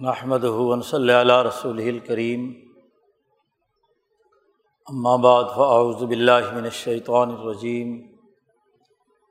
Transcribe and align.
محمد 0.00 0.44
ہُون 0.44 0.82
صلی 0.82 1.12
اللہ 1.12 1.42
رسول 1.42 1.78
الکریم 1.78 2.52
بعد 5.22 5.44
فاعوذ 5.56 6.04
باللہ 6.04 6.52
من 6.52 6.64
الشیطان 6.64 7.30
الرجیم 7.30 8.06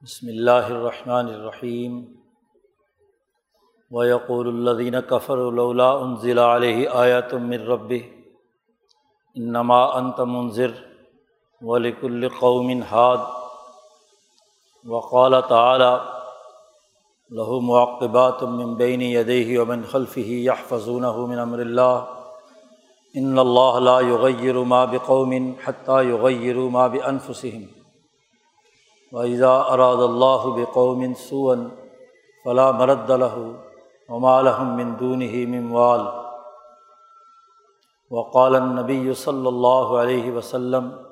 بسم 0.03 0.27
اللہ 0.27 0.67
الرحمن 0.69 1.27
الرحیم 1.27 2.05
ويقول 3.91 4.47
الذين 4.47 4.99
كفروا 4.99 5.51
لولا 5.51 5.89
انزل 6.01 6.39
عليه 6.39 7.02
آيات 7.02 7.34
من 7.34 7.62
ربه 7.62 8.04
انما 9.38 9.99
انت 9.99 10.22
منذر 10.22 10.72
ولكل 11.62 12.29
قوم 12.29 12.81
هاد. 12.81 13.20
وقال 14.86 15.47
تعالى 15.47 16.16
له 17.31 17.59
معقبات 17.59 18.43
من 18.43 18.75
بين 18.75 19.02
يديه 19.02 19.59
ومن 19.59 19.85
خلفه 19.85 20.30
يحفظونه 20.49 21.25
من 21.25 21.38
امر 21.38 21.59
الله 21.59 22.07
ان 23.17 23.39
الله 23.39 23.79
لا 23.79 23.99
يغير 23.99 24.63
ما 24.63 24.85
بقوم 24.85 25.55
حتى 25.59 26.09
يغيروا 26.09 26.69
ما 26.69 26.88
بانفسهم 26.88 27.67
واذا 29.11 29.47
اراد 29.47 29.99
الله 29.99 30.55
بقوم 30.55 31.13
سوءا 31.13 31.71
فلا 32.45 32.71
مرد 32.71 33.11
له 33.11 33.55
وما 34.09 34.41
لهم 34.41 34.75
من 34.75 34.97
دونه 34.97 35.35
من 35.45 35.71
وال. 35.71 36.27
وقال 38.09 38.55
النبي 38.55 39.13
صلى 39.13 39.49
الله 39.49 39.99
عليه 39.99 40.31
وسلم، 40.31 41.05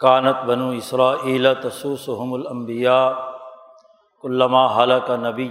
كانت 0.00 0.44
بنو 0.44 0.78
اسرائيل 0.78 1.60
تسوسهم 1.60 2.34
الانبياء 2.34 3.29
علامہ 4.24 4.66
حلق 4.76 5.10
نبی 5.20 5.48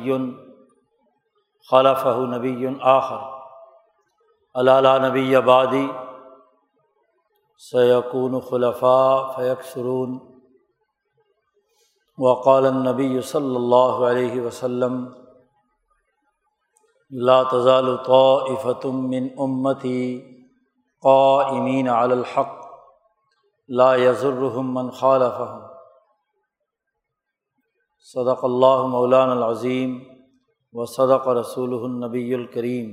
خلف 1.69 2.05
نبی 2.29 2.65
آخر 2.89 3.27
علالہ 4.55 4.97
نبی 5.05 5.35
آبادی 5.35 5.85
سیقون 7.61 8.39
خلفاء 8.49 9.15
فیق 9.35 9.63
سرون 9.65 10.17
وقال 12.17 12.65
نبی 12.75 13.21
صلی 13.21 13.55
اللہ 13.55 14.05
علیہ 14.05 14.41
وسلم 14.41 15.03
لا 17.11 17.41
تزال 17.51 17.95
طائفة 18.05 18.91
من 19.05 19.27
امتی 19.39 20.01
قائمین 21.03 21.89
علی 21.89 22.13
الحق 22.13 22.57
لا 23.69 23.89
یضرهم 23.97 24.73
من 24.73 24.91
خالفهم 24.91 25.68
صدق 27.99 28.45
اللّہ 28.45 28.87
مولان 28.87 29.29
العظیم 29.29 30.03
و 30.73 30.85
صدق 30.85 31.27
رسول 31.27 31.73
النبی 31.73 32.33
الکریم۔ 32.33 32.91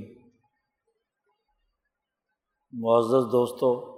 معزز 2.71 3.31
دوستوں 3.31 3.97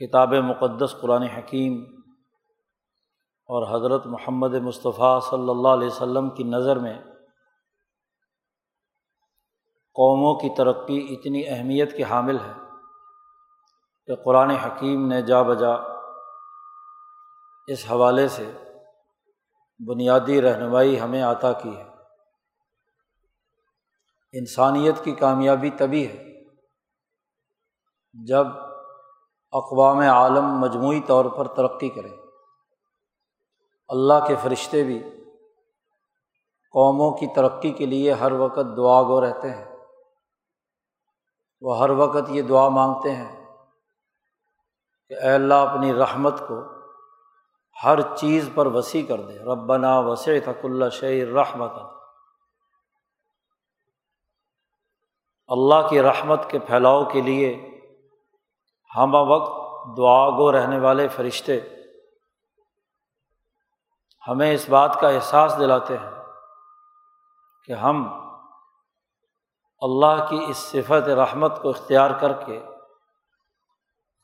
کتاب 0.00 0.34
مقدس 0.34 0.96
قرآن 1.00 1.22
حکیم 1.22 1.84
اور 3.44 3.76
حضرت 3.76 4.06
محمد 4.06 4.54
مصطفیٰ 4.54 5.20
صلی 5.20 5.50
اللہ 5.50 5.68
علیہ 5.68 5.86
وسلم 5.86 6.30
کی 6.30 6.44
نظر 6.44 6.78
میں 6.78 6.98
قوموں 9.94 10.34
کی 10.34 10.48
ترقی 10.56 11.14
اتنی 11.14 11.48
اہمیت 11.48 11.96
کے 11.96 12.02
حامل 12.02 12.36
ہے 12.36 12.52
کہ 14.06 14.14
قرآن 14.24 14.50
حکیم 14.50 15.06
نے 15.06 15.22
جا 15.22 15.42
بجا 15.42 15.91
اس 17.66 17.90
حوالے 17.90 18.28
سے 18.28 18.52
بنیادی 19.88 20.42
رہنمائی 20.42 21.00
ہمیں 21.00 21.22
عطا 21.22 21.52
کی 21.52 21.76
ہے۔ 21.76 21.84
انسانیت 24.32 25.04
کی 25.04 25.12
کامیابی 25.12 25.70
تبھی 25.70 26.08
ہے 26.08 26.44
جب 28.26 28.46
اقوام 29.52 29.98
عالم 29.98 30.44
مجموعی 30.44 31.00
طور 31.00 31.24
پر 31.24 31.48
ترقی 31.48 31.88
کرے 31.88 32.08
اللہ 33.88 34.26
کے 34.28 34.34
فرشتے 34.42 34.84
بھی 34.84 35.02
قوموں 36.72 37.12
کی 37.12 37.26
ترقی 37.34 37.70
کے 37.70 37.86
لیے 37.86 38.12
ہر 38.12 38.32
وقت 38.32 38.76
دعا 38.76 39.02
گو 39.02 39.20
رہتے 39.20 39.50
ہیں۔ 39.50 39.76
وہ 41.60 41.78
ہر 41.78 41.90
وقت 41.90 42.28
یہ 42.28 42.42
دعا 42.42 42.68
مانگتے 42.68 43.14
ہیں 43.14 43.46
کہ 45.08 45.14
اے 45.14 45.32
اللہ 45.32 45.54
اپنی 45.54 45.94
رحمت 45.94 46.34
کو 46.48 46.81
ہر 47.84 48.00
چیز 48.16 48.50
پر 48.54 48.66
وسیع 48.66 49.06
کر 49.06 49.20
دے۔ 49.20 49.38
ربنا 49.38 49.98
وسیع 49.98 50.40
تک 50.40 50.64
اللہ 50.64 50.88
شعر 50.88 51.32
رحمت 51.32 51.72
اللہ 55.48 55.88
کی 55.88 56.02
رحمت 56.02 56.50
کے 56.50 56.58
پھیلاؤ 56.58 57.04
کے 57.04 57.20
لیے 57.20 57.68
ہم 58.96 59.14
وقت 59.14 59.52
دعا 59.96 60.30
گو 60.30 60.52
رہنے 60.52 60.78
والے 60.78 61.08
فرشتے 61.08 61.60
ہمیں 64.28 64.54
اس 64.54 64.68
بات 64.68 65.00
کا 65.00 65.08
احساس 65.08 65.58
دلاتے 65.58 65.96
ہیں 65.96 66.10
کہ 67.64 67.72
ہم 67.72 68.22
اللہ 69.80 70.26
کی 70.28 70.44
اس 70.48 70.56
صفت 70.56 71.08
رحمت 71.08 71.62
کو 71.62 71.68
اختیار 71.68 72.10
کر 72.20 72.32
کے 72.32 72.60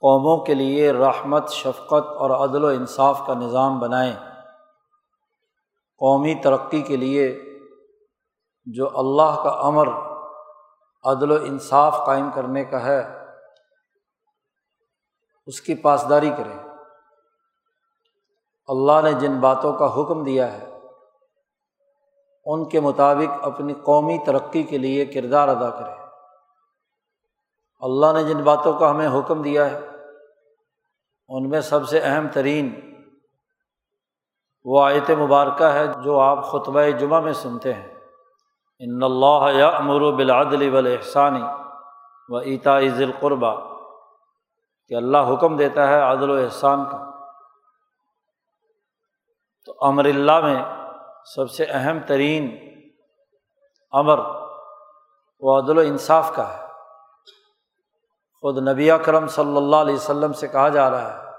قوموں 0.00 0.44
کے 0.44 0.54
لیے 0.54 0.92
رحمت، 0.92 1.48
شفقت 1.48 2.08
اور 2.08 2.30
عدل 2.30 2.64
و 2.64 2.68
انصاف 2.68 3.22
کا 3.26 3.34
نظام 3.34 3.78
بنائیں۔ 3.80 4.14
قومی 5.98 6.34
ترقی 6.34 6.82
کے 6.82 6.96
لیے 6.96 7.40
جو 8.66 8.98
اللہ 8.98 9.40
کا 9.42 9.50
امر 9.50 9.88
عدل 11.04 11.30
و 11.30 11.34
انصاف 11.34 12.06
قائم 12.06 12.30
کرنے 12.34 12.64
کا 12.64 12.84
ہے، 12.84 13.18
اس 15.46 15.60
کی 15.60 15.74
پاسداری 15.74 16.30
کریں۔ 16.30 16.58
اللہ 18.66 19.00
نے 19.02 19.12
جن 19.12 19.40
باتوں 19.40 19.72
کا 19.72 20.00
حکم 20.00 20.24
دیا 20.24 20.52
ہے، 20.52 20.78
ان 22.44 22.68
کے 22.68 22.80
مطابق 22.80 23.46
اپنی 23.46 23.74
قومی 23.74 24.18
ترقی 24.26 24.62
کے 24.62 24.78
لیے 24.78 25.06
کردار 25.06 25.48
ادا 25.48 25.70
کریں۔ 25.70 25.97
اللہ 27.80 28.06
نے 28.12 28.24
جن 28.24 28.42
باتوں 28.42 28.72
کا 28.78 28.90
ہمیں 28.90 29.08
حکم 29.08 29.42
دیا 29.42 29.70
ہے، 29.70 29.80
ان 31.28 31.48
میں 31.48 31.60
سب 31.60 31.88
سے 31.88 32.00
اہم 32.00 32.28
ترین 32.28 32.80
وہ 34.64 34.84
آیت 34.84 35.10
مبارکہ 35.10 35.64
ہے 35.64 35.86
جو 36.02 36.20
آپ 36.20 36.44
خطبۂ 36.44 36.98
جمعہ 36.98 37.20
میں 37.20 37.32
سنتے 37.32 37.74
ہیں۔ 37.74 37.94
ان 38.78 39.02
اللہ 39.02 39.52
یا 39.52 39.68
امر 39.68 40.00
و 40.00 40.12
بلادلی 40.12 40.76
احسانی 40.76 41.42
و 42.28 42.36
ایتا 42.36 42.78
عز 42.78 43.02
القربہ 43.02 43.78
کہ 44.88 44.94
اللہ 44.94 45.18
حکم 45.18 45.56
دیتا 45.56 45.88
ہے 45.88 46.00
عدل 46.00 46.30
و 46.30 46.34
احسان 46.34 46.84
کا۔ 46.84 47.10
تو 49.64 49.74
امر 49.80 50.04
اللہ 50.04 50.40
میں 50.40 50.62
سب 51.34 51.50
سے 51.50 51.64
اہم 51.64 51.98
ترین 52.06 52.56
امر 53.90 54.18
وہ 55.40 55.58
عدل 55.58 55.78
و 55.78 55.80
انصاف 55.80 56.32
کا 56.34 56.58
ہے۔ 56.58 56.67
خود 58.40 58.68
نبی 58.68 58.90
اکرم 58.90 59.26
صلی 59.26 59.56
اللہ 59.56 59.76
علیہ 59.76 59.94
وسلم 59.94 60.32
سے 60.32 60.48
کہا 60.48 60.68
جا 60.68 60.90
رہا 60.90 61.16
ہے 61.16 61.30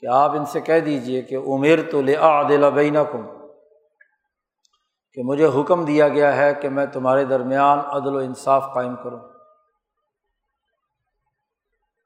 کہ 0.00 0.06
آپ 0.06 0.30
ان 0.30 0.44
سے 0.44 0.60
کہہ 0.60 0.80
دیجیے 0.80 1.22
کہ 1.22 1.34
عمیر 1.34 1.90
تو 1.90 2.02
لعادل 2.02 2.70
بین 2.70 2.96
کم 3.12 3.26
کہ 5.12 5.22
مجھے 5.24 5.46
حکم 5.46 5.84
دیا 5.84 6.08
گیا 6.08 6.36
ہے 6.36 6.54
کہ 6.54 6.68
میں 6.68 6.86
تمہارے 6.86 7.24
درمیان 7.24 7.78
عدل 7.78 8.16
و 8.16 8.18
انصاف 8.18 8.74
قائم 8.74 8.96
کروں۔ 8.96 9.20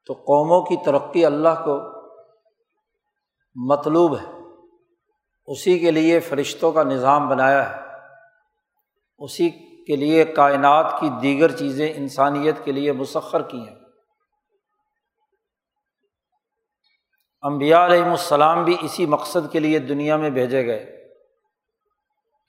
تو 0.05 0.13
قوموں 0.13 0.61
کی 0.61 0.75
ترقی 0.85 1.25
اللہ 1.25 1.63
کو 1.65 1.79
مطلوب 3.55 4.17
ہے۔ 4.17 4.31
اسی 5.45 5.79
کے 5.79 5.91
لیے 5.91 6.19
فرشتوں 6.19 6.71
کا 6.71 6.83
نظام 6.83 7.29
بنایا 7.29 7.69
ہے۔ 7.69 7.81
اسی 9.17 9.49
کے 9.83 9.95
لیے 9.95 10.25
کائنات 10.25 10.99
کی 10.99 11.09
دیگر 11.09 11.51
چیزیں 11.51 11.93
انسانیت 11.95 12.55
کے 12.63 12.71
لیے 12.71 12.91
مسخر 12.91 13.41
کی 13.41 13.67
ہیں۔ 13.69 13.80
امبیا 17.41 17.85
علیہم 17.85 18.09
السلام 18.09 18.63
بھی 18.63 18.77
اسی 18.81 19.05
مقصد 19.05 19.51
کے 19.51 19.59
لیے 19.59 19.79
دنیا 19.79 20.15
میں 20.15 20.29
بھیجے 20.29 20.65
گئے 20.65 21.09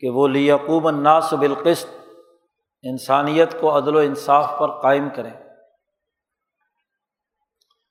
کہ 0.00 0.10
وہ 0.10 0.28
لیقوب 0.28 0.88
الناس 0.88 1.32
بالقست 1.32 1.86
انسانیت 2.82 3.60
کو 3.60 3.78
عدل 3.78 3.96
و 3.96 3.98
انصاف 3.98 4.58
پر 4.58 4.80
قائم 4.80 5.08
کریں۔ 5.16 5.30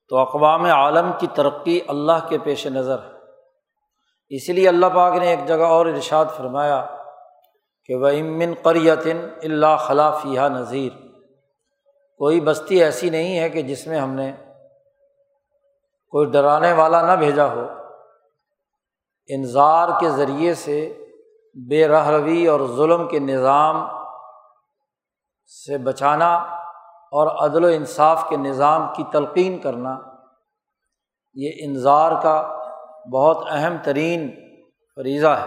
تو 0.09 0.17
اقوام 0.17 0.65
عالم 0.65 1.11
کی 1.19 1.27
ترقی 1.27 1.79
اللہ 1.87 2.27
کے 2.29 2.37
پیش 2.37 2.67
نظر 2.67 2.99
ہے۔ 2.99 3.09
اسی 4.29 4.53
لیے 4.53 4.69
اللہ 4.69 4.85
پاک 4.85 5.13
نے 5.13 5.27
ایک 5.27 5.39
جگہ 5.47 5.63
اور 5.63 5.85
ارشاد 5.85 6.25
فرمایا 6.37 6.85
کہ 7.85 7.95
وہ 7.95 8.07
امن 8.07 8.53
قریتن 8.61 9.27
اللہ 9.43 9.75
خلافیہ 9.79 10.41
نذیر 10.41 10.97
کوئی 12.17 12.41
بستی 12.41 12.83
ایسی 12.83 13.09
نہیں 13.09 13.39
ہے 13.39 13.49
کہ 13.49 13.61
جس 13.61 13.87
میں 13.87 13.99
ہم 13.99 14.13
نے 14.13 14.31
کوئی 16.11 16.29
ڈرانے 16.29 16.73
والا 16.73 17.01
نہ 17.01 17.11
بھیجا 17.11 17.45
ہو۔ 17.45 17.67
انظار 19.27 19.89
کے 19.99 20.09
ذریعے 20.09 20.53
سے 20.53 21.07
بے 21.69 21.87
رہروی 21.87 22.47
اور 22.47 22.59
ظلم 22.75 23.07
کے 23.07 23.19
نظام 23.19 23.87
سے 25.45 25.77
بچانا 25.77 26.35
اور 27.11 27.49
عدل 27.49 27.63
و 27.63 27.67
انصاف 27.67 28.29
کے 28.29 28.37
نظام 28.37 28.93
کی 28.95 29.03
تلقین 29.11 29.59
کرنا، 29.59 29.99
یہ 31.33 31.51
انظار 31.59 32.21
کا 32.21 32.57
بہت 33.13 33.37
اہم 33.51 33.77
ترین 33.83 34.31
فریضہ 34.95 35.27
ہے۔ 35.27 35.45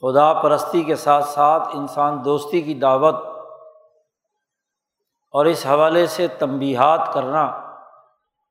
خدا 0.00 0.32
پرستی 0.32 0.82
کے 0.82 0.96
ساتھ 0.96 1.24
ساتھ 1.24 1.68
انسان 1.72 2.24
دوستی 2.24 2.62
کی 2.62 2.74
دعوت 2.74 3.14
اور 5.32 5.46
اس 5.46 5.66
حوالے 5.66 6.06
سے 6.06 6.26
تنبیہات 6.28 7.12
کرنا 7.12 7.63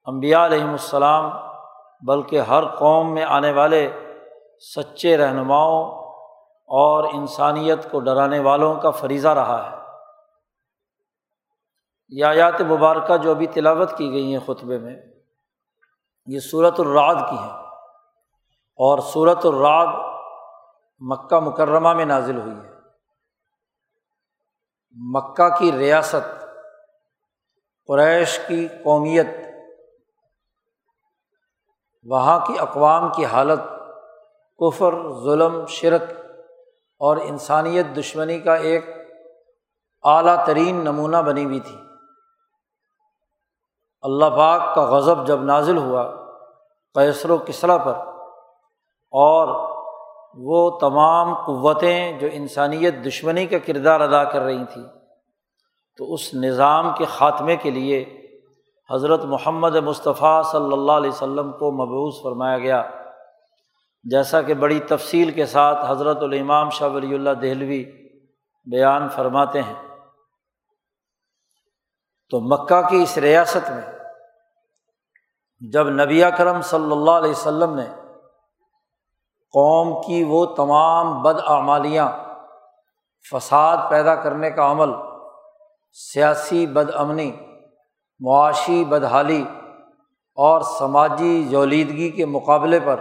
امبیا 0.05 0.45
علیہم 0.45 0.69
السلام، 0.69 1.31
بلکہ 2.01 2.41
ہر 2.41 2.75
قوم 2.75 3.13
میں 3.13 3.23
آنے 3.23 3.51
والے 3.51 3.91
سچے 4.75 5.17
رہنماؤں 5.17 5.83
اور 6.69 7.03
انسانیت 7.13 7.91
کو 7.91 8.00
ڈرانے 8.00 8.39
والوں 8.39 8.75
کا 8.75 8.89
فریضہ 8.89 9.27
رہا 9.27 9.71
ہے۔ 9.71 9.77
یہ 12.09 12.25
آیات 12.25 12.61
مبارکہ 12.61 13.17
جو 13.17 13.31
ابھی 13.31 13.47
تلاوت 13.47 13.97
کی 13.97 14.11
گئی 14.11 14.35
ہیں 14.35 14.39
خطبے 14.45 14.77
میں، 14.77 14.95
یہ 16.25 16.39
صورت 16.39 16.79
الرعد 16.79 17.29
کی 17.29 17.38
ہے 17.38 17.51
اور 18.79 19.00
صورت 19.00 19.45
الرعد 19.45 19.94
مکہ 21.00 21.39
مکرمہ 21.39 21.94
میں 21.94 22.05
نازل 22.05 22.41
ہوئی 22.41 22.55
ہے۔ 22.55 22.73
مکہ 24.95 25.50
کی 25.59 25.71
ریاست 25.71 26.45
قریش 27.88 28.39
کی 28.47 28.67
قومیت 28.83 29.27
وہاں 32.05 32.39
کی 32.45 32.59
اقوام 32.59 33.11
کی 33.11 33.25
حالت، 33.25 33.59
کفر، 34.59 34.95
ظلم، 35.23 35.65
شرک 35.65 36.01
اور 37.01 37.17
انسانیت 37.17 37.85
دشمنی 37.97 38.39
کا 38.39 38.55
ایک 38.55 38.89
اعلیٰ 40.03 40.45
ترین 40.45 40.75
نمونہ 40.75 41.17
بنی 41.17 41.45
ہوئی 41.45 41.59
تھی۔ 41.59 41.75
اللہ 44.01 44.25
پاک 44.25 44.75
کا 44.75 44.81
غضب 44.81 45.27
جب 45.27 45.44
نازل 45.44 45.77
ہوا 45.77 46.03
قیصر 46.94 47.29
و 47.29 47.38
کسرا 47.38 47.77
پر 47.77 47.94
اور 49.13 49.47
وہ 50.35 50.79
تمام 50.79 51.33
قوتیں 51.45 52.19
جو 52.19 52.27
انسانیت 52.31 52.95
دشمنی 53.05 53.45
کا 53.45 53.57
کردار 53.57 54.00
ادا 54.00 54.23
کر 54.23 54.41
رہی 54.41 54.65
تھیں، 54.73 54.83
تو 55.97 56.13
اس 56.13 56.33
نظام 56.33 56.91
کے 56.97 57.05
خاتمے 57.05 57.55
کے 57.55 57.71
لیے 57.71 58.23
حضرت 58.91 59.24
محمد 59.24 59.75
مصطفیٰ 59.75 60.44
صلی 60.44 60.74
اللہ 60.74 60.91
علیہ 60.91 61.09
وسلم 61.09 61.51
کو 61.51 61.71
مبوض 61.71 62.24
فرمایا 62.24 62.57
گیا۔ 62.57 62.83
جیسا 64.03 64.41
کہ 64.41 64.53
بڑی 64.53 64.80
تفصیل 64.80 65.31
کے 65.31 65.45
ساتھ 65.45 65.77
حضرت 65.88 66.18
الامام 66.21 66.69
شاہ 66.69 66.89
ولی 66.89 67.15
اللہ 67.15 67.30
دہلوی 67.30 67.83
بیان 68.65 69.09
فرماتے 69.09 69.62
ہیں۔ 69.62 69.95
تو 72.30 72.39
مکہ 72.39 72.89
کی 72.89 73.03
اس 73.03 73.18
ریاست 73.18 73.71
میں 73.71 73.94
جب 75.71 75.89
نبی 75.89 76.21
کرم 76.38 76.62
صلی 76.62 76.91
اللہ 76.91 77.12
علیہ 77.12 77.31
وسلم 77.31 77.75
نے 77.75 77.86
قوم 79.53 80.01
کی 80.01 80.24
وہ 80.24 80.45
تمام 80.45 81.21
بد 81.21 81.39
اعمالیاں، 81.47 82.12
فساد 83.31 83.77
پیدا 83.89 84.15
کرنے 84.15 84.51
کا 84.51 84.71
عمل، 84.71 84.89
سیاسی 85.94 86.68
بد 86.68 86.89
امنی 86.95 87.31
معاشی 88.24 88.84
بدحالی 88.84 89.44
اور 90.38 90.62
سماجی 90.80 91.44
جولیدگی 91.44 92.10
کے 92.12 92.25
مقابلے 92.25 92.80
پر 92.80 93.00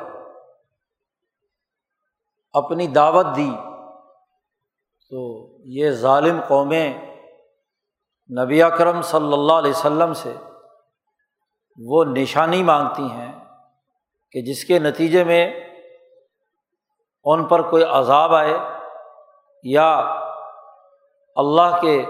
اپنی 2.55 2.87
دعوت 2.87 3.27
دی 3.37 3.51
تو 5.13 5.23
یہ 5.65 5.91
ظالم 5.91 6.41
قومیں 6.49 6.93
نبی 8.31 8.63
اکرم 8.63 9.01
صلی 9.03 9.33
اللہ 9.33 9.53
علیہ 9.53 9.71
وسلم 9.71 10.13
سے 10.15 10.33
وہ 11.79 12.05
نشانی 12.05 12.63
مانگتی 12.63 13.03
ہیں 13.03 13.33
کہ 14.35 14.43
جس 14.43 14.65
کے 14.65 14.79
نتیجے 14.79 15.25
میں 15.25 15.45
ان 17.27 17.45
پر 17.45 17.63
کوئی 17.63 17.85
عذاب 17.85 18.35
آئے 18.35 18.55
یا 19.65 19.89
اللہ 21.37 21.79
کے 21.81 22.05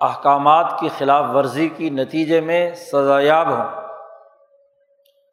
احکامات 0.00 0.66
کی 0.80 0.88
خلاف 0.98 1.24
ورزی 1.34 1.68
کی 1.68 1.90
نتیجے 1.90 2.40
میں 2.40 2.74
سزایاب 2.74 3.48
ہوں۔ 3.48 3.64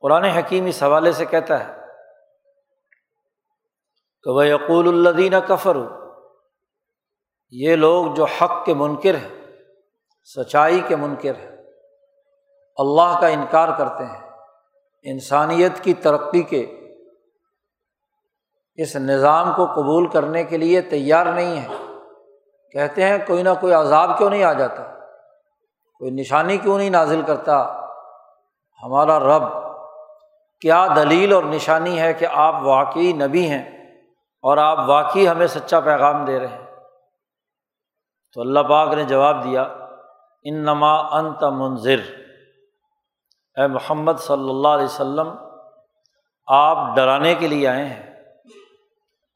قرآن 0.02 0.24
حکیم 0.24 0.66
اس 0.66 0.84
حوالے 0.84 1.12
سے 1.12 1.25
کہتا 1.25 1.60
ہے 1.60 1.74
کہ 4.24 4.31
وہ 4.31 4.48
یقول 4.48 4.88
الدین 4.88 5.34
کفر 5.48 5.78
یہ 7.50 7.75
لوگ 7.75 8.14
جو 8.14 8.25
حق 8.25 8.66
کے 8.66 8.74
منکر 8.74 9.16
ہیں، 9.16 9.36
سچائی 10.28 10.81
کے 10.88 10.96
منکر 10.96 11.36
ہیں، 11.36 11.56
اللہ 12.78 13.19
کا 13.22 13.28
انکار 13.28 13.78
کرتے 13.78 14.06
ہیں، 14.06 14.30
انسانیت 15.06 15.84
کی 15.84 15.94
ترقی 15.94 16.44
کے 16.44 16.66
اس 18.75 18.96
نظام 18.96 19.54
کو 19.56 19.66
قبول 19.66 20.10
کرنے 20.10 20.44
کے 20.44 20.58
لیے 20.58 20.81
تیار 20.81 21.25
نہیں 21.25 21.62
ہے 21.62 21.68
کہتے 22.78 23.06
ہیں 23.06 23.18
کوئی 23.28 23.44
نہ 23.44 23.50
کوئی 23.62 23.74
عذاب 23.74 24.18
کیوں 24.18 24.30
نہیں 24.30 24.44
آ 24.44 24.54
جاتا؟ 24.54 24.84
کوئی 25.98 26.12
نشانی 26.12 26.58
کیوں 26.58 26.78
نہیں 26.78 26.90
نازل 26.90 27.22
کرتا؟ 27.22 27.84
ہمارا 28.84 29.20
رب 29.20 29.44
کیا 30.62 30.88
دلیل 30.96 31.34
اور 31.34 31.44
نشانی 31.44 32.00
ہے 32.00 32.14
کہ 32.14 32.28
آپ 32.32 32.56
واقعی 32.64 33.14
نبی 33.14 33.50
ہیں 33.50 33.94
اور 34.42 34.58
آپ 34.58 34.78
واقعی 34.90 35.28
ہمیں 35.28 35.48
سچا 35.48 35.80
پیغام 35.80 36.26
دے 36.26 36.40
رہے 36.40 36.48
ہیں؟ 36.48 36.66
تو 38.34 38.42
اللہ 38.42 38.60
پاک 38.60 38.94
نے 38.94 39.04
جواب 39.04 39.44
دیا 39.44 39.62
ان 40.44 40.64
نما 40.64 41.18
انت 41.18 41.44
منظر 41.44 42.00
اے 43.56 43.68
محمد 43.68 44.14
صلی 44.18 44.50
اللہ 44.50 44.68
علیہ 44.68 44.86
وسلم، 44.86 45.30
آپ 46.48 46.96
ڈرانے 46.96 47.36
کے 47.36 47.48
لیے 47.48 47.68
آئے 47.68 47.86
ہیں، 47.86 48.16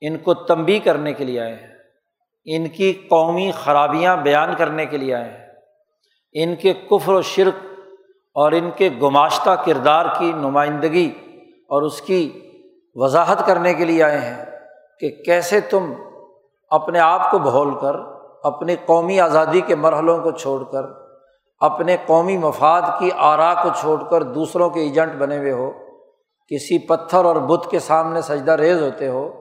ان 0.01 0.17
کو 0.17 0.33
تنبی 0.33 0.79
کرنے 0.79 1.13
کے 1.13 1.23
لیے 1.23 1.41
آئے 1.41 1.55
ہیں۔ 1.55 1.70
ان 2.45 2.67
کی 2.67 2.93
قومی 2.93 3.51
خرابیاں 3.51 4.17
بیان 4.17 4.53
کرنے 4.57 4.85
کے 4.85 4.97
لیے 4.97 5.15
آئے 5.15 5.29
ہیں۔ 5.29 5.47
ان 6.33 6.55
کے 6.55 6.73
کفر 6.73 7.13
و 7.13 7.21
شرک 7.21 7.65
اور 8.35 8.51
ان 8.51 8.69
کے 8.75 8.89
گماشتہ 9.01 9.49
کردار 9.65 10.05
کی 10.17 10.31
نمائندگی 10.31 11.11
اور 11.69 11.81
اس 11.81 12.01
کی 12.01 12.39
وضاحت 12.95 13.45
کرنے 13.45 13.73
کے 13.73 13.85
لیے 13.85 14.03
آئے 14.03 14.17
ہیں 14.17 14.45
کہ 14.99 15.23
کیسے 15.23 15.59
تم 15.59 15.93
اپنے 16.69 16.99
آپ 16.99 17.31
کو 17.31 17.39
بھول 17.39 17.79
کر، 17.79 17.95
اپنی 18.43 18.75
قومی 18.85 19.19
آزادی 19.19 19.61
کے 19.61 19.75
مرحلوں 19.75 20.19
کو 20.19 20.31
چھوڑ 20.31 20.63
کر، 20.63 20.83
اپنے 21.59 21.97
قومی 22.05 22.37
مفاد 22.37 22.81
کی 22.99 23.09
آرا 23.17 23.53
کو 23.53 23.69
چھوڑ 23.79 24.03
کر 24.03 24.23
دوسروں 24.23 24.69
کے 24.69 24.79
ایجنٹ 24.79 25.13
بنے 25.13 25.37
ہوئے 25.37 25.51
ہو۔ 25.51 25.71
کسی 26.47 26.79
پتھر 26.79 27.25
اور 27.25 27.35
بت 27.35 27.71
کے 27.71 27.79
سامنے 27.79 28.21
سجدہ 28.21 28.51
ریز 28.51 28.81
ہوتے 28.81 29.07
ہو۔ 29.07 29.31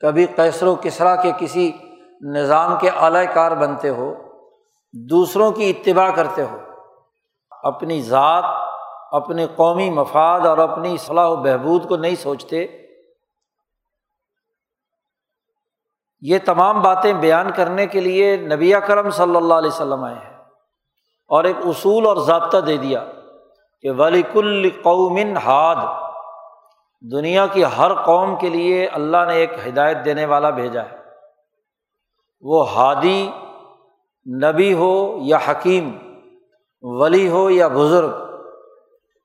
کبھی 0.00 0.26
کیسر 0.26 0.66
و 0.66 0.74
کسرا 0.82 1.16
کے 1.16 1.30
کسی 1.38 1.72
نظام 2.22 2.78
کے 2.80 2.88
اعلی 2.88 3.26
کار 3.34 3.52
بنتے 3.52 3.88
ہو، 3.88 4.14
دوسروں 4.92 5.52
کی 5.52 5.70
اتباع 5.70 6.10
کرتے 6.10 6.42
ہو، 6.42 6.58
اپنی 7.50 8.02
ذات، 8.02 8.44
اپنے 9.12 9.46
قومی 9.56 9.90
مفاد 9.90 10.40
اور 10.40 10.58
اپنی 10.58 10.96
صلاح 10.96 11.28
و 11.28 11.36
بہبود 11.36 11.88
کو 11.88 11.96
نہیں 11.96 12.14
سوچتے۔ 12.14 12.66
یہ 16.20 16.38
تمام 16.44 16.82
باتیں 16.82 17.12
بیان 17.12 17.50
کرنے 17.50 17.86
کے 17.86 18.00
لیے 18.00 18.36
نبی 18.36 18.72
کرم 18.86 19.10
صلی 19.10 19.36
اللہ 19.36 19.54
علیہ 19.54 19.70
وسلم 19.70 20.04
آئے 20.04 20.14
ہیں 20.14 20.36
اور 21.28 21.44
ایک 21.44 21.56
اصول 21.64 22.06
اور 22.06 22.16
ضابطہ 22.16 22.58
دے 22.58 22.76
دیا 22.76 23.04
کہ 23.80 23.90
ولی 23.90 24.22
کل 24.32 24.70
قومن 24.82 25.36
ہاد 25.36 26.12
دنیا 27.12 27.46
کی 27.46 27.64
ہر 27.64 27.94
قوم 27.94 28.36
کے 28.36 28.48
لیے 28.48 28.86
اللہ 28.86 29.24
نے 29.26 29.34
ایک 29.34 29.52
ہدایت 29.66 29.96
دینے 30.04 30.24
والا 30.24 30.50
بھیجا 30.50 30.82
ہے۔ 30.82 31.01
وہ 32.42 32.70
ہادی 32.70 33.30
نبی 34.42 34.74
ہو 34.74 35.18
یا 35.20 35.38
حکیم، 35.48 35.96
ولی 36.82 37.28
ہو 37.28 37.50
یا 37.50 37.68
بزرگ۔ 37.68 38.12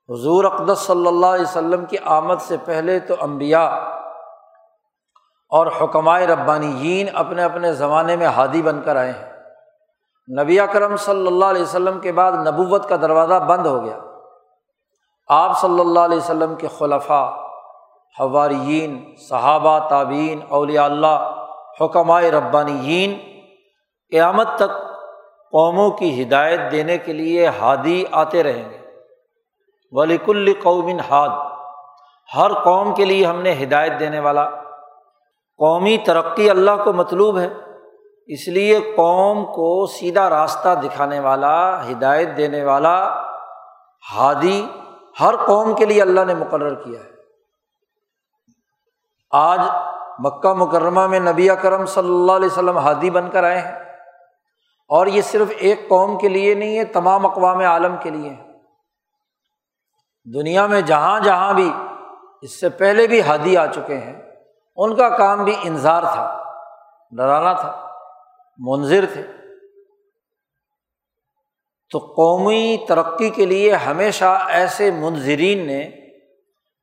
حضور 0.08 0.44
اقدس 0.44 0.78
صلی 0.78 1.06
اللہ 1.06 1.26
علیہ 1.26 1.42
وسلم 1.42 1.84
کی 1.84 1.96
آمد 2.04 2.34
سے 2.38 2.56
پہلے 2.64 3.00
تو 3.00 3.14
امبیا 3.20 3.64
اور 5.50 5.66
حکمائے 5.80 6.26
ربانی 6.26 7.04
اپنے 7.14 7.42
اپنے 7.42 7.72
زمانے 7.72 8.16
میں 8.16 8.26
ہادی 8.26 8.62
بن 8.62 8.80
کر 8.84 8.96
آئے 8.96 9.12
ہیں۔ 9.12 9.32
نبی 10.42 10.60
اکرم 10.60 10.96
صلی 10.96 11.26
اللہ 11.26 11.44
علیہ 11.44 11.62
وسلم 11.62 12.00
کے 12.00 12.12
بعد 12.12 12.32
نبوت 12.32 12.88
کا 12.88 12.96
دروازہ 12.96 13.34
بند 13.34 13.66
ہو 13.66 13.84
گیا۔ 13.84 13.98
آپ 15.28 15.60
صلی 15.60 15.80
اللہ 15.80 16.00
علیہ 16.00 16.16
وسلم 16.16 16.54
کے 16.54 16.68
خلفاء، 16.78 17.30
حواریین، 18.20 19.14
صحابہ 19.28 19.88
تعبین 19.88 20.40
اولیاء 20.48 20.84
اللہ 20.84 21.37
حکمائے 21.80 22.30
ربانی 22.30 23.20
قیامت 24.10 24.48
تک 24.56 24.70
قوموں 25.52 25.90
کی 25.90 26.22
ہدایت 26.22 26.60
دینے 26.72 26.98
کے 26.98 27.12
لیے 27.12 27.46
ہادی 27.46 28.04
آتے 28.10 28.42
رہیں 28.42 28.70
گے۔ 28.70 28.78
ولیک 29.92 30.28
القومن 30.28 31.00
ہاد 31.10 31.50
ہر 32.36 32.54
قوم 32.64 32.94
کے 32.94 33.04
لیے 33.04 33.26
ہم 33.26 33.42
نے 33.42 33.52
ہدایت 33.62 33.92
دینے 34.00 34.20
والا۔ 34.20 34.50
قومی 35.56 35.98
ترقی 36.06 36.50
اللہ 36.50 36.70
کو 36.84 36.92
مطلوب 36.92 37.38
ہے۔ 37.38 37.48
اس 38.26 38.48
لیے 38.48 38.78
قوم 38.96 39.44
کو 39.44 39.86
سیدھا 39.86 40.30
راستہ 40.30 40.74
دکھانے 40.74 41.20
والا، 41.20 41.90
ہدایت 41.90 42.28
دینے 42.36 42.64
والا، 42.64 43.22
ہادی 44.16 44.66
ہر 45.20 45.34
قوم 45.46 45.74
کے 45.74 45.84
لیے 45.84 46.02
اللہ 46.02 46.20
نے 46.24 46.34
مقرر 46.34 46.74
کیا 46.74 47.00
ہے۔ 47.00 47.10
آج 49.30 49.60
مکہ 50.18 50.52
مکرمہ 50.52 51.06
میں 51.06 51.20
نبی 51.20 51.48
کرم 51.62 51.86
صلی 51.86 52.08
اللہ 52.08 52.32
علیہ 52.32 52.48
وسلم 52.52 52.78
ہادی 52.78 53.10
بن 53.10 53.30
کر 53.30 53.44
آئے 53.44 53.58
ہیں۔ 53.58 53.88
اور 54.88 55.06
یہ 55.06 55.22
صرف 55.22 55.48
ایک 55.56 55.88
قوم 55.88 56.18
کے 56.18 56.28
لیے 56.28 56.54
نہیں 56.54 56.78
ہے 56.78 56.84
تمام 56.84 57.26
اقوام 57.26 57.58
عالم 57.58 57.96
کے 58.02 58.10
لیے 58.10 58.36
دنیا 60.34 60.66
میں 60.66 60.80
جہاں 60.80 61.20
جہاں 61.20 61.54
بھی 61.54 61.72
اس 62.42 62.60
سے 62.60 62.68
پہلے 62.68 63.06
بھی 63.06 63.20
ہادی 63.22 63.56
آ 63.56 63.66
چکے 63.66 63.98
ہیں، 63.98 64.22
ان 64.76 64.96
کا 64.96 65.08
کام 65.08 65.44
بھی 65.44 65.56
انظار 65.62 66.02
تھا، 66.02 66.52
ڈرانا 67.16 67.52
تھا 67.52 67.88
منظر 68.58 69.04
تھے۔ 69.12 69.22
تو 71.90 71.98
قومی 71.98 72.84
ترقی 72.88 73.30
کے 73.30 73.46
لیے 73.46 73.74
ہمیشہ 73.74 74.44
ایسے 74.48 74.90
منظرین 74.90 75.66
نے 75.66 75.82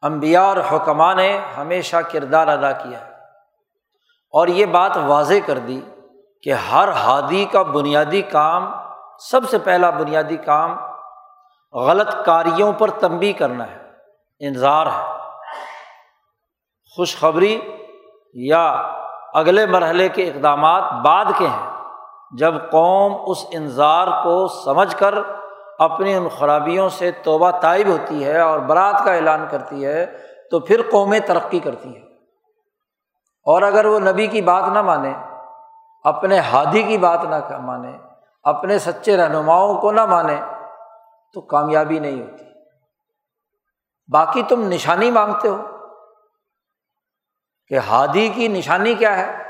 امبیا 0.02 0.42
اور 0.42 0.58
حکمہ 0.72 1.14
نے 1.14 1.40
ہمیشہ 1.58 1.98
کردار 2.12 2.48
ادا 2.48 2.72
کیا 2.72 3.08
ہے۔ 3.08 3.15
اور 4.36 4.48
یہ 4.48 4.66
بات 4.66 4.98
واضح 4.98 5.34
کر 5.46 5.58
دی 5.58 5.82
کہ 6.44 6.54
ہر 6.54 6.88
ہادی 6.88 7.46
کا 7.46 7.62
بنیادی 7.62 8.22
کام، 8.22 8.72
سب 9.20 9.50
سے 9.50 9.58
پہلا 9.58 9.90
بنیادی 9.90 10.38
کام 10.38 10.78
غلط 11.74 12.26
کاریوں 12.26 12.74
پر 12.74 12.90
تنبی 12.90 13.34
کرنا 13.34 13.68
ہے 13.68 13.78
انظار 14.40 14.88
ہے۔ 14.88 15.16
خوشخبری 16.96 17.62
یا 18.34 18.68
اگلے 19.34 19.66
مرحلے 19.66 20.10
کے 20.10 20.24
اقدامات 20.24 20.84
بعد 21.06 21.26
کے 21.38 21.48
ہیں۔ 21.48 21.72
جب 22.38 22.56
قوم 22.72 23.18
اس 23.28 23.46
انظار 23.52 24.08
کو 24.24 24.48
سمجھ 24.48 24.96
کر 24.96 25.16
اپنی 25.80 26.16
ان 26.16 26.28
خرابیوں 26.30 26.90
سے 26.90 27.12
توبہ 27.12 27.52
طائب 27.52 27.88
ہوتی 27.88 28.26
ہے 28.26 28.40
اور 28.40 28.60
برات 28.60 29.06
کا 29.06 29.14
اعلان 29.14 29.48
کرتی 29.52 29.86
ہے، 29.86 30.06
تو 30.52 30.60
پھر 30.60 30.82
قومیں 30.92 31.20
ترقی 31.20 31.60
کرتی 31.60 31.96
ہیں۔ 31.96 32.05
اور 33.46 33.62
اگر 33.62 33.86
وہ 33.86 34.00
نبی 34.00 34.28
کی 34.28 34.42
بات 34.42 34.64
نہ 34.74 34.82
مانے، 34.82 35.14
اپنے 36.04 36.40
ہادی 36.40 36.84
کی 36.84 36.98
بات 36.98 37.24
نہ 37.24 37.58
مانے، 37.58 37.92
اپنے 38.44 38.80
سچے 38.80 39.18
رہنماؤں 39.18 39.82
کو 39.82 39.92
نہ 39.92 40.06
مانے، 40.06 40.42
تو 41.34 41.42
کامیابی 41.42 42.00
نہیں 42.00 42.22
ہوتی۔ 42.22 42.46
باقی 44.12 44.44
تم 44.44 44.68
نشانی 44.68 45.12
مانگتے 45.12 45.48
ہو۔ 45.48 45.64
کہ 47.68 47.78
ہادی 47.78 48.28
کی 48.28 48.48
نشانی 48.48 48.94
کیا 48.94 49.18
ہے؟ 49.18 49.44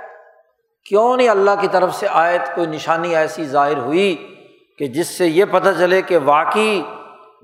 کیوں 0.89 1.17
نہیں 1.17 1.29
اللہ 1.29 1.51
کی 1.61 1.67
طرف 1.67 1.95
سے 1.95 2.07
آیت 2.11 2.55
کوئی 2.55 2.67
نشانی 2.67 3.15
ایسی 3.15 3.45
ظاہر 3.45 3.77
ہوئی 3.77 4.35
کہ 4.77 4.87
جس 4.87 5.17
سے 5.17 5.27
یہ 5.27 5.45
پتہ 5.51 5.69
چلے 5.79 6.01
کہ 6.01 6.17
واقعی 6.25 6.81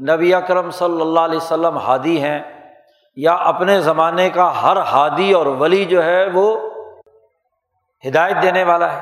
نبی 0.09 0.33
اکرم 0.33 0.71
صلی 0.71 1.01
اللہ 1.01 1.19
علیہ 1.19 1.37
وسلم 1.37 1.77
ہادی 1.77 2.21
ہیں؟ 2.21 2.60
یا 3.15 3.33
اپنے 3.33 3.81
زمانے 3.81 4.29
کا 4.29 4.63
ہر 4.63 4.77
ہادی 4.77 5.33
اور 5.33 5.45
ولی 5.45 5.85
جو 5.85 6.03
ہے 6.03 6.29
وہ 6.33 6.69
ہدایت 8.07 8.35
دینے 8.41 8.63
والا 8.63 8.93
ہے۔ 8.93 9.01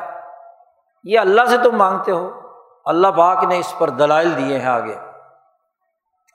یہ 1.04 1.20
اللہ 1.20 1.42
سے 1.46 1.58
تم 1.58 1.78
مانگتے 1.78 2.12
ہو۔ 2.12 2.30
اللہ 2.86 3.08
پاک 3.08 3.44
نے 3.44 3.58
اس 3.58 3.76
پر 3.78 3.90
دلائل 3.90 4.38
دیے 4.38 4.60
ہیں 4.60 4.70
آگے۔ 4.70 4.96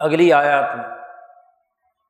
اگلی 0.01 0.33
آیات 0.33 0.77
میں 0.77 0.85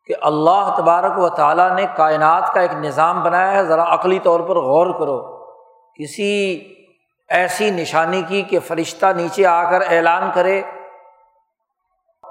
کہ 0.07 0.15
اللہ 0.23 0.75
تبارک 0.77 1.19
و 1.19 1.29
تعالیٰ 1.29 1.71
نے 1.71 1.87
کائنات 1.97 2.55
کا 2.55 2.61
ایک 2.61 2.75
نظام 2.75 3.23
بنایا 3.23 3.51
ہے۔ 3.51 3.65
ذرا 3.65 3.95
عقلی 3.95 4.19
طور 4.19 4.41
پر 4.41 4.57
غور 4.57 4.87
کرو۔ 4.87 5.45
کسی 5.95 6.61
ایسی 7.29 7.71
نشانی 7.71 8.23
کی 8.23 8.43
کہ 8.43 8.59
فرشتہ 8.61 9.07
نیچے 9.07 9.47
آ 9.47 9.71
کر 9.71 9.81
اعلان 9.91 10.31
کرے 10.35 10.63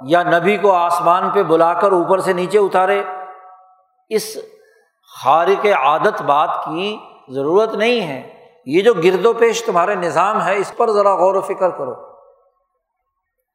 یا 0.05 0.23
نبی 0.23 0.57
کو 0.57 0.73
آسمان 0.73 1.29
پہ 1.29 1.43
بلا 1.43 1.73
کر 1.73 1.91
اوپر 1.91 2.19
سے 2.19 2.33
نیچے 2.33 2.57
اتارے۔ 2.57 3.03
اس 4.09 4.37
خارق 5.23 5.65
عادت 5.65 6.21
بات 6.21 6.49
کی 6.65 6.97
ضرورت 7.29 7.73
نہیں 7.73 8.01
ہے۔ 8.07 8.47
یہ 8.65 8.81
جو 8.81 8.93
گرد 8.93 9.25
و 9.25 9.33
پیش 9.33 9.63
تمہارے 9.63 9.95
نظام 9.95 10.45
ہے، 10.45 10.57
اس 10.57 10.77
پر 10.77 10.91
ذرا 10.91 11.15
غور 11.15 11.35
و 11.35 11.41
فکر 11.41 11.69
کرو۔ 11.69 11.93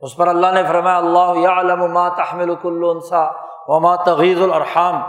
اس 0.00 0.16
پر 0.16 0.28
اللہ 0.28 0.46
نے 0.46 0.62
فرمایا، 0.68 0.96
اللہ 0.96 1.48
علم 1.48 1.92
ما 1.92 2.08
تحمل 2.08 2.54
کل 2.54 2.84
انسا 2.90 3.30
وما 3.68 3.96
تغیر 3.96 4.42
الرحام 4.42 5.02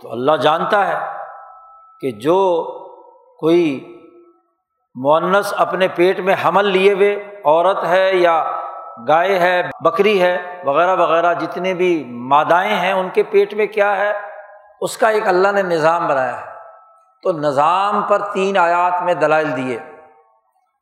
تو 0.00 0.12
اللہ 0.12 0.36
جانتا 0.36 0.86
ہے 0.86 0.98
کہ 2.00 2.10
جو 2.10 2.62
کوئی 3.40 3.96
معنس 4.94 5.54
اپنے 5.56 5.88
پیٹ 5.88 6.20
میں 6.20 6.34
حمل 6.44 6.64
لیے 6.64 6.92
ہوئے 6.92 7.40
عورت 7.44 7.84
ہے 7.84 8.10
یا 8.14 8.59
گائے 9.08 9.38
ہے، 9.38 9.62
بکری 9.80 10.22
ہے، 10.22 10.62
وغیرہ 10.64 10.96
وغیرہ 10.96 11.34
جتنے 11.34 11.74
بھی 11.74 12.04
مادائیں 12.10 12.76
ہیں، 12.76 12.92
ان 12.92 13.08
کے 13.08 13.22
پیٹ 13.22 13.54
میں 13.54 13.66
کیا 13.66 13.96
ہے؟ 13.96 14.12
اس 14.80 14.96
کا 14.96 15.08
ایک 15.08 15.28
اللہ 15.28 15.48
نے 15.52 15.62
نظام 15.62 16.06
بنایا 16.06 16.40
ہے۔ 16.40 16.50
تو 17.22 17.32
نظام 17.32 18.02
پر 18.02 18.18
تین 18.32 18.58
آیات 18.58 19.02
میں 19.02 19.14
دلائل 19.14 19.56
دیے۔ 19.56 19.78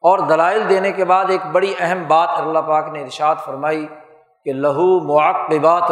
اور 0.01 0.19
دلائل 0.19 0.69
دینے 0.69 0.93
کے 0.93 1.05
بعد 1.05 1.25
ایک 1.29 1.47
بڑی 1.53 1.75
اہم 1.79 2.05
بات 2.09 2.29
اللہ 2.37 2.59
پاک 2.59 2.89
نے 2.89 3.03
ارشاد 3.03 3.37
فرمائی 3.45 3.87
کہ 4.45 4.53
لہو 4.53 5.01
معقبات 5.01 5.91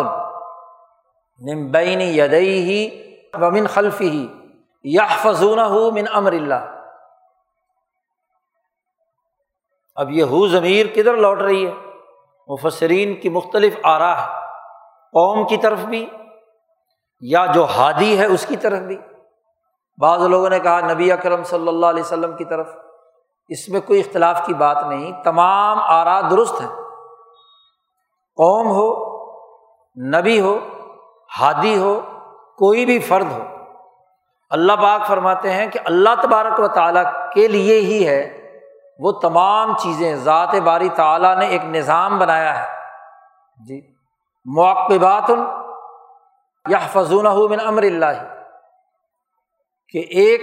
نمبین 1.41 2.01
یدئی 2.01 2.63
ہی 2.63 3.13
ومن 3.35 3.67
خلفی 3.67 4.09
ہی 4.09 4.29
یا 4.85 5.07
فضون 5.07 5.59
ہو 5.59 5.91
من 5.91 6.05
امر 6.13 6.33
اللہ۔ 6.33 6.83
اب 9.97 10.11
یہ 10.11 10.23
ہو 10.23 10.49
ضمیر 10.49 10.87
کدھر 10.87 11.17
لوٹ 11.17 11.43
رہی 11.43 11.67
ہے؟ 11.67 11.86
مفسرین 12.47 13.21
کی 13.21 13.29
مختلف 13.29 13.77
آرا 13.85 14.23
ہے 14.23 14.27
قوم 15.13 15.47
کی 15.47 15.57
طرف 15.57 15.79
بھی 15.79 16.11
یا 17.21 17.47
جو 17.47 17.65
ہادی 17.65 18.19
ہے 18.19 18.27
اس 18.27 18.47
کی 18.47 18.57
طرف 18.57 18.79
بھی۔ 18.79 18.97
بعض 19.99 20.23
لوگوں 20.23 20.51
نے 20.51 20.59
کہا 20.59 20.93
نبی 20.93 21.13
اکرم 21.13 21.43
صلی 21.43 21.69
اللہ 21.69 21.87
علیہ 21.87 22.03
وسلم 22.03 22.37
کی 22.37 22.45
طرف 22.45 22.69
اس 23.49 23.69
میں 23.69 23.81
کوئی 23.81 24.01
اختلاف 24.01 24.47
کی 24.47 24.55
بات 24.55 24.77
نہیں، 24.89 25.13
تمام 25.25 25.79
آرا 25.81 26.21
درست 26.21 26.61
ہیں۔ 26.61 26.69
قوم 28.37 28.67
ہو، 28.67 29.17
نبی 30.19 30.41
ہو، 30.41 30.59
ہادی 31.41 31.79
ہو، 31.79 32.01
کوئی 32.59 32.87
بھی 32.87 32.99
فرد 32.99 33.33
ہو۔ 33.33 33.43
اللہ 34.51 34.73
پاک 34.73 35.07
فرماتے 35.07 35.51
ہیں 35.51 35.67
کہ 35.67 35.79
اللہ 35.85 36.09
تبارک 36.23 36.61
و 36.61 36.69
تعالیٰ 36.69 37.05
کے 37.33 37.49
لیے 37.49 37.81
ہی 37.81 38.09
ہے 38.09 38.46
وہ 38.99 39.13
تمام 39.13 39.77
چیزیں 39.77 40.17
ذات 40.17 40.55
باری 40.55 40.89
تعالیٰ 40.89 41.37
نے 41.37 41.47
ایک 41.47 41.65
نظام 41.65 42.19
بنایا 42.19 42.63
ہے۔ 42.63 42.69
جی۔ 43.69 43.95
موقبات 44.45 45.31
یا 46.69 46.79
فضون 46.93 47.51
من 47.51 47.61
امر 47.67 47.83
اللہ۔ 47.83 48.35
کہ 49.89 49.99
ایک 49.99 50.41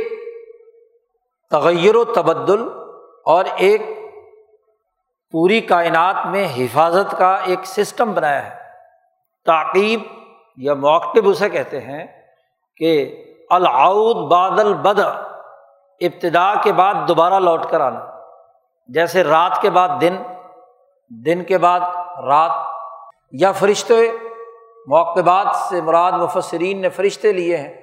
تغیر 1.51 1.95
و 1.95 2.03
تبدل 2.03 2.67
اور 3.25 3.45
ایک 3.55 3.81
پوری 5.31 5.61
کائنات 5.61 6.15
میں 6.25 6.47
حفاظت 6.57 7.15
کا 7.17 7.35
ایک 7.35 7.65
سسٹم 7.65 8.13
بنایا 8.13 8.45
ہے۔ 8.45 8.57
تعقیب 9.45 10.01
یا 10.57 10.73
موقب 10.73 11.29
اسے 11.29 11.49
کہتے 11.49 11.81
ہیں 11.81 12.07
کہ 12.77 13.23
العود 13.49 14.31
بادل 14.31 14.73
بد 14.73 14.99
ابتدا 16.01 16.53
کے 16.63 16.73
بعد 16.73 16.93
دوبارہ 17.07 17.39
لوٹ 17.39 17.65
کر 17.69 17.81
آنا۔ 17.81 18.12
جیسے 18.89 19.23
رات 19.23 19.61
کے 19.61 19.69
بعد 19.69 19.89
دن 20.01 20.15
دن 21.11 21.43
کے 21.43 21.57
بعد 21.57 21.79
رات، 22.27 22.51
یا 23.33 23.51
فرشتے 23.51 23.95
موقعات 24.87 25.55
سے 25.69 25.81
مراد 25.81 26.11
مفسرین 26.11 26.81
نے 26.81 26.89
فرشتے 26.89 27.31
لیے 27.33 27.57
ہیں 27.57 27.73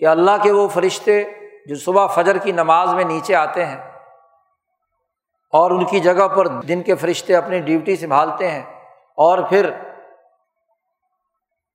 کہ 0.00 0.06
اللہ 0.06 0.42
کے 0.42 0.50
وہ 0.52 0.66
فرشتے 0.68 1.22
جو 1.66 1.76
صبح 1.76 2.06
فجر 2.06 2.38
کی 2.38 2.52
نماز 2.52 2.92
میں 2.94 3.04
نیچے 3.04 3.34
آتے 3.34 3.64
ہیں 3.66 3.76
اور 5.52 5.70
ان 5.70 5.84
کی 5.84 6.00
جگہ 6.00 6.28
پر 6.28 6.46
دن 6.68 6.82
کے 6.82 6.94
فرشتے 6.94 7.36
اپنی 7.36 7.58
ڈیوٹی 7.60 7.96
سنبھالتے 7.96 8.50
ہیں 8.50 8.62
اور 9.18 9.38
پھر 9.48 9.70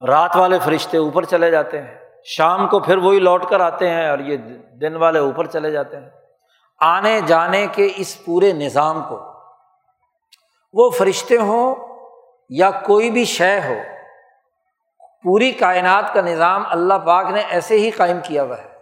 رات 0.02 0.36
والے 0.36 0.60
فرشتے 0.60 0.98
اوپر 0.98 1.24
چلے 1.26 1.50
جاتے 1.52 1.82
ہیں، 1.82 1.96
شام 2.28 2.68
کو 2.68 2.80
پھر 2.80 2.98
وہی 2.98 3.20
لوٹ 3.20 3.46
کر 3.50 3.60
آتے 3.60 3.90
ہیں 3.90 4.10
اور 4.10 4.20
یہ 4.20 4.38
دن 4.82 4.96
والے 4.96 5.20
اوپر 5.20 5.46
چلے 5.48 5.72
جاتے 5.72 5.98
ہیں۔ 5.98 6.10
آنے 6.80 7.22
جانے 7.22 7.68
کے 7.68 7.92
اس 7.96 8.26
پورے 8.26 8.52
نظام 8.52 9.04
کو، 9.10 9.20
وہ 10.74 10.90
فرشتے 10.90 11.38
ہوں 11.38 11.76
یا 12.50 12.72
کوئی 12.72 13.12
بھی 13.12 13.26
شے 13.26 13.60
ہو، 13.60 13.76
پوری 15.24 15.52
کائنات 15.52 16.14
کا 16.14 16.22
نظام 16.22 16.64
اللہ 16.70 16.94
پاک 16.94 17.26
نے 17.26 17.42
ایسے 17.42 17.80
ہی 17.80 17.92
قائم 17.92 18.20
کیا 18.24 18.44
ہوا 18.44 18.58
ہے۔ 18.58 18.76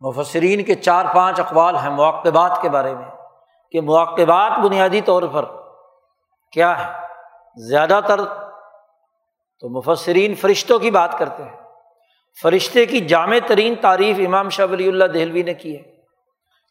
مفسرین 0.00 0.64
کے 0.64 0.74
چار 0.74 1.04
پانچ 1.14 1.40
اقوال 1.40 1.76
ہیں 1.76 1.90
مواقبات 1.90 2.58
کے 2.62 2.68
بارے 2.68 2.94
میں 2.94 3.08
کہ 3.72 3.80
مواقبات 3.80 4.58
بنیادی 4.58 5.00
طور 5.00 5.22
پر 5.32 5.44
کیا 6.52 6.86
ہے 6.86 7.06
زیادہ 7.56 8.00
تر 8.06 8.20
تو 9.60 9.68
مفسرین 9.68 10.34
فرشتوں 10.34 10.78
کی 10.78 10.90
بات 10.90 11.18
کرتے 11.18 11.42
ہیں۔ 11.42 11.59
فرشتے 12.38 12.84
کی 12.86 13.00
جامع 13.00 13.38
ترین 13.46 13.74
تعریف 13.74 14.16
امام 14.26 14.48
شاہ 14.48 14.66
ولی 14.70 14.88
اللہ 14.88 15.04
دہلوی 15.04 15.42
نے 15.42 15.54
کی 15.54 15.76
ہے 15.76 15.82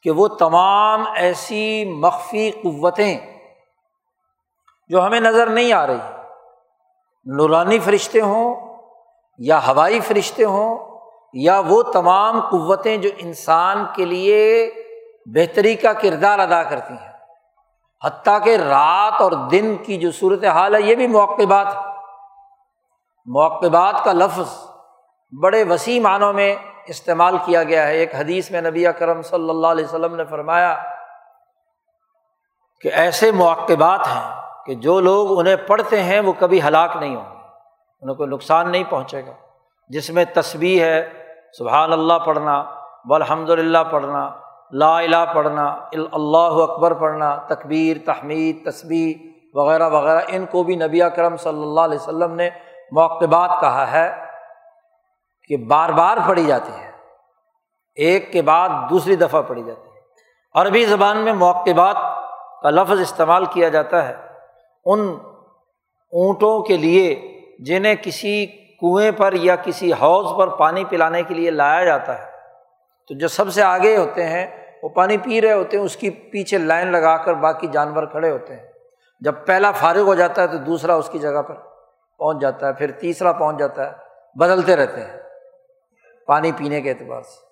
کہ 0.06 0.12
وہ 0.12 0.28
تمام 0.28 1.04
ایسی 1.16 1.86
مخفی 1.86 2.50
قوتیں 2.52 3.18
جو 4.90 5.06
ہمیں 5.06 5.20
نظر 5.20 5.50
نہیں 5.50 5.74
آ 5.74 5.86
رہی، 5.88 6.00
نورانی 7.26 7.80
فرشتے 7.80 8.22
ہوں 8.22 8.56
یا 9.40 9.60
ہوائی 9.68 10.00
فرشتے 10.00 10.44
ہوں، 10.44 10.78
یا 11.34 11.62
وہ 11.68 11.82
تمام 11.84 12.40
قوتیں 12.42 12.98
جو 12.98 13.10
انسان 13.18 13.86
کے 13.96 14.06
لیے 14.06 14.72
بہتری 15.26 15.76
کا 15.76 15.94
کردار 15.94 16.40
ادا 16.40 16.64
کرتی 16.64 16.94
ہیں۔ 16.94 17.12
حتیٰ 18.02 18.44
کہ 18.44 18.56
رات 18.56 19.22
اور 19.22 19.32
دن 19.52 19.76
کی 19.78 19.98
جو 19.98 20.12
صورت 20.12 20.44
حال 20.44 20.76
ہے، 20.76 20.82
یہ 20.82 20.96
بھی 20.96 21.08
موقعات 21.08 21.76
موقعات 23.28 24.04
کا 24.04 24.14
لفظ 24.14 24.58
بڑے 25.42 25.64
وسیع 25.64 26.02
معنوں 26.02 26.34
میں 26.34 26.56
استعمال 26.88 27.38
کیا 27.46 27.64
گیا 27.64 27.88
ہے۔ 27.88 27.94
ایک 27.94 28.16
حدیث 28.16 28.52
میں 28.52 28.62
نبی 28.62 28.86
کرم 28.98 29.22
صلی 29.22 29.50
اللہ 29.50 29.68
علیہ 29.68 29.86
وسلم 29.86 30.16
نے 30.16 30.26
فرمایا 30.26 30.84
کہ 32.82 32.90
ایسے 32.94 33.32
موقعات 33.32 34.08
ہیں 34.08 34.42
کہ 34.66 34.76
جو 34.76 35.00
لوگ 35.00 35.40
انہیں 35.40 35.56
پڑھتے 35.56 36.04
ہیں 36.04 36.20
وہ 36.20 36.34
کبھی 36.40 36.62
ہلاک 36.64 36.96
نہیں 36.96 37.16
ہوں 37.16 37.26
گے۔ 37.32 37.38
انہیں 38.02 38.16
کوئی 38.16 38.30
نقصان 38.30 38.72
نہیں 38.72 38.84
پہنچے 38.90 39.26
گا۔ 39.26 39.32
جس 39.90 40.10
میں 40.10 40.26
تصویر 40.34 40.84
ہے 40.84 41.10
سبحان 41.58 41.94
اللہ 41.94 42.20
پڑھنا 42.26 42.64
بالحمد 43.10 43.50
للہ 43.50 43.78
پڑھنا، 43.92 44.30
لا 44.72 44.98
الہ 44.98 45.34
پڑھنا، 45.36 45.66
اللہ 46.12 46.38
اکبر 46.38 46.94
پڑھنا، 46.94 47.36
تکبیر، 47.36 47.98
تحمید 48.06 48.72
تصویر 48.72 49.28
وغیرہ 49.54 49.90
وغیرہ، 49.90 50.20
ان 50.28 50.46
کو 50.46 50.64
بھی 50.64 50.76
نبی 50.76 51.00
کرم 51.16 51.38
صلی 51.38 51.62
اللہ 51.62 51.82
علیہ 51.82 51.98
وسلم 52.02 52.36
نے 52.36 52.50
موقعات 52.92 53.62
کہا 53.62 53.92
ہے۔ 53.92 54.29
کہ 55.50 55.58
بار 55.58 55.90
بار 55.90 56.18
پڑھی 56.28 56.46
جاتی 56.46 56.72
ہے۔ 56.80 56.92
ایک 57.96 58.32
کے 58.32 58.42
بعد 58.42 58.70
دوسری 58.90 59.16
دفعہ 59.16 59.42
پڑھی 59.42 59.64
جاتی 59.64 59.82
ہے۔ 59.82 60.02
عربی 60.56 60.86
زبان 60.86 61.18
میں 61.18 61.34
موقعات 61.34 61.96
کا 62.64 62.70
لفظ 62.70 63.02
استعمال 63.02 63.46
کیا 63.46 63.70
جاتا 63.70 64.10
ہے۔ 64.10 64.16
ان 64.86 65.18
اونٹوں 66.12 66.62
کے 66.62 66.78
لیے 66.78 67.40
جنہیں 67.60 67.96
کسی 67.96 68.46
کنویں 68.80 69.12
پر 69.12 69.34
یا 69.34 69.56
کسی 69.56 69.94
حوض 69.94 70.38
پر 70.38 70.48
پانی 70.48 70.86
پلانے 70.86 71.24
کے 71.24 71.34
لیے 71.34 71.52
لایا 71.52 71.84
جاتا 71.84 72.20
ہے۔ 72.20 72.32
تو 73.08 73.18
جو 73.18 73.28
سب 73.28 73.50
سے 73.50 73.64
آگے 73.64 73.98
ہوتے 73.98 74.24
ہیں، 74.24 74.78
وہ 74.84 74.90
پانی 74.90 75.18
پی 75.18 75.42
رہے 75.42 75.54
ہوتے 75.54 75.78
ہیں، 75.78 75.84
اس 75.84 75.96
کی 75.96 76.10
پیچھے 76.10 76.58
لائن 76.58 76.92
لگا 76.92 77.18
کر 77.18 77.34
باقی 77.34 77.68
جانور 77.68 78.06
کھڑے 78.06 78.32
ہوتے 78.32 78.56
ہیں۔ 78.56 78.68
جب 79.20 79.34
پہلا 79.46 79.72
فارغ 79.72 80.02
ہو 80.02 80.16
جاتا 80.16 80.42
ہے 80.42 80.48
تو 80.48 80.58
دوسرا 80.58 80.96
اس 80.96 81.10
کی 81.10 81.20
جگہ 81.20 81.42
پر 81.42 81.56
پہنچ 82.20 82.42
جاتا 82.42 82.68
ہے، 82.68 82.74
پھر 82.74 82.92
تیسرا 82.92 83.32
پہنچ 83.32 83.60
جاتا 83.60 83.86
ہے، 83.86 83.96
بدلتے 84.36 84.76
رہتے 84.76 85.02
ہیں۔ 85.02 85.29
پانی 86.30 86.52
پینے 86.52 86.82
کے 86.82 86.92
اعتبار 86.92 87.22
سے۔ 87.22 87.50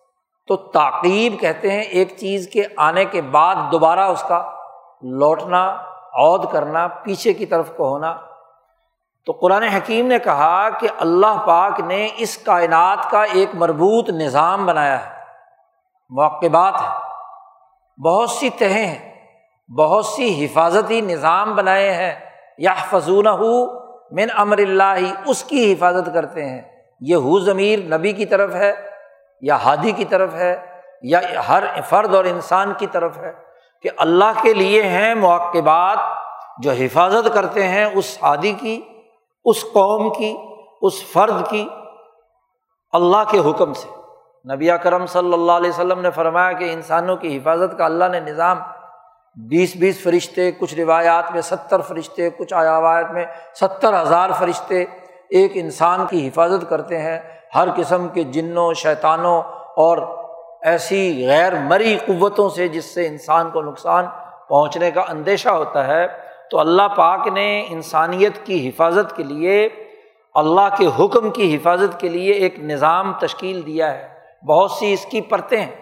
تو 0.47 0.55
تعقیب 0.55 1.39
کہتے 1.39 1.71
ہیں 1.71 1.81
ایک 1.81 2.17
چیز 2.17 2.49
کے 2.53 2.63
آنے 2.77 3.05
کے 3.05 3.21
بعد 3.21 3.55
دوبارہ 3.71 3.99
اس 3.99 4.23
کا 4.27 4.51
لوٹنا 5.01 5.77
عود 6.13 6.51
کرنا، 6.51 6.87
پیچھے 6.87 7.33
کی 7.33 7.45
طرف 7.45 7.71
کو 7.77 7.89
ہونا 7.89 8.17
تو 9.25 9.31
قرآن 9.31 9.63
حکیم 9.63 10.07
نے 10.07 10.19
کہا 10.19 10.69
کہ 10.69 10.87
اللہ 10.99 11.45
پاک 11.47 11.79
نے 11.79 12.07
اس 12.17 12.37
کائنات 12.37 13.11
کا 13.11 13.23
ایک 13.23 13.49
مربوط 13.53 14.09
نظام 14.09 14.65
بنایا 14.65 15.05
ہے۔ 15.05 15.23
موقعات 16.09 16.81
ہیں۔ 16.81 16.99
بہت 18.01 18.29
سی 18.29 18.49
تہیں 18.49 18.87
ہیں۔ 18.87 19.15
بہت 19.77 20.05
سی 20.05 20.45
حفاظتی 20.45 21.01
نظام 21.01 21.55
بنائے 21.55 21.93
ہیں۔ 21.93 22.15
یا 22.57 22.73
فضون 22.73 23.25
من 24.11 24.27
امر 24.35 24.57
اللہ، 24.57 25.13
اس 25.25 25.43
کی 25.43 25.73
حفاظت 25.73 26.09
کرتے 26.13 26.49
ہیں۔ 26.49 26.76
یہ 26.99 27.15
ہو 27.15 27.39
ضمیر 27.39 27.79
نبی 27.79 28.11
کی 28.11 28.25
طرف 28.25 28.55
ہے 28.55 28.73
یا 29.41 29.55
ہادی 29.55 29.91
کی 29.91 30.05
طرف 30.05 30.33
ہے 30.33 30.65
یا 31.01 31.21
ہر 31.47 31.63
فرد 31.89 32.15
اور 32.15 32.25
انسان 32.25 32.73
کی 32.77 32.87
طرف 32.87 33.17
ہے 33.17 33.31
کہ 33.81 33.89
اللہ 33.97 34.41
کے 34.41 34.53
لیے 34.53 34.83
ہیں 34.83 35.15
موقعات 35.15 35.97
جو 36.63 36.71
حفاظت 36.71 37.33
کرتے 37.33 37.67
ہیں 37.67 37.85
اس 37.85 38.17
ہادی 38.21 38.51
کی، 38.51 38.81
اس 39.45 39.63
قوم 39.73 40.13
کی، 40.13 40.37
اس 40.81 40.93
فرد 41.13 41.49
کی 41.49 41.67
اللہ 42.91 43.23
کے 43.29 43.39
حکم 43.39 43.73
سے۔ 43.73 43.87
نبی 44.53 44.69
کرم 44.83 45.05
صلی 45.05 45.33
اللہ 45.33 45.51
علیہ 45.51 45.69
وسلم 45.69 45.99
نے 45.99 46.11
فرمایا 46.11 46.51
کہ 46.51 46.73
انسانوں 46.73 47.15
کی 47.15 47.37
حفاظت 47.37 47.77
کا 47.77 47.85
اللہ 47.85 48.05
نے 48.11 48.19
نظام 48.19 48.59
بیس 49.35 49.75
بیس 49.75 50.03
فرشتے، 50.03 50.51
کچھ 50.51 50.75
روایات 50.75 51.31
میں 51.31 51.41
ستر 51.41 51.81
فرشتے، 51.81 52.29
کچھ 52.29 52.53
آیات 52.53 53.11
میں 53.11 53.25
ستر 53.55 54.01
ہزار 54.01 54.29
فرشتے 54.39 54.85
ایک 55.29 55.51
انسان 55.55 56.05
کی 56.05 56.27
حفاظت 56.27 56.69
کرتے 56.69 56.99
ہیں، 56.99 57.19
ہر 57.55 57.67
قسم 57.75 58.07
کے 58.07 58.23
جنوں، 58.23 58.73
شیطانوں 58.73 59.41
اور 59.75 59.97
ایسی 60.61 61.27
غیر 61.27 61.55
مری 61.55 61.97
قوتوں 62.07 62.49
سے 62.49 62.67
جس 62.67 62.85
سے 62.85 63.07
انسان 63.07 63.49
کو 63.49 63.61
نقصان 63.61 64.05
پہنچنے 64.49 64.91
کا 64.91 65.01
اندیشہ 65.09 65.49
ہوتا 65.49 65.87
ہے۔ 65.87 66.07
تو 66.51 66.59
اللہ 66.59 66.87
پاک 66.95 67.27
نے 67.27 67.65
انسانیت 67.69 68.45
کی 68.45 68.69
حفاظت 68.69 69.15
کے 69.15 69.23
لیے، 69.23 69.69
اللہ 70.33 70.75
کے 70.77 70.87
حکم 70.99 71.29
کی 71.29 71.55
حفاظت 71.55 71.99
کے 71.99 72.09
لیے 72.09 72.33
ایک 72.33 72.59
نظام 72.59 73.13
تشکیل 73.13 73.65
دیا 73.65 73.93
ہے۔ 73.93 74.07
بہت 74.47 74.71
سی 74.71 74.93
اس 74.93 75.05
کی 75.05 75.21
پرتیں 75.21 75.61
ہیں۔ 75.61 75.75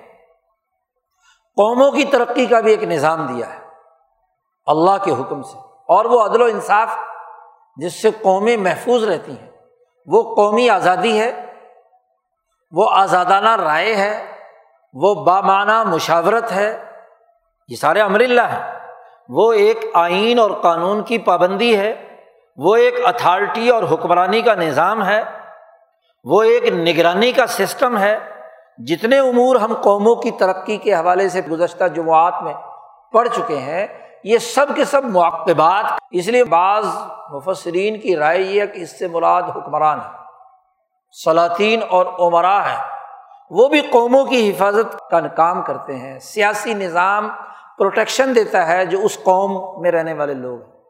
قوموں 1.55 1.91
کی 1.91 2.03
ترقی 2.03 2.45
کا 2.45 2.60
بھی 2.60 2.71
ایک 2.71 2.84
نظام 2.84 3.25
دیا 3.25 3.53
ہے، 3.53 3.60
اللہ 4.65 5.03
کے 5.03 5.12
حکم 5.12 5.41
سے۔ 5.41 5.58
اور 5.88 6.05
وہ 6.05 6.21
عدل 6.21 6.41
و 6.41 6.45
انصاف 6.45 6.97
جس 7.75 8.01
سے 8.01 8.09
قومیں 8.21 8.57
محفوظ 8.57 9.03
رہتی 9.03 9.31
ہیں۔ 9.31 9.51
وہ 10.05 10.35
قومی 10.35 10.69
آزادی 10.69 11.19
ہے، 11.19 11.45
وہ 12.71 12.89
آزادانہ 12.91 13.55
رائے 13.55 13.95
ہے، 13.95 14.25
وہ 14.93 15.13
بامانہ 15.13 15.83
مشاورت 15.83 16.51
ہے۔ 16.51 16.83
یہ 17.67 17.75
سارے 17.75 18.01
امر 18.01 18.19
اللہ 18.19 18.41
ہیں۔ 18.41 18.79
وہ 19.29 19.53
ایک 19.53 19.85
آئین 19.93 20.39
اور 20.39 20.51
قانون 20.51 21.03
کی 21.03 21.17
پابندی 21.17 21.79
ہے۔ 21.79 22.17
وہ 22.57 22.75
ایک 22.75 23.05
اتھارٹی 23.05 23.69
اور 23.69 23.83
حکمرانی 23.83 24.41
کا 24.41 24.55
نظام 24.55 25.05
ہے۔ 25.05 25.23
وہ 26.23 26.43
ایک 26.43 26.63
نگرانی 26.63 27.31
کا 27.31 27.47
سسٹم 27.47 27.97
ہے۔ 27.97 28.17
جتنے 28.77 29.19
امور 29.19 29.55
ہم 29.55 29.73
قوموں 29.81 30.15
کی 30.15 30.31
ترقی 30.31 30.77
کے 30.77 30.93
حوالے 30.93 31.29
سے 31.29 31.41
گزشتہ 31.41 31.83
جماعت 31.83 32.43
میں 32.43 32.53
پڑھ 33.13 33.29
چکے 33.35 33.57
ہیں 33.57 33.88
یہ 34.25 34.38
سب 34.38 34.65
کے 34.75 34.85
سب 34.85 35.05
موقبات 35.05 35.93
اس 36.11 36.27
لیے 36.27 36.43
بعض 36.43 36.85
مفسرین 37.31 37.99
کی 37.99 38.15
رائے 38.15 38.41
یہ 38.41 38.61
ہے 38.61 38.67
کہ 38.67 38.79
اس 38.79 38.99
سے 38.99 39.07
مراد 39.07 39.43
حکمران 39.43 39.99
ہے 39.99 40.09
سلاطین 41.23 41.79
اور 41.89 42.05
عمرا 42.05 42.65
ہے 42.65 42.77
وہ 43.49 43.67
بھی 43.67 43.81
قوموں 43.81 44.25
کی 44.25 44.49
حفاظت 44.49 45.09
کا 45.11 45.19
کام 45.19 45.61
کرتے 45.61 45.95
ہیں۔ 45.95 46.19
سیاسی 46.19 46.73
نظام 46.73 47.29
پروٹیکشن 47.77 48.35
دیتا 48.35 48.67
ہے 48.67 48.85
جو 48.85 48.99
اس 49.03 49.17
قوم 49.23 49.81
میں 49.81 49.91
رہنے 49.91 50.13
والے 50.13 50.33
لوگ 50.33 50.61
ہیں۔ 50.61 50.83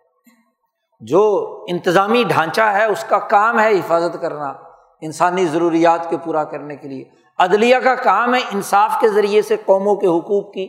جو 0.99 1.45
انتظامی 1.69 2.23
ڈھانچہ 2.23 2.61
ہے، 2.61 2.85
اس 2.85 3.03
کا 3.03 3.19
کام 3.19 3.59
ہے 3.59 3.71
حفاظت 3.71 4.21
کرنا، 4.21 4.53
انسانی 5.01 5.45
ضروریات 5.45 6.09
کے 6.09 6.17
پورا 6.17 6.43
کرنے 6.43 6.75
کے 6.75 6.87
لیے۔ 6.87 7.03
عدلیہ 7.39 7.77
کا 7.77 7.95
کام 7.95 8.35
ہے 8.35 8.39
انصاف 8.39 8.95
کے 8.99 9.09
ذریعے 9.09 9.41
سے 9.41 9.55
قوموں 9.65 9.95
کے 9.95 10.07
حقوق 10.07 10.53
کی 10.53 10.67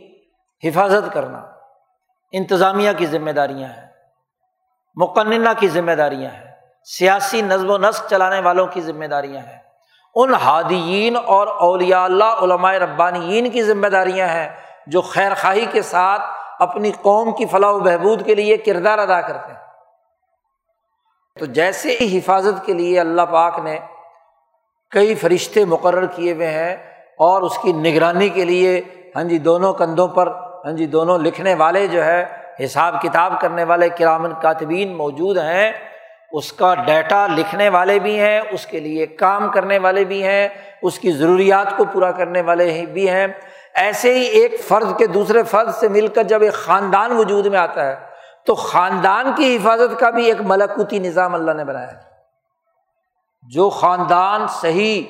حفاظت 0.63 1.13
کرنا۔ 1.13 1.56
انتظامیہ 2.31 2.91
کی 2.97 3.05
ذمہ 3.05 3.31
داریاں 3.31 3.69
ہیں، 3.69 3.87
مقننہ 4.95 5.49
کی 5.59 5.67
ذمہ 5.67 5.91
داریاں 5.91 6.31
ہیں، 6.31 6.51
سیاسی 6.83 7.41
نظم 7.41 7.69
و 7.69 7.77
نسق 7.77 8.09
چلانے 8.09 8.39
والوں 8.39 8.67
کی 8.67 8.81
ذمہ 8.81 9.05
داریاں 9.05 9.41
ہیں۔ 9.41 9.59
ان 10.15 10.33
ہادیین 10.33 11.17
اور 11.25 11.47
اولیاء 11.47 12.03
اللہ، 12.03 12.23
علماء 12.23 12.73
ربانیین 12.73 13.49
کی 13.49 13.63
ذمہ 13.63 13.87
داریاں 13.87 14.27
ہیں 14.27 14.49
جو 14.87 15.01
خیر 15.01 15.33
خواہی 15.33 15.65
کے 15.65 15.81
ساتھ 15.81 16.21
اپنی 16.59 16.91
قوم 17.01 17.35
کی 17.35 17.45
فلاح 17.45 17.69
و 17.69 17.79
بہبود 17.79 18.25
کے 18.25 18.35
لیے 18.35 18.57
کردار 18.57 18.97
ادا 18.97 19.21
کرتے 19.21 19.51
ہیں۔ 19.51 19.57
تو 21.39 21.45
جیسے 21.45 21.97
ہی 22.01 22.17
حفاظت 22.17 22.65
کے 22.65 22.73
لیے 22.73 22.99
اللہ 22.99 23.21
پاک 23.21 23.59
نے 23.59 23.79
کئی 24.91 25.15
فرشتے 25.15 25.65
مقرر 25.65 26.05
کیے 26.05 26.33
ہوئے 26.33 26.47
ہیں 26.47 26.75
اور 27.19 27.41
اس 27.41 27.57
کی 27.57 27.71
نگرانی 27.71 28.29
کے 28.29 28.45
لیے 28.45 28.81
ہاں 29.15 29.23
جی 29.23 29.37
دونوں 29.37 29.73
کندھوں 29.73 30.07
پر 30.07 30.46
ہاں 30.65 30.71
جی 30.71 30.85
دونوں 30.85 31.17
لکھنے 31.17 31.53
والے 31.53 31.87
جو 31.87 32.05
ہے، 32.05 32.25
حساب 32.63 33.01
کتاب 33.01 33.41
کرنے 33.41 33.63
والے 33.63 33.89
کرامن 33.89 34.33
کاتبین 34.41 34.95
موجود 34.95 35.37
ہیں۔ 35.37 35.71
اس 36.31 36.53
کا 36.53 36.75
ڈیٹا 36.75 37.27
لکھنے 37.27 37.69
والے 37.69 37.99
بھی 37.99 38.19
ہیں، 38.19 38.41
اس 38.51 38.65
کے 38.65 38.79
لیے 38.79 39.05
کام 39.05 39.51
کرنے 39.51 39.77
والے 39.77 40.03
بھی 40.03 40.23
ہیں، 40.23 40.47
اس 40.81 40.99
کی 40.99 41.11
ضروریات 41.11 41.77
کو 41.77 41.85
پورا 41.85 42.11
کرنے 42.11 42.41
والے 42.41 42.85
بھی 42.93 43.09
ہیں۔ 43.09 43.27
ایسے 43.73 44.13
ہی 44.13 44.23
ایک 44.23 44.61
فرد 44.67 44.97
کے 44.97 45.07
دوسرے 45.07 45.43
فرد 45.43 45.73
سے 45.73 45.87
مل 45.87 46.07
کر 46.07 46.23
جب 46.23 46.41
ایک 46.41 46.53
خاندان 46.53 47.11
وجود 47.11 47.45
میں 47.45 47.59
آتا 47.59 47.85
ہے، 47.85 47.95
تو 48.45 48.55
خاندان 48.55 49.31
کی 49.35 49.55
حفاظت 49.55 49.99
کا 49.99 50.09
بھی 50.09 50.25
ایک 50.25 50.41
ملکوتی 50.41 50.99
نظام 50.99 51.35
اللہ 51.35 51.51
نے 51.51 51.63
بنایا 51.63 51.91
ہے۔ 51.91 52.07
جو 53.55 53.69
خاندان 53.69 54.47
صحیح 54.47 55.03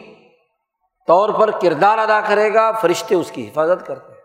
طور 1.08 1.30
پر 1.30 1.52
کردار 1.52 1.98
ادا 1.98 2.22
کرے 2.28 2.54
گا، 2.54 2.72
فرشتے 2.72 3.16
اس 3.16 3.32
کی 3.32 3.48
حفاظت 3.48 3.88
کرتے 3.88 4.12
ہیں۔ 4.12 4.17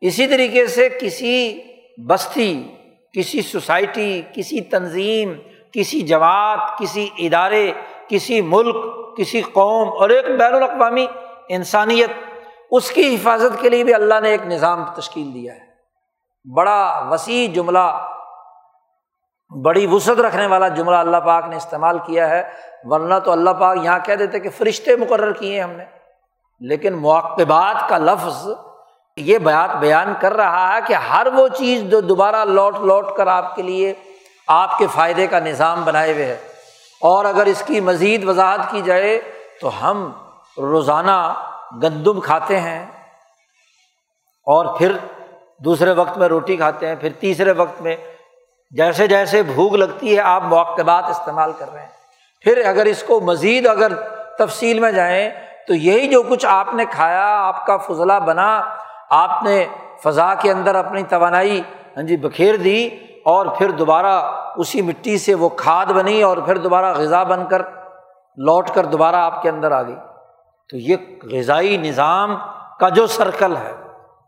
اسی 0.00 0.26
طریقے 0.26 0.66
سے 0.66 0.88
کسی 1.00 1.62
بستی، 2.08 2.74
کسی 3.18 3.42
سوسائٹی، 3.42 4.22
کسی 4.34 4.60
تنظیم، 4.60 5.32
کسی 5.72 6.00
جماعت، 6.00 6.78
کسی 6.78 7.08
ادارے، 7.18 7.72
کسی 8.08 8.40
ملک، 8.40 8.76
کسی 9.18 9.42
قوم 9.42 9.88
اور 9.88 10.10
ایک 10.10 10.26
بین 10.26 10.54
الاقوامی 10.54 11.06
انسانیت، 11.48 12.10
اس 12.70 12.90
کی 12.90 13.14
حفاظت 13.14 13.60
کے 13.60 13.68
لیے 13.68 13.84
بھی 13.84 13.94
اللہ 13.94 14.20
نے 14.22 14.30
ایک 14.30 14.46
نظام 14.46 14.84
تشکیل 14.84 15.34
دیا 15.34 15.54
ہے۔ 15.54 15.60
بڑا 16.56 17.08
وسیع 17.10 17.54
جملہ، 17.54 18.08
بڑی 19.64 19.86
وسعت 19.86 20.20
رکھنے 20.20 20.46
والا 20.46 20.68
جملہ 20.68 20.96
اللہ 20.96 21.16
پاک 21.16 21.44
نے 21.48 21.56
استعمال 21.56 21.98
کیا 21.98 22.30
ہے۔ 22.30 22.42
ورنہ 22.84 23.14
تو 23.24 23.32
اللہ 23.32 23.50
پاک 23.50 23.78
یہاں 23.82 23.98
کہہ 24.04 24.14
دیتے 24.14 24.40
کہ 24.40 24.50
فرشتے 24.50 24.96
مقرر 24.96 25.32
کیے 25.32 25.60
ہم 25.60 25.70
نے۔ 25.70 25.84
لیکن 26.60 26.94
مواقبات 26.94 27.88
کا 27.88 27.98
لفظ 27.98 28.48
یہ 29.16 29.38
بات 29.38 29.76
بیان 29.76 30.12
کر 30.20 30.32
رہا 30.32 30.74
ہے 30.74 30.80
کہ 30.86 30.94
ہر 30.94 31.26
وہ 31.34 31.48
چیز 31.48 31.82
جو 31.82 32.00
دوبارہ 32.00 32.44
لوٹ 32.44 32.78
لوٹ 32.78 33.16
کر 33.16 33.26
آپ 33.26 33.56
کے 33.56 33.62
لیے 33.62 33.94
آپ 34.48 34.78
کے 34.78 34.86
فائدے 34.94 35.26
کا 35.26 35.38
نظام 35.38 35.84
بنائے 35.84 36.12
ہوئے 36.12 36.24
ہے 36.24 36.36
اور 37.02 37.24
اگر 37.24 37.46
اس 37.46 37.62
کی 37.66 37.80
مزید 37.80 38.28
وضاحت 38.28 38.70
کی 38.70 38.82
جائے 38.82 39.18
تو 39.60 39.70
ہم 39.82 40.10
روزانہ 40.58 41.34
گندم 41.82 42.20
کھاتے 42.20 42.60
ہیں 42.60 42.86
اور 44.46 44.78
پھر 44.78 44.92
دوسرے 45.58 45.92
وقت 45.92 46.18
میں 46.18 46.28
روٹی 46.28 46.56
کھاتے 46.56 46.88
ہیں، 46.88 46.94
پھر 46.94 47.12
تیسرے 47.20 47.52
وقت 47.52 47.82
میں 47.82 47.96
جیسے 48.70 49.06
جیسے 49.06 49.42
بھوک 49.42 49.74
لگتی 49.74 50.16
ہے 50.16 50.20
آپ 50.20 50.42
مواقع 50.42 51.00
استعمال 51.10 51.52
کر 51.58 51.72
رہے 51.72 51.80
ہیں۔ 51.80 51.88
پھر 52.44 52.64
اگر 52.66 52.84
اس 52.84 53.02
کو 53.02 53.20
مزید 53.20 53.66
اگر 53.66 53.92
تفصیل 54.38 54.80
میں 54.80 54.92
جائیں 54.92 55.30
تو 55.66 55.74
یہی 55.74 56.08
جو 56.08 56.22
کچھ 56.22 56.46
آپ 56.46 56.74
نے 56.74 56.84
کھایا، 56.84 57.26
آپ 57.26 57.66
کا 57.66 57.76
فضلہ 57.76 58.18
بنا 58.26 58.60
آپ 59.10 59.42
نے 59.42 59.66
فضا 60.04 60.34
کے 60.34 60.50
اندر 60.50 60.74
اپنی 60.74 61.02
توانائی 61.02 61.60
ہاں 61.96 62.02
جی 62.02 62.16
بکھیر 62.16 62.56
دی 62.56 62.86
اور 63.24 63.46
پھر 63.46 63.70
دوبارہ 63.70 64.32
اسی 64.56 64.82
مٹی 64.82 65.18
سے 65.18 65.34
وہ 65.34 65.48
کھاد 65.48 65.86
بنی 65.86 66.22
اور 66.22 66.36
پھر 66.36 66.58
دوبارہ 66.58 66.92
غذا 66.94 67.22
بن 67.22 67.48
کر 67.48 67.62
لوٹ 68.36 68.70
کر 68.70 68.84
دوبارہ 68.84 69.16
آپ 69.16 69.42
کے 69.42 69.48
اندر 69.48 69.72
آ 69.72 69.82
گئی۔ 69.82 69.96
تو 70.68 70.76
یہ 70.76 70.96
غذائی 71.22 71.76
نظام 71.76 72.36
کا 72.80 72.88
جو 72.88 73.06
سرکل 73.06 73.56
ہے، 73.56 73.72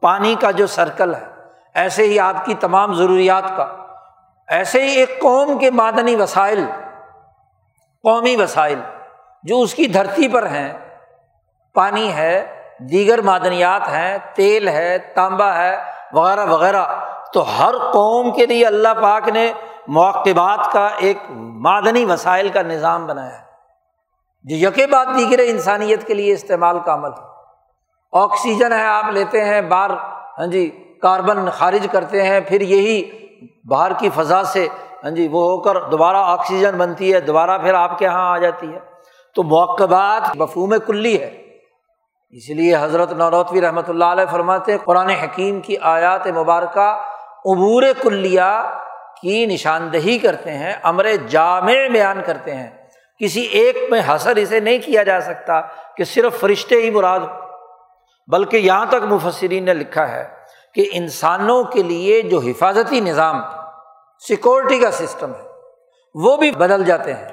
پانی 0.00 0.34
کا 0.34 0.50
جو 0.50 0.66
سرکل 0.66 1.14
ہے، 1.14 1.24
ایسے 1.74 2.06
ہی 2.06 2.18
آپ 2.18 2.44
کی 2.44 2.54
تمام 2.54 2.92
ضروریات 2.92 3.56
کا، 3.56 3.66
ایسے 4.48 4.82
ہی 4.82 4.94
ایک 4.94 5.20
قوم 5.22 5.58
کے 5.58 5.70
معدنی 5.70 6.16
وسائل، 6.16 6.64
قومی 8.02 8.36
وسائل 8.36 8.78
جو 9.42 9.60
اس 9.60 9.74
کی 9.74 9.86
دھرتی 9.86 10.28
پر 10.28 10.46
ہیں، 10.46 10.72
پانی 11.74 12.12
ہے 12.12 12.57
دیگر 12.78 13.20
معدنیات 13.20 13.88
ہیں، 13.88 14.18
تیل 14.34 14.68
ہے 14.68 14.98
تانبا 14.98 15.56
ہے، 15.56 15.78
وغیرہ 16.12 16.46
وغیرہ۔ 16.46 16.84
تو 17.32 17.42
ہر 17.58 17.78
قوم 17.92 18.32
کے 18.32 18.46
لیے 18.46 18.66
اللہ 18.66 18.88
پاک 19.02 19.28
نے 19.28 19.52
مواقبات 19.88 20.72
کا 20.72 20.88
ایک 20.98 21.18
معدنی 21.38 22.04
وسائل 22.04 22.48
کا 22.48 22.62
نظام 22.62 23.06
بنایا 23.06 23.38
ہے۔ 23.38 23.44
جو 24.44 24.56
یقے 24.56 24.86
بعد 24.86 25.06
دیگر 25.06 25.38
انسانیت 25.38 26.06
کے 26.06 26.14
لیے 26.14 26.32
استعمال 26.32 26.78
کا 26.80 26.94
عمل 26.94 27.10
آکسیجن 28.12 28.72
ہے، 28.72 28.86
آپ 28.86 29.04
لیتے 29.04 29.44
ہیں، 29.44 29.60
باہر 29.60 29.90
ہاں 30.38 30.46
جی 30.46 30.94
کاربن 31.02 31.50
خارج 31.50 31.86
کرتے 31.92 32.22
ہیں، 32.22 32.40
پھر 32.40 32.60
یہی 32.60 33.10
باہر 33.64 33.92
کی 33.92 34.10
فضا 34.14 34.44
سے 34.44 34.68
ہاں 35.04 35.10
جی 35.10 35.28
وہ 35.28 35.42
ہو 35.42 35.60
کر 35.60 35.80
دوبارہ 35.80 36.16
آکسیجن 36.16 36.78
بنتی 36.78 37.14
ہے، 37.14 37.20
دوبارہ 37.20 37.58
پھر 37.58 37.74
آپ 37.74 37.98
کے 37.98 38.04
یہاں 38.04 38.32
آ 38.32 38.38
جاتی 38.38 38.74
ہے۔ 38.74 38.78
تو 39.34 39.42
موقعات 39.42 40.36
مفہوم 40.36 40.74
کلی 40.86 41.22
ہے۔ 41.22 41.47
اس 42.30 42.48
لیے 42.48 42.76
حضرت 42.76 43.12
نوروتوی 43.12 43.60
رحمۃ 43.60 43.88
اللہ 43.88 44.04
علیہ 44.04 44.24
فرماتے 44.30 44.78
قرآن 44.84 45.10
حکیم 45.10 45.60
کی 45.60 45.76
آیات 45.80 46.26
مبارکہ 46.26 47.00
عبور 47.44 47.82
کلیا 48.02 48.78
کی 49.22 49.46
نشاندہی 49.46 50.18
کرتے 50.18 50.50
ہیں، 50.50 50.72
امر 50.82 51.06
جامع 51.28 51.72
بیان 51.92 52.20
کرتے 52.26 52.54
ہیں۔ 52.54 52.70
کسی 53.18 53.40
ایک 53.40 53.76
میں 53.90 54.02
حسر 54.08 54.36
اسے 54.36 54.60
نہیں 54.60 54.78
کیا 54.78 55.02
جا 55.02 55.20
سکتا 55.20 55.60
کہ 55.96 56.04
صرف 56.04 56.40
فرشتے 56.40 56.74
ہی 56.74 56.90
مراد 56.90 57.20
ہو 57.20 57.46
بلکہ 58.26 58.56
یہاں 58.56 58.86
تک 58.88 59.04
مفسرین 59.04 59.64
نے 59.64 59.74
لکھا 59.74 60.08
ہے 60.08 60.24
کہ 60.74 60.88
انسانوں 60.92 61.64
کے 61.64 61.82
لیے 61.82 62.22
جو 62.22 62.38
حفاظتی 62.38 63.00
نظام، 63.00 63.40
سیکورٹی 64.18 64.78
کا 64.78 64.90
سسٹم 64.90 65.30
ہے، 65.30 65.46
وہ 66.14 66.36
بھی 66.36 66.50
بدل 66.50 66.84
جاتے 66.84 67.14
ہیں۔ 67.14 67.28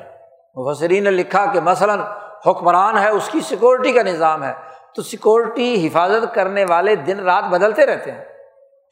مفسرین 0.55 1.03
نے 1.03 1.12
لکھا 1.12 1.45
کہ 1.45 1.60
مثلاً 1.60 1.99
حکمران 2.47 2.97
ہے، 2.97 3.10
اس 3.10 3.29
کی 3.31 3.39
سیکورٹی 3.41 3.91
کا 3.91 4.01
نظام 4.01 4.43
ہے۔ 4.43 4.53
تو 4.95 5.01
سیکورٹی، 5.01 5.88
حفاظت 5.88 6.36
کرنے 6.36 6.65
والے 6.65 6.95
دن 6.95 7.19
رات 7.19 7.43
بدلتے 7.43 7.86
رہتے 7.86 8.12
ہیں۔ 8.12 8.23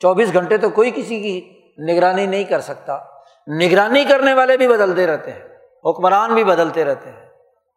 چوبیس 0.01 0.33
گھنٹے 0.33 0.57
تو 0.57 0.69
کوئی 0.69 0.91
کسی 0.91 1.19
کی 1.19 1.53
نگرانی 1.91 2.25
نہیں 2.25 2.43
کر 2.43 2.59
سکتا۔ 2.59 2.99
نگرانی 3.61 4.05
کرنے 4.05 4.33
والے 4.33 4.57
بھی 4.57 4.67
بدلتے 4.67 5.07
رہتے 5.07 5.31
ہیں۔ 5.31 5.39
حکمران 5.85 6.33
بھی 6.33 6.43
بدلتے 6.43 6.85
رہتے 6.85 7.09
ہیں۔ 7.09 7.25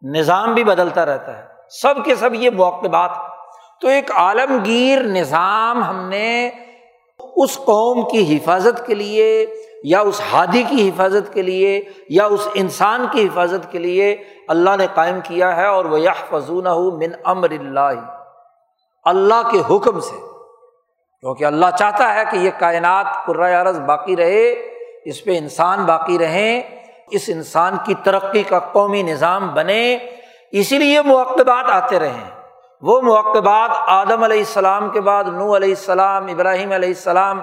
نظام 0.02 0.54
بھی 0.54 0.64
بدلتا 0.64 1.06
رہتا 1.06 1.38
ہے۔ 1.38 1.42
سب 1.68 2.04
کے 2.04 2.14
سب 2.14 2.34
یہ 2.34 2.50
موقع 2.50 3.06
تو 3.80 3.88
ایک 3.88 4.12
عالمگیر 4.12 5.02
نظام 5.02 5.84
ہم 5.84 6.08
نے 6.08 6.50
اس 7.36 7.56
قوم 7.56 8.08
کی 8.08 8.36
حفاظت 8.36 8.86
کے 8.86 8.94
لیے 8.94 9.46
یا 9.84 10.00
اس 10.00 10.20
ہادی 10.32 10.62
کی 10.62 10.88
حفاظت 10.88 11.32
کے 11.32 11.42
لیے 11.42 11.82
یا 12.08 12.24
اس 12.26 12.48
انسان 12.54 13.06
کی 13.12 13.26
حفاظت 13.26 13.72
کے 13.72 13.78
لیے 13.78 14.16
اللہ 14.48 14.70
نے 14.78 14.86
قائم 14.94 15.20
کیا 15.24 15.56
ہے 15.56 15.66
اور 15.66 15.84
وہ 15.84 16.00
یہ 16.00 16.10
فضون 16.30 16.64
من 16.98 17.10
امر 17.24 17.50
اللہ 17.50 18.15
اللہ 19.06 19.50
کے 19.50 19.76
حکم 19.76 20.00
سے۔ 20.00 20.16
کیونکہ 21.20 21.44
اللہ 21.44 21.66
چاہتا 21.78 22.14
ہے 22.14 22.22
کہ 22.30 22.36
یہ 22.36 22.50
کائنات 22.58 23.06
عرض 23.40 23.80
باقی 23.80 24.16
رہے، 24.16 24.50
اس 25.04 25.24
پہ 25.24 25.38
انسان 25.38 25.84
باقی 25.84 26.18
رہیں، 26.18 26.62
اس 27.10 27.22
انسان 27.28 27.76
کی 27.84 27.94
ترقی 27.94 28.42
کا 28.42 28.58
قومی 28.58 29.02
نظام 29.02 29.54
بنے۔ 29.54 29.98
اسی 30.52 30.78
لیے 30.78 31.02
موقبات 31.02 31.70
آتے 31.70 32.00
رہیں۔ 32.00 32.30
وہ 32.82 33.00
موقبات 33.00 33.70
آدم 33.86 34.22
علیہ 34.22 34.38
السلام 34.38 34.90
کے 34.90 35.00
بعد 35.00 35.24
نو 35.24 35.56
علیہ 35.56 35.68
السلام، 35.68 36.26
ابراہیم 36.26 36.72
علیہ 36.72 36.88
السلام۔ 36.88 37.40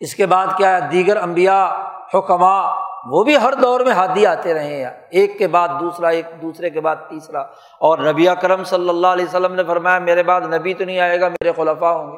اس 0.00 0.14
کے 0.14 0.26
بعد 0.26 0.46
کیا 0.56 0.76
ہے؟ 0.76 0.88
دیگر 0.88 1.22
امبیا 1.22 1.82
حکمہ 2.14 2.83
وہ 3.10 3.24
بھی 3.24 3.36
ہر 3.36 3.52
دور 3.52 3.80
میں 3.80 3.92
ہادی 3.92 4.26
آتے 4.26 4.54
رہے 4.54 4.84
ہیں۔ 4.84 4.90
ایک 5.10 5.38
کے 5.38 5.46
بعد 5.46 5.68
دوسرا، 5.80 6.08
ایک 6.08 6.26
دوسرے 6.42 6.70
کے 6.70 6.80
بعد 6.80 6.96
تیسرا۔ 7.08 7.40
اور 7.80 7.98
نبی 7.98 8.26
کرم 8.40 8.64
صلی 8.64 8.88
اللہ 8.88 9.06
علیہ 9.06 9.24
وسلم 9.24 9.54
نے 9.54 9.64
فرمایا، 9.64 9.98
میرے 9.98 10.22
بعد 10.22 10.40
نبی 10.40 10.74
تو 10.74 10.84
نہیں 10.84 11.00
آئے 11.00 11.20
گا، 11.20 11.28
میرے 11.28 11.52
خلفا 11.56 11.90
ہوں 11.90 12.12
گے۔ 12.12 12.16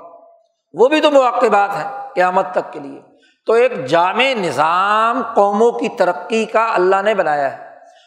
وہ 0.75 0.89
بھی 0.89 1.01
تو 1.01 1.11
مواقع 1.11 1.47
بات 1.53 1.71
ہے 1.77 1.89
قیامت 2.15 2.47
تک 2.53 2.73
کے 2.73 2.81
لیے۔ 2.81 3.01
تو 3.47 3.53
ایک 3.53 3.87
جامع 3.87 4.35
نظام 4.35 5.23
قوموں 5.35 5.71
کی 5.71 5.89
ترقی 5.89 6.45
کا 6.45 6.75
اللہ 6.75 7.03
نے 7.03 7.15
بنایا 7.15 7.59
ہے۔ 7.59 7.67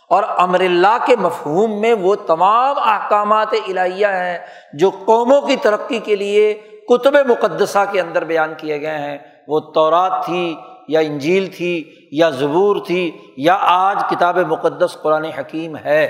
اور 0.09 0.23
امر 0.37 0.59
اللہ 0.59 0.97
کے 1.05 1.15
مفہوم 1.15 1.81
میں 1.81 1.93
وہ 1.93 2.15
تمام 2.15 2.75
احکامات 2.79 3.53
الہیہ 3.67 4.07
ہیں 4.07 4.37
جو 4.73 4.89
قوموں 4.89 5.41
کی 5.41 5.55
ترقی 5.55 5.99
کے 5.99 6.15
لیے 6.15 6.53
کتب 6.89 7.15
مقدسہ 7.15 7.79
کے 7.91 8.01
اندر 8.01 8.23
بیان 8.23 8.53
کیے 8.57 8.81
گئے 8.81 8.97
ہیں۔ 8.97 9.17
وہ 9.47 9.59
تورات 9.59 10.25
تھی 10.25 10.55
یا 10.89 10.99
انجیل 10.99 11.47
تھی 11.57 11.73
یا 12.11 12.29
زبور 12.29 12.75
تھی 12.85 13.11
یا 13.37 13.57
آج 13.61 14.03
کتاب 14.09 14.37
مقدس 14.47 14.97
قرآن 15.01 15.25
حکیم 15.37 15.77
ہے، 15.77 16.05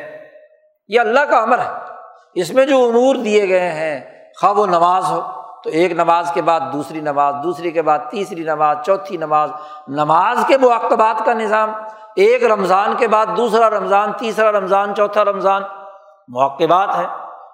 یہ 0.89 0.99
اللہ 0.99 1.25
کا 1.29 1.37
امر 1.37 1.59
ہے۔ 1.59 1.69
اس 2.33 2.53
میں 2.53 2.65
جو 2.65 2.83
امور 2.83 3.15
دیے 3.15 3.47
گئے 3.49 3.69
ہیں، 3.71 3.99
خواہ 4.41 4.53
و 4.53 4.65
نماز 4.65 5.05
ہو، 5.11 5.21
تو 5.63 5.69
ایک 5.69 5.91
نماز 5.91 6.31
کے 6.33 6.41
بعد 6.41 6.61
دوسری 6.73 6.99
نماز، 7.01 7.33
دوسری 7.43 7.71
کے 7.71 7.81
بعد 7.81 7.99
تیسری 8.11 8.43
نماز، 8.43 8.77
چوتھی 8.85 9.17
نماز 9.17 9.49
نماز 9.87 10.43
کے 10.47 10.57
مواقبات 10.57 11.25
کا 11.25 11.33
نظام، 11.33 11.73
ایک 12.15 12.43
رمضان 12.43 12.95
کے 12.97 13.07
بعد 13.07 13.25
دوسرا 13.37 13.69
رمضان، 13.69 14.11
تیسرا 14.19 14.51
رمضان، 14.51 14.95
چوتھا 14.95 15.25
رمضان، 15.25 15.63
مواقبات 16.27 16.95
ہے 16.97 17.05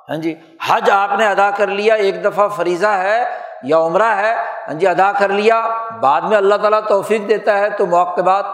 ہاں 0.09 0.17
جی 0.17 0.33
حج 0.67 0.89
آپ 0.91 1.17
نے 1.17 1.25
ادا 1.27 1.49
کر 1.51 1.67
لیا، 1.67 1.93
ایک 1.95 2.23
دفعہ 2.23 2.47
فریضہ 2.47 2.93
ہے 2.97 3.23
یا 3.65 3.77
عمرہ 3.85 4.13
ہے 4.15 4.33
ہاں 4.67 4.73
جی 4.73 4.87
ادا 4.87 5.11
کر 5.19 5.29
لیا، 5.29 5.61
بعد 6.01 6.21
میں 6.21 6.37
اللہ 6.37 6.55
تعالیٰ 6.61 6.79
توفیق 6.87 7.27
دیتا 7.29 7.57
ہے 7.59 7.69
تو 7.77 7.85
موقعات 7.85 8.45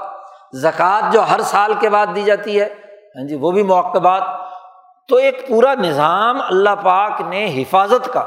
زکوٰۃ 0.61 1.11
جو 1.13 1.21
ہر 1.29 1.41
سال 1.45 1.73
کے 1.79 1.89
بعد 1.89 2.07
دی 2.15 2.23
جاتی 2.23 2.59
ہے 2.59 2.67
ہاں 3.15 3.27
جی 3.27 3.35
وہ 3.35 3.51
بھی 3.51 3.63
موقعات 3.63 4.23
تو 5.09 5.15
ایک 5.17 5.47
پورا 5.47 5.73
نظام 5.75 6.41
اللہ 6.41 6.75
پاک 6.83 7.21
نے 7.21 7.45
حفاظت 7.55 8.13
کا، 8.13 8.23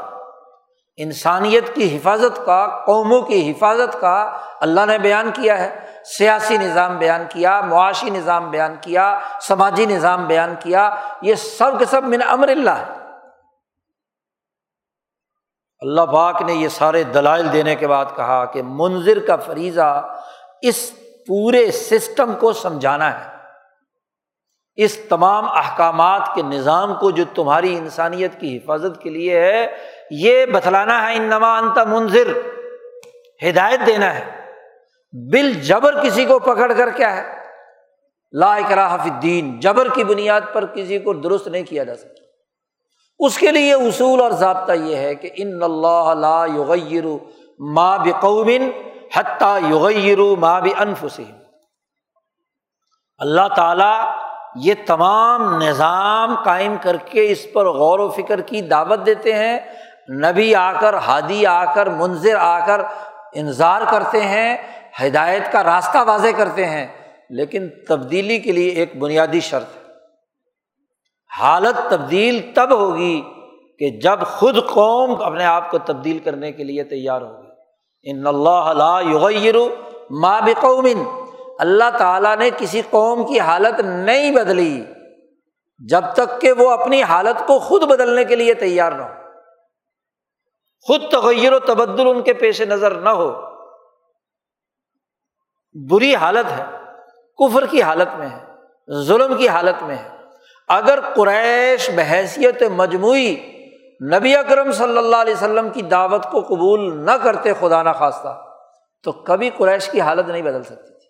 انسانیت 0.99 1.73
کی 1.75 1.95
حفاظت 1.95 2.45
کا، 2.45 2.65
قوموں 2.85 3.21
کی 3.21 3.39
حفاظت 3.51 3.99
کا 4.01 4.15
اللہ 4.61 4.85
نے 4.85 4.97
بیان 4.97 5.31
کیا 5.33 5.57
ہے۔ 5.59 5.69
سیاسی 6.17 6.57
نظام 6.57 6.97
بیان 6.97 7.25
کیا، 7.29 7.59
معاشی 7.61 8.09
نظام 8.09 8.49
بیان 8.49 8.75
کیا، 8.81 9.07
سماجی 9.41 9.85
نظام 9.85 10.25
بیان 10.27 10.53
کیا، 10.59 10.89
یہ 11.21 11.35
سب 11.35 11.79
کے 11.79 11.85
سب 11.85 12.03
من 12.03 12.21
امر 12.29 12.47
اللہ 12.47 12.77
ہے۔ 12.79 12.85
اللہ 15.79 16.01
پاک 16.01 16.41
نے 16.41 16.53
یہ 16.53 16.67
سارے 16.67 17.03
دلائل 17.03 17.53
دینے 17.53 17.75
کے 17.75 17.87
بعد 17.87 18.05
کہا 18.15 18.45
کہ 18.45 18.61
منظر 18.65 19.19
کا 19.19 19.35
فریضہ 19.35 20.15
اس 20.61 20.91
پورے 21.27 21.71
سسٹم 21.71 22.33
کو 22.39 22.53
سمجھانا 22.53 23.19
ہے۔ 23.19 23.35
اس 24.75 24.97
تمام 25.09 25.45
احکامات 25.49 26.21
کے 26.35 26.41
نظام 26.41 26.93
کو 26.93 27.11
جو 27.11 27.23
تمہاری 27.35 27.75
انسانیت 27.75 28.39
کی 28.39 28.57
حفاظت 28.57 29.01
کے 29.01 29.09
لیے 29.09 29.39
ہے، 29.39 29.67
یہ 30.11 30.45
بتلانا 30.45 31.09
ہے 31.09 31.15
ان 31.15 31.21
نما 31.21 31.57
انت 31.57 31.77
منظر 31.77 32.27
ہدایت 33.49 33.79
دینا 33.85 34.19
ہے۔ 34.19 34.51
بل 35.13 35.53
جبر 35.53 36.03
کسی 36.03 36.25
کو 36.25 36.39
پکڑ 36.39 36.73
کر 36.73 36.89
کیا 36.89 37.15
ہے؟ 37.15 37.23
لا 38.31 38.55
اکراہ 38.55 38.97
فی 39.03 39.09
الدین، 39.09 39.59
جبر 39.59 39.87
کی 39.93 40.03
بنیاد 40.03 40.41
پر 40.53 40.65
کسی 40.65 40.99
کو 40.99 41.13
درست 41.13 41.47
نہیں 41.47 41.63
کیا 41.63 41.83
جا 41.83 41.95
سکتا۔ 41.95 42.24
اس 43.19 43.37
کے 43.37 43.51
لیے 43.51 43.73
اصول 43.73 44.21
اور 44.21 44.31
ضابطہ 44.31 44.71
یہ 44.71 44.95
ہے 44.95 45.15
کہ 45.15 45.29
ان 45.35 45.63
اللہ 45.63 46.13
لا 46.19 46.45
یغیر 46.45 47.05
ما 47.59 47.97
بقوم 47.97 48.49
حتیٰ 49.15 49.57
یغیر 49.69 50.19
ما 50.39 50.59
بانفسہم۔ 50.59 51.37
اللہ 53.17 53.47
تعالیٰ 53.55 54.15
یہ 54.55 54.73
تمام 54.85 55.61
نظام 55.61 56.35
قائم 56.43 56.75
کر 56.81 56.97
کے 56.97 57.31
اس 57.31 57.45
پر 57.53 57.65
غور 57.65 57.99
و 57.99 58.09
فکر 58.09 58.41
کی 58.41 58.61
دعوت 58.61 59.05
دیتے 59.05 59.33
ہیں، 59.33 59.59
نبی 60.21 60.55
آ 60.55 60.71
کر، 60.79 60.93
ہادی 60.93 61.45
آ 61.45 61.73
کر 61.73 61.89
منظر 61.89 62.35
آ 62.35 62.65
کر 62.65 62.81
انظار 63.33 63.81
کرتے 63.91 64.21
ہیں، 64.21 64.57
ہدایت 65.03 65.51
کا 65.51 65.63
راستہ 65.63 65.97
واضح 66.07 66.37
کرتے 66.37 66.65
ہیں، 66.65 66.87
لیکن 67.29 67.69
تبدیلی 67.87 68.39
کے 68.39 68.51
لیے 68.51 68.69
ایک 68.69 68.99
بنیادی 68.99 69.39
شرط 69.39 69.75
ہے۔ 69.75 69.84
حالت 71.39 71.89
تبدیل 71.89 72.51
تب 72.55 72.71
ہوگی 72.71 73.23
کہ 73.79 73.89
جب 73.89 74.19
خود 74.19 74.57
قوم 74.69 75.21
اپنے 75.21 75.45
آپ 75.45 75.71
کو 75.71 75.77
تبدیل 75.77 76.19
کرنے 76.19 76.51
کے 76.51 76.63
لیے 76.63 76.83
تیار 76.83 77.21
ہوگی۔ 77.21 77.47
ان 78.03 78.27
اللہ 78.27 79.01
یغیر 79.11 79.55
ما 80.09 80.39
بقوم۔ 80.39 80.87
اللہ 81.59 81.97
تعالیٰ 81.97 82.37
نے 82.37 82.49
کسی 82.57 82.81
قوم 82.89 83.27
کی 83.27 83.39
حالت 83.39 83.79
نہیں 83.79 84.31
بدلی 84.31 84.83
جب 85.89 86.01
تک 86.13 86.41
کہ 86.41 86.51
وہ 86.51 86.69
اپنی 86.69 87.03
حالت 87.03 87.47
کو 87.47 87.59
خود 87.59 87.83
بدلنے 87.83 88.23
کے 88.23 88.35
لیے 88.35 88.53
تیار 88.53 88.91
نہ 88.91 89.01
ہو۔ 89.01 89.13
خود 90.81 91.01
تغیر 91.11 91.53
و 91.53 91.59
تبدل 91.59 92.07
ان 92.07 92.21
کے 92.21 92.33
پیش 92.33 92.61
نظر 92.61 92.95
نہ 92.95 93.09
ہو۔ 93.09 93.41
بری 95.89 96.15
حالت 96.15 96.51
ہے، 96.51 96.65
کفر 97.37 97.65
کی 97.65 97.81
حالت 97.81 98.19
میں 98.19 98.29
ہے، 98.29 98.45
ظلم 99.03 99.37
کی 99.37 99.47
حالت 99.47 99.83
میں 99.83 99.95
ہے۔ 99.95 100.14
اگر 100.67 100.99
قریش 101.15 101.89
بحیثیت 101.89 102.63
مجموعی 102.63 103.35
نبی 104.13 104.35
اکرم 104.35 104.71
صلی 104.71 104.97
اللہ 104.97 105.15
علیہ 105.15 105.33
وسلم 105.33 105.69
کی 105.69 105.81
دعوت 105.81 106.23
کو 106.31 106.41
قبول 106.41 107.05
نہ 107.05 107.11
کرتے، 107.11 107.53
خدا 107.59 107.83
نخواستہ 107.83 108.41
تو 109.03 109.11
کبھی 109.11 109.49
قریش 109.57 109.89
کی 109.89 110.01
حالت 110.01 110.27
نہیں 110.27 110.41
بدل 110.41 110.63
سکتی 110.63 110.93
تھی۔ 110.93 111.07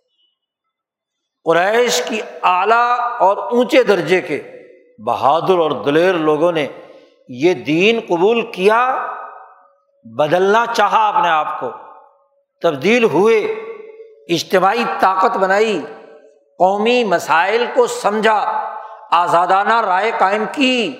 قریش 1.44 2.02
کی 2.06 2.22
اعلیٰ 2.44 2.98
اور 3.00 3.38
اونچے 3.38 3.84
درجے 3.84 4.22
کے 4.22 4.52
بہادر 5.06 5.58
اور 5.58 5.72
دلیر 5.72 6.14
لوگوں 6.14 6.52
نے 6.52 6.68
یہ 7.30 7.54
دین 7.54 8.00
قبول 8.10 8.52
کیا، 8.52 9.08
بدلنا 10.04 10.66
چاہا 10.74 11.10
اپنے 11.10 11.30
آپ 11.30 11.60
کو۔ 11.60 11.70
تبدیل 12.62 13.04
ہوئے، 13.04 13.40
اجتماعی 14.28 14.84
طاقت 15.00 15.38
بنائی، 15.38 15.82
قومی 16.58 17.04
مسائل 17.04 17.66
کو 17.74 17.88
سمجھا۔ 17.88 18.75
آزادانہ 19.12 19.82
رائے 19.82 20.12
قائم 20.18 20.46
کی، 20.52 20.98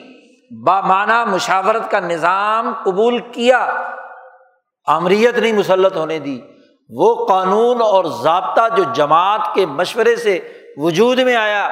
بامانہ 0.66 1.26
مشاورت 1.26 1.92
کا 1.92 2.00
نظام 2.00 2.74
قبول 2.84 3.20
کیا۔ 3.20 3.82
آمریت 4.86 5.38
نہیں 5.38 5.54
مسلط 5.54 5.98
ہونے 5.98 6.20
دی۔ 6.20 6.42
وہ 6.90 7.26
قانون 7.26 7.82
اور 7.82 8.06
ضابطہ 8.06 8.62
جو 8.78 8.84
جماعت 8.94 9.42
کے 9.54 9.66
مشورے 9.66 10.16
سے 10.16 10.40
وجود 10.78 11.20
میں 11.20 11.36
آیا، 11.36 11.70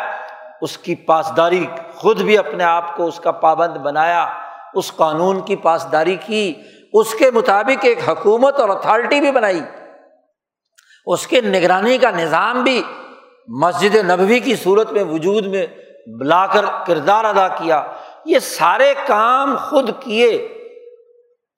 اس 0.62 0.78
کی 0.78 0.96
پاسداری 0.96 1.66
خود 1.96 2.22
بھی 2.22 2.38
اپنے 2.38 2.64
آپ 2.64 2.98
کو 2.98 3.06
اس 3.06 3.20
کا 3.20 3.32
پابند 3.32 3.78
بنایا۔ 3.78 4.28
اس 4.74 4.96
قانون 4.96 5.42
کی 5.42 5.56
پاسداری 5.56 6.16
کی۔ 6.16 6.54
اس 6.94 7.14
کے 7.14 7.32
مطابق 7.32 7.86
ایک 7.86 8.10
حکومت 8.10 8.60
اور 8.60 8.70
اتھارٹی 8.70 9.20
بھی 9.20 9.32
بنائی۔ 9.32 9.62
اس 11.06 11.28
کے 11.28 11.42
نگرانی 11.42 11.98
کا 11.98 12.12
نظام 12.12 12.64
بھی 12.64 12.84
مسجد 13.48 13.96
نبوی 13.96 14.40
کی 14.40 14.56
صورت 14.56 14.92
میں 14.92 15.04
وجود 15.04 15.46
میں 15.46 15.68
بلا 16.08 16.46
کر 16.48 16.66
کردار 16.88 17.26
ادا 17.26 17.48
کیا، 17.48 17.84
یہ 18.26 18.40
سارے 18.40 18.94
کام 19.08 19.56
خود 19.58 19.90
کیے۔ 20.00 20.48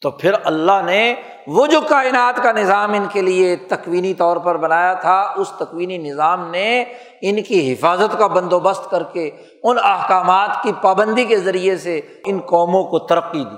تو 0.01 0.11
پھر 0.11 0.33
اللہ 0.43 0.81
نے 0.85 1.15
وہ 1.47 1.67
جو 1.67 1.79
کائنات 1.81 2.43
کا 2.43 2.51
نظام 2.51 2.93
ان 2.93 3.05
کے 3.11 3.21
لیے 3.21 3.55
تکوینی 3.55 4.13
طور 4.13 4.37
پر 4.37 4.57
بنایا 4.57 4.93
تھا، 4.93 5.19
اس 5.35 5.51
تکوینی 5.57 5.97
نظام 5.97 6.49
نے 6.51 6.83
ان 7.21 7.41
کی 7.43 7.73
حفاظت 7.73 8.17
کا 8.17 8.27
بندوبست 8.27 8.89
کر 8.89 9.03
کے 9.03 9.29
ان 9.63 9.77
احکامات 9.83 10.63
کی 10.63 10.71
پابندی 10.81 11.23
کے 11.23 11.37
ذریعے 11.37 11.77
سے 11.77 11.99
ان 12.25 12.39
قوموں 12.39 12.83
کو 12.83 12.99
ترقی 12.99 13.43
دی۔ 13.43 13.55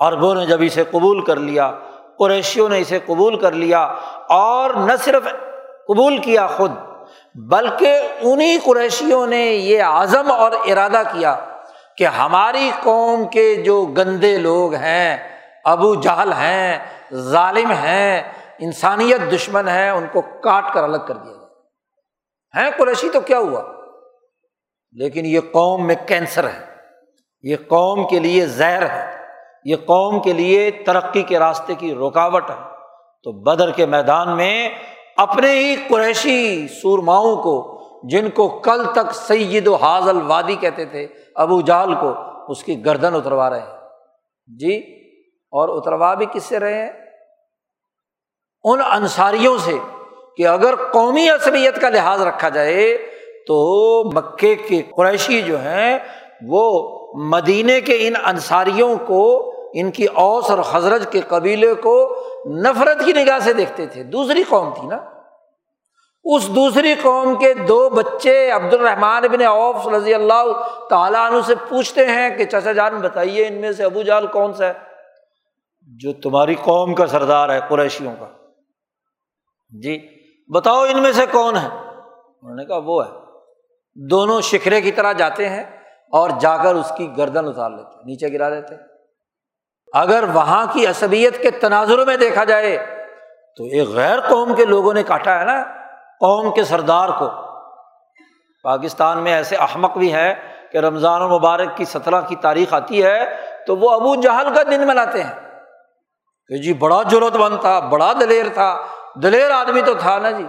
عربوں 0.00 0.34
نے 0.34 0.46
جب 0.46 0.62
اسے 0.62 0.84
قبول 0.90 1.24
کر 1.24 1.36
لیا، 1.36 1.70
قریشیوں 2.18 2.68
نے 2.68 2.78
اسے 2.78 2.98
قبول 3.06 3.38
کر 3.38 3.52
لیا، 3.52 3.82
اور 4.28 4.70
نہ 4.70 4.92
صرف 5.00 5.24
قبول 5.88 6.18
کیا 6.18 6.46
خود 6.46 6.70
بلکہ 7.46 8.00
انہیں 8.20 8.58
قریشیوں 8.64 9.26
نے 9.26 9.44
یہ 9.44 9.82
عزم 9.82 10.30
اور 10.30 10.52
ارادہ 10.52 11.02
کیا 11.12 11.38
کہ 11.96 12.06
ہماری 12.06 12.70
قوم 12.82 13.28
کے 13.28 13.54
جو 13.54 13.84
گندے 13.84 14.38
لوگ 14.38 14.74
ہیں، 14.74 15.40
ابو 15.64 15.94
جہل 15.94 16.32
ہیں، 16.32 16.78
ظالم 17.14 17.70
ہیں، 17.70 18.32
انسانیت 18.58 19.32
دشمن 19.32 19.68
ہیں، 19.68 19.90
ان 19.90 20.06
کو 20.12 20.20
کاٹ 20.20 20.74
کر 20.74 20.82
الگ 20.82 20.96
کر 21.08 21.14
دیا 21.14 21.32
جائے۔ 21.32 21.48
ہیں 22.62 22.78
قریشی 22.78 23.08
تو 23.08 23.20
کیا 23.20 23.38
ہوا؟ 23.38 23.62
لیکن 24.92 25.26
یہ 25.26 25.40
قوم 25.40 25.86
میں 25.86 25.94
کینسر 26.06 26.48
ہے۔ 26.48 26.64
یہ 27.42 27.56
قوم 27.56 28.08
کے 28.08 28.18
لیے 28.18 28.46
زہر 28.46 28.90
ہے۔ 28.90 29.16
یہ 29.64 29.76
قوم 29.76 30.22
کے 30.22 30.32
لیے 30.32 30.70
ترقی 30.70 31.22
کے 31.22 31.38
راستے 31.38 31.74
کی 31.74 31.94
رکاوٹ 31.94 32.50
ہے۔ 32.50 32.68
تو 33.22 33.32
بدر 33.32 33.70
کے 33.70 33.86
میدان 33.86 34.36
میں 34.36 34.70
اپنے 35.18 35.50
ہی 35.50 35.76
قریشی 35.88 36.68
سورماؤں 36.68 37.36
کو، 37.36 37.80
جن 38.08 38.30
کو 38.30 38.48
کل 38.48 38.84
تک 38.92 39.14
سید 39.14 39.66
و 39.66 39.74
حاضل 39.74 40.22
وادی 40.26 40.54
کہتے 40.54 40.84
تھے، 40.84 41.06
ابو 41.34 41.60
جال 41.60 41.94
کو 41.94 42.14
اس 42.48 42.64
کی 42.64 42.84
گردن 42.84 43.14
اتروا 43.14 43.50
رہے 43.50 43.60
ہیں۔ 43.60 43.76
جی 44.46 44.76
اور 45.52 45.68
اتروا 45.68 46.14
بھی 46.14 46.26
کس 46.32 46.42
سے 46.42 46.58
رہے 46.58 46.74
ہیں؟ 46.74 46.90
ان 48.64 48.78
انصاریوں 48.90 49.58
سے 49.58 49.78
کہ 50.36 50.46
اگر 50.46 50.74
قومی 50.92 51.28
عصبیت 51.28 51.80
کا 51.80 51.88
لحاظ 51.88 52.22
رکھا 52.22 52.48
جائے 52.48 52.98
تو 53.46 53.56
مکے 54.04 54.54
کے 54.54 54.82
قریشی 54.82 55.42
جو 55.42 55.60
ہیں، 55.60 55.98
وہ 56.46 56.98
مدینے 57.14 57.80
کے 57.80 58.08
ان 58.08 58.14
انصاریوں 58.24 58.96
کو 59.06 59.52
ان 59.74 59.90
کی 59.90 60.06
اوس 60.06 60.50
اور 60.50 60.58
حضرت 60.72 61.12
کے 61.12 61.20
قبیلے 61.20 61.74
کو 61.74 62.26
نفرت 62.46 63.04
کی 63.04 63.12
نگاہ 63.12 63.38
سے 63.38 63.52
دیکھتے 63.52 63.86
تھے۔ 63.86 64.02
دوسری 64.02 64.42
قوم 64.42 64.74
تھی 64.74 64.88
نا۔ 64.88 64.96
اس 66.24 66.48
دوسری 66.48 66.94
قوم 67.02 67.38
کے 67.38 67.54
دو 67.54 67.88
بچے 67.88 68.50
عبد 68.50 68.74
الرحمان 68.74 69.24
ابن 69.24 69.42
اوف 69.42 69.88
رضی 69.88 70.14
اللہ 70.14 70.44
تعالیٰ 70.90 71.30
عنہ 71.30 71.40
سے 71.46 71.54
پوچھتے 71.68 72.06
ہیں 72.06 72.30
کہ، 72.30 72.44
چچا 72.44 72.72
جان، 72.72 72.98
بتائیے 72.98 73.46
ان 73.46 73.54
میں 73.54 73.72
سے 73.72 73.84
ابو 73.84 74.02
جال 74.02 74.26
کون 74.26 74.52
سا 74.52 74.66
ہے؟ 74.66 74.72
جو 75.82 76.12
تمہاری 76.12 76.54
قوم 76.54 76.94
کا 76.94 77.06
سردار 77.06 77.48
ہے، 77.48 77.60
قریشیوں 77.68 78.14
کا۔ 78.20 78.26
جی 79.82 80.08
بتاؤ 80.54 80.82
ان 80.82 81.02
میں 81.02 81.12
سے 81.12 81.26
کون 81.30 81.56
ہے؟ 81.56 81.68
انہوں 81.68 82.54
نے 82.54 82.64
کہا، 82.64 82.80
وہ 82.84 83.06
ہے۔ 83.06 83.10
دونوں 83.94 84.40
شکرے 84.40 84.80
کی 84.80 84.92
طرح 84.92 85.12
جاتے 85.12 85.48
ہیں 85.48 85.64
اور 86.12 86.30
جا 86.40 86.56
کر 86.56 86.74
اس 86.74 86.92
کی 86.96 87.16
گردن 87.16 87.48
اتار 87.48 87.70
لیتے 87.70 88.02
نیچے 88.04 88.32
گرا 88.32 88.50
دیتے 88.50 88.87
اگر 89.94 90.24
وہاں 90.34 90.66
کی 90.72 90.86
عصبیت 90.86 91.42
کے 91.42 91.50
تناظر 91.50 92.04
میں 92.04 92.16
دیکھا 92.16 92.44
جائے، 92.44 92.76
تو 93.56 93.64
ایک 93.64 93.88
غیر 93.88 94.20
قوم 94.20 94.54
کے 94.54 94.64
لوگوں 94.64 94.94
نے 94.94 95.02
کاٹا 95.02 95.40
ہے 95.40 95.44
نا، 95.44 95.62
قوم 96.20 96.54
کے 96.54 96.64
سردار 96.64 97.08
کو۔ 97.08 97.28
پاکستان 98.62 99.18
میں 99.18 99.32
ایسے 99.32 99.56
احمق 99.56 99.96
بھی 99.96 100.14
ہیں 100.14 100.34
کہ 100.72 100.78
رمضان 100.78 101.22
المبارک 101.22 101.76
کی 101.76 101.84
سترہ 101.84 102.20
کی 102.20 102.36
تاریخ 102.36 102.74
آتی 102.74 103.04
ہے، 103.04 103.36
تو 103.66 103.76
وہ 103.76 103.90
ابو 103.90 104.14
جہل 104.14 104.54
کا 104.54 104.62
دن 104.62 104.86
مناتے 104.86 105.22
ہیں۔ 105.22 105.34
کہ 106.48 106.56
جی 106.56 106.72
بڑا 106.72 107.02
ضرورت 107.10 107.36
مند 107.36 107.60
تھا، 107.60 107.78
بڑا 107.78 108.12
دلیر 108.20 108.46
تھا، 108.54 108.76
دلیر 109.22 109.50
آدمی 109.50 109.80
تو 109.80 109.94
تھا 109.94 110.18
نا 110.18 110.30
جی۔ 110.30 110.46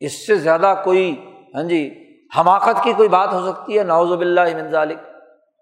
اس 0.00 0.26
سے 0.26 0.34
زیادہ 0.34 0.74
کوئی 0.84 1.34
ہاں 1.54 1.62
جی 1.62 2.04
حماقت 2.38 2.82
کی 2.82 2.92
کوئی 2.92 3.08
بات 3.08 3.32
ہو 3.32 3.52
سکتی 3.52 3.78
ہے؟ 3.78 3.84
نوز 3.84 4.12
باللہ 4.12 4.40
من 4.40 4.70
ذالک۔ 4.70 4.98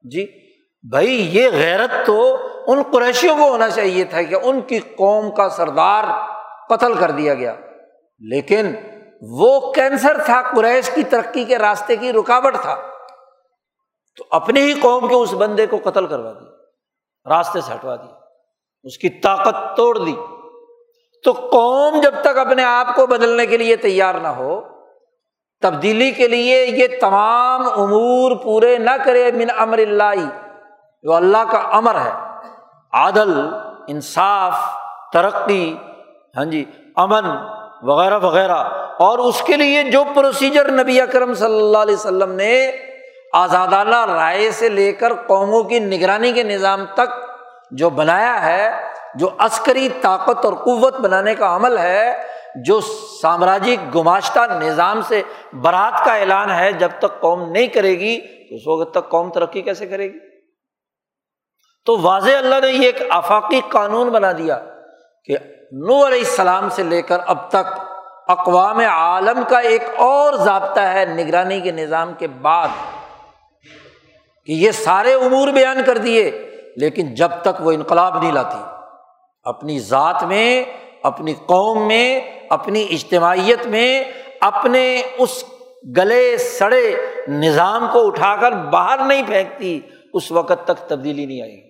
جی۔ 0.03 0.48
بھائی 0.91 1.39
یہ 1.39 1.49
غیرت 1.53 2.07
تو 2.07 2.37
ان 2.67 2.83
قریشیوں 2.83 3.37
کو 3.37 3.49
ہونا 3.49 3.71
چاہیے 3.71 4.05
تھا 4.05 4.23
کہ 4.23 4.37
ان 4.43 4.61
کی 4.61 4.79
قوم 4.79 5.31
کا 5.31 5.49
سردار 5.49 6.05
قتل 6.69 6.95
کر 6.95 7.11
دیا 7.11 7.35
گیا۔ 7.35 7.55
لیکن 8.19 8.75
وہ 9.21 9.73
کینسر 9.73 10.17
تھا، 10.25 10.43
قریش 10.57 10.91
کی 10.91 11.03
ترقی 11.03 11.45
کے 11.45 11.59
راستے 11.59 11.97
کی 11.97 12.13
رکاوٹ 12.13 12.55
تھا۔ 12.63 12.77
تو 14.17 14.25
اپنی 14.31 14.61
ہی 14.61 14.75
قوم 14.81 15.09
کے 15.09 15.15
اس 15.15 15.33
بندے 15.33 15.67
کو 15.67 15.79
قتل 15.85 16.07
کروا 16.07 16.33
دیا 16.33 16.51
راستے 17.37 17.61
سے 17.61 17.73
ہٹوا 17.73 17.97
دیا 17.97 18.15
اس 18.83 18.99
کی 18.99 19.09
طاقت 19.09 19.77
توڑ 19.77 19.99
دی۔ 19.99 20.17
تو 21.25 21.33
قوم 21.33 22.01
جب 22.01 22.15
تک 22.21 22.39
اپنے 22.39 22.65
آپ 22.65 22.97
کو 22.97 23.07
بدلنے 23.07 23.47
کے 23.47 23.57
لیے 23.57 23.77
تیار 23.77 24.15
نہ 24.15 24.29
ہو، 24.29 24.61
تبدیلی 25.61 26.11
کے 26.11 26.29
لیے 26.29 26.67
یہ 26.67 26.87
تمام 27.01 27.81
امور 27.81 28.37
پورے 28.37 28.79
نہ 28.79 28.97
کرے، 29.05 29.31
من 29.33 29.47
امر 29.57 29.79
اللہ۔ 29.79 30.48
جو 31.03 31.15
اللہ 31.15 31.45
کا 31.51 31.59
امر 31.59 31.95
ہے، 31.95 32.13
عادل، 32.93 33.41
انصاف، 33.89 34.55
ترقی 35.13 35.77
ہاں 36.37 36.45
جی 36.45 36.65
امن 36.97 37.27
وغیرہ 37.83 38.19
وغیرہ۔ 38.19 38.65
اور 38.99 39.19
اس 39.19 39.43
کے 39.43 39.57
لیے 39.57 39.83
جو 39.83 40.05
پروسیجر 40.15 40.71
نبی 40.73 41.01
اکرم 41.01 41.35
صلی 41.35 41.59
اللہ 41.59 41.79
علیہ 41.79 41.95
وسلم 41.95 42.33
نے 42.33 42.73
آزادانہ 43.33 44.05
رائے 44.05 44.51
سے 44.51 44.69
لے 44.69 44.93
کر 44.93 45.13
قوموں 45.15 45.63
کی 45.63 45.79
نگرانی 45.79 46.33
کے 46.33 46.43
نظام 46.43 46.85
تک 46.95 47.09
جو 47.71 47.91
بنایا 47.91 48.47
ہے، 48.47 48.71
جو 49.15 49.31
عسکری 49.39 49.89
طاقت 50.01 50.45
اور 50.45 50.55
قوت 50.55 51.01
بنانے 51.01 51.35
کا 51.35 51.57
عمل 51.57 51.79
ہے، 51.79 52.23
جو 52.65 52.81
سامراجی 53.23 53.77
گماشتہ 53.95 54.41
نظام 54.61 55.01
سے 55.03 55.23
برات 55.53 56.05
کا 56.05 56.15
اعلان 56.15 56.51
ہے، 56.51 56.73
جب 56.73 56.89
تک 56.99 57.21
قوم 57.21 57.51
نہیں 57.51 57.67
کرے 57.67 57.99
گی، 57.99 58.21
تو 58.21 58.55
اس 58.55 58.67
وقت 58.67 58.95
تک 58.95 59.11
قوم 59.11 59.31
ترقی 59.31 59.63
کیسے 59.63 59.87
کرے 59.87 60.13
گی؟ 60.13 60.28
تو 61.87 61.99
واضح 61.99 62.31
اللہ 62.39 62.61
نے 62.63 62.71
یہ 62.71 62.87
ایک 62.87 63.03
آفاقی 63.11 63.61
قانون 63.69 64.09
بنا 64.09 64.33
دیا 64.33 64.59
کہ 65.23 65.37
نو 65.73 66.07
علیہ 66.07 66.19
السلام 66.19 66.69
سے 66.71 66.83
لے 66.83 67.03
کر 67.03 67.19
اب 67.27 67.49
تک 67.51 67.81
اقوام 68.29 68.79
عالم 68.79 69.43
کا 69.49 69.59
ایک 69.59 69.83
اور 69.97 70.33
ضابطہ 70.33 70.81
ہے 70.81 71.05
نگرانی 71.05 71.61
کے 71.61 71.73
نظام 71.73 72.15
کے 72.15 72.27
بعد 72.27 72.69
کہ 74.47 74.53
یہ 74.53 74.71
سارے 74.71 75.15
امور 75.15 75.49
بیان 75.49 75.83
کر 75.87 75.99
دیے، 75.99 76.31
لیکن 76.77 77.15
جب 77.15 77.31
تک 77.43 77.61
وہ 77.61 77.73
انقلاب 77.73 78.23
نہیں 78.23 78.33
لاتی۔ 78.33 78.59
اپنی 79.43 79.79
ذات 79.79 80.23
میں، 80.23 80.65
اپنی 81.03 81.35
قوم 81.47 81.89
میں، 81.89 82.21
اپنی 82.51 82.87
اجتماعیت 82.91 83.67
میں، 83.67 84.05
اپنے 84.41 85.03
اس 85.19 85.45
گلے 85.97 86.37
سڑے 86.37 86.97
نظام 87.29 87.87
کو 87.93 88.07
اٹھا 88.07 88.37
کر 88.37 88.53
باہر 88.53 88.99
نہیں 88.99 89.23
پھینکتی، 89.27 89.81
اس 90.15 90.33
وقت 90.33 90.65
تک 90.65 90.89
تبدیلی 90.89 91.27
نہیں 91.27 91.43
آئی۔ 91.43 91.68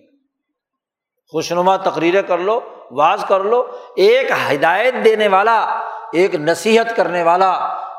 خوشنما 1.31 1.77
تقریریں 1.77 2.21
کر 2.21 2.37
لو، 2.37 2.59
واز 2.91 3.25
کر 3.27 3.39
لو، 3.39 3.67
ایک 3.95 4.31
ہدایت 4.31 4.93
دینے 5.05 5.27
والا، 5.27 5.79
ایک 6.13 6.35
نصیحت 6.35 6.95
کرنے 6.95 7.23
والا، 7.23 7.51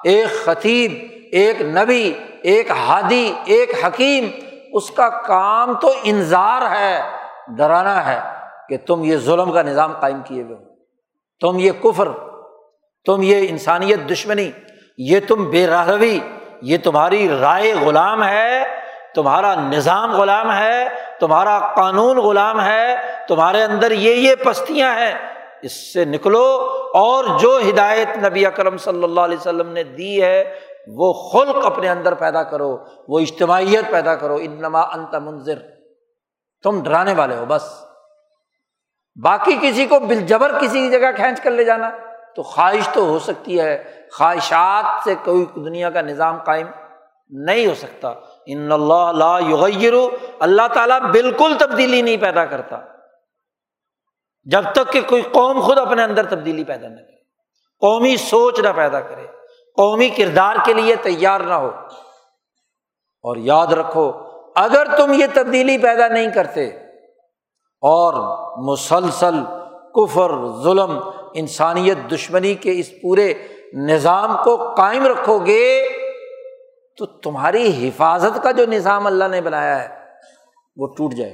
ایک 0.05 0.45
خطیب، 0.45 0.93
ایک 1.33 1.63
نبی، 1.63 2.13
ایک 2.43 2.71
ہادی، 2.71 3.33
ایک 3.45 3.85
حکیم، 3.85 4.31
اس 4.73 4.91
کا 4.91 5.09
کام 5.09 5.75
تو 5.75 5.93
انظار 6.03 6.71
ہے، 6.71 7.03
ڈرانا 7.57 8.07
ہے 8.07 8.21
کہ 8.69 8.77
تم 8.87 9.05
یہ 9.05 9.17
ظلم 9.17 9.53
کا 9.53 9.63
نظام 9.63 9.93
قائم 9.93 10.23
کیے 10.23 10.43
ہوئے 10.43 10.55
ہو۔ 10.55 10.63
تم 11.41 11.59
یہ 11.59 11.73
کفر، 11.83 12.09
تم 13.07 13.23
یہ 13.23 13.47
انسانیت 13.49 14.11
دشمنی، 14.11 14.51
یہ 14.99 15.21
تم 15.29 15.51
بے 15.51 15.67
روی 15.67 16.21
یہ 16.63 16.77
تمہاری 16.85 17.29
رائے 17.41 17.75
غلام 17.75 18.25
ہے۔ 18.25 18.80
تمہارا 19.15 19.55
نظام 19.55 20.17
غلام 20.17 20.53
ہے، 20.53 20.89
تمہارا 21.21 21.73
قانون 21.77 22.17
غلام 22.17 22.65
ہے، 22.65 22.97
تمہارے 23.29 23.63
اندر 23.63 23.91
یہ 23.91 24.15
یہ 24.15 24.35
پستیاں 24.35 24.95
ہیں۔ 24.95 25.15
اس 25.63 25.93
سے 25.93 26.05
نکلو 26.05 26.69
اور 26.95 27.39
جو 27.39 27.59
ہدایت 27.69 28.09
نبی 28.17 28.47
اکرم 28.47 28.77
صلی 28.77 29.05
اللہ 29.05 29.21
علیہ 29.21 29.37
وسلم 29.37 29.73
نے 29.73 29.83
دی 29.83 30.23
ہے، 30.23 30.55
وہ 30.89 31.13
خلق 31.13 31.67
اپنے 31.67 31.89
اندر 31.89 32.15
پیدا 32.15 32.43
کرو، 32.43 32.79
وہ 33.09 33.21
اجتماعیت 33.21 33.91
پیدا 33.91 34.15
کرو۔ 34.15 34.39
انما 34.41 34.81
انت 34.81 35.15
منظر 35.15 35.59
تم 36.63 36.83
ڈرانے 36.83 37.15
والے 37.15 37.37
ہو، 37.37 37.45
بس۔ 37.49 37.63
باقی 39.23 39.59
کسی 39.63 39.87
کو 39.87 40.01
بل 40.01 40.19
جبر 40.19 40.59
کسی 40.61 40.81
کی 40.81 40.91
جگہ 40.91 41.13
کھینچ 41.17 41.41
کر 41.41 41.51
لے 41.51 41.65
جانا۔ 41.65 41.91
تو 42.37 42.43
خواہش 42.43 42.89
تو 42.89 43.05
ہو 43.05 43.19
سکتی 43.19 43.61
ہے، 43.61 43.93
خواہشات 44.13 45.05
سے 45.05 45.15
کوئی 45.25 45.47
دنیا 45.55 45.91
کا 45.91 46.01
نظام 46.01 46.39
قائم 46.45 46.67
نہیں 47.31 47.67
ہو 47.67 47.75
سکتا۔ 47.75 48.13
ان 48.47 48.73
اللہ 48.73 49.13
لا 49.13 49.39
یغیر 49.39 49.93
اللہ 50.39 50.69
تعالیٰ 50.75 51.01
بالکل 51.01 51.55
تبدیلی 51.59 52.03
نہیں 52.03 52.17
پیدا 52.17 52.45
کرتا۔ 52.45 52.77
جب 54.45 54.63
تک 54.73 54.93
کہ 54.93 55.01
کوئی 55.01 55.23
قوم 55.23 55.61
خود 55.61 55.79
اپنے 55.79 56.03
اندر 56.03 56.27
تبدیلی 56.27 56.65
پیدا 56.65 56.89
نہ 56.89 56.97
کرے۔ 56.97 57.17
قومی 57.81 58.17
سوچ 58.17 58.61
نہ 58.61 58.69
پیدا 58.77 59.01
کرے۔ 59.01 59.27
قومی 59.77 60.09
کردار 60.09 60.57
کے 60.65 60.73
لیے 60.73 60.97
تیار 60.97 61.41
نہ 61.41 61.55
ہو۔ 61.55 61.71
اور 63.23 63.37
یاد 63.37 63.67
رکھو، 63.67 64.13
اگر 64.57 64.87
تم 64.97 65.13
یہ 65.13 65.27
تبدیلی 65.35 65.79
پیدا 65.79 66.09
نہیں 66.09 66.31
کرتے، 66.35 66.67
اور 67.83 68.15
مسلسل 68.73 69.35
کفر، 69.95 70.31
ظلم، 70.63 71.01
انسانیت، 71.35 71.99
دشمنی 72.13 72.55
کے 72.55 72.79
اس 72.79 72.91
پورے 73.03 73.35
نظام 73.73 74.37
کو 74.45 74.75
قائم 74.75 75.07
رکھو 75.07 75.39
گے 75.39 75.87
تو 77.01 77.07
تمہاری 77.07 77.89
حفاظت 77.89 78.43
کا 78.43 78.51
جو 78.51 78.67
نظام 78.67 79.07
اللہ 79.07 79.25
نے 79.25 79.41
بنایا 79.41 79.89
ہے، 79.89 80.05
وہ 80.77 80.87
ٹوٹ 80.87 81.15
جائے 81.15 81.33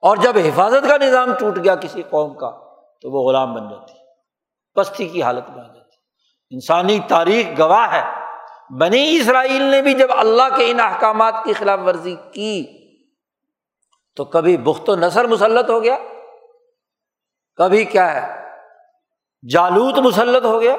اور 0.00 0.16
جب 0.16 0.32
حفاظت 0.36 0.88
کا 0.88 0.96
نظام 0.96 1.34
ٹوٹ 1.38 1.58
گیا 1.64 1.74
کسی 1.74 2.02
قوم 2.10 2.34
کا، 2.34 2.50
تو 3.00 3.10
وہ 3.10 3.28
غلام 3.28 3.54
بن 3.54 3.68
جاتی۔ 3.70 3.92
پستی 4.74 5.08
کی 5.08 5.22
حالت 5.22 5.50
میں 5.50 5.64
آ 5.64 5.66
جاتی۔ 5.66 5.96
انسانی 6.50 6.98
تاریخ 7.08 7.46
گواہ 7.58 7.92
ہے۔ 7.92 8.02
بنی 8.78 9.16
اسرائیل 9.16 9.62
نے 9.62 9.82
بھی 9.82 9.94
جب 9.94 10.08
اللہ 10.18 10.56
کے 10.56 10.70
ان 10.70 10.80
احکامات 10.80 11.34
کی 11.44 11.52
خلاف 11.52 11.78
ورزی 11.86 12.16
کی، 12.32 12.66
تو 14.16 14.24
کبھی 14.24 14.56
بخت 14.56 14.88
و 14.88 14.96
نثر 14.96 15.26
مسلط 15.26 15.70
ہو 15.70 15.82
گیا۔ 15.82 15.98
کبھی 17.56 17.84
کیا 17.84 18.14
ہے، 18.14 18.48
جالوت 19.50 19.98
مسلط 19.98 20.44
ہو 20.44 20.60
گیا۔ 20.60 20.76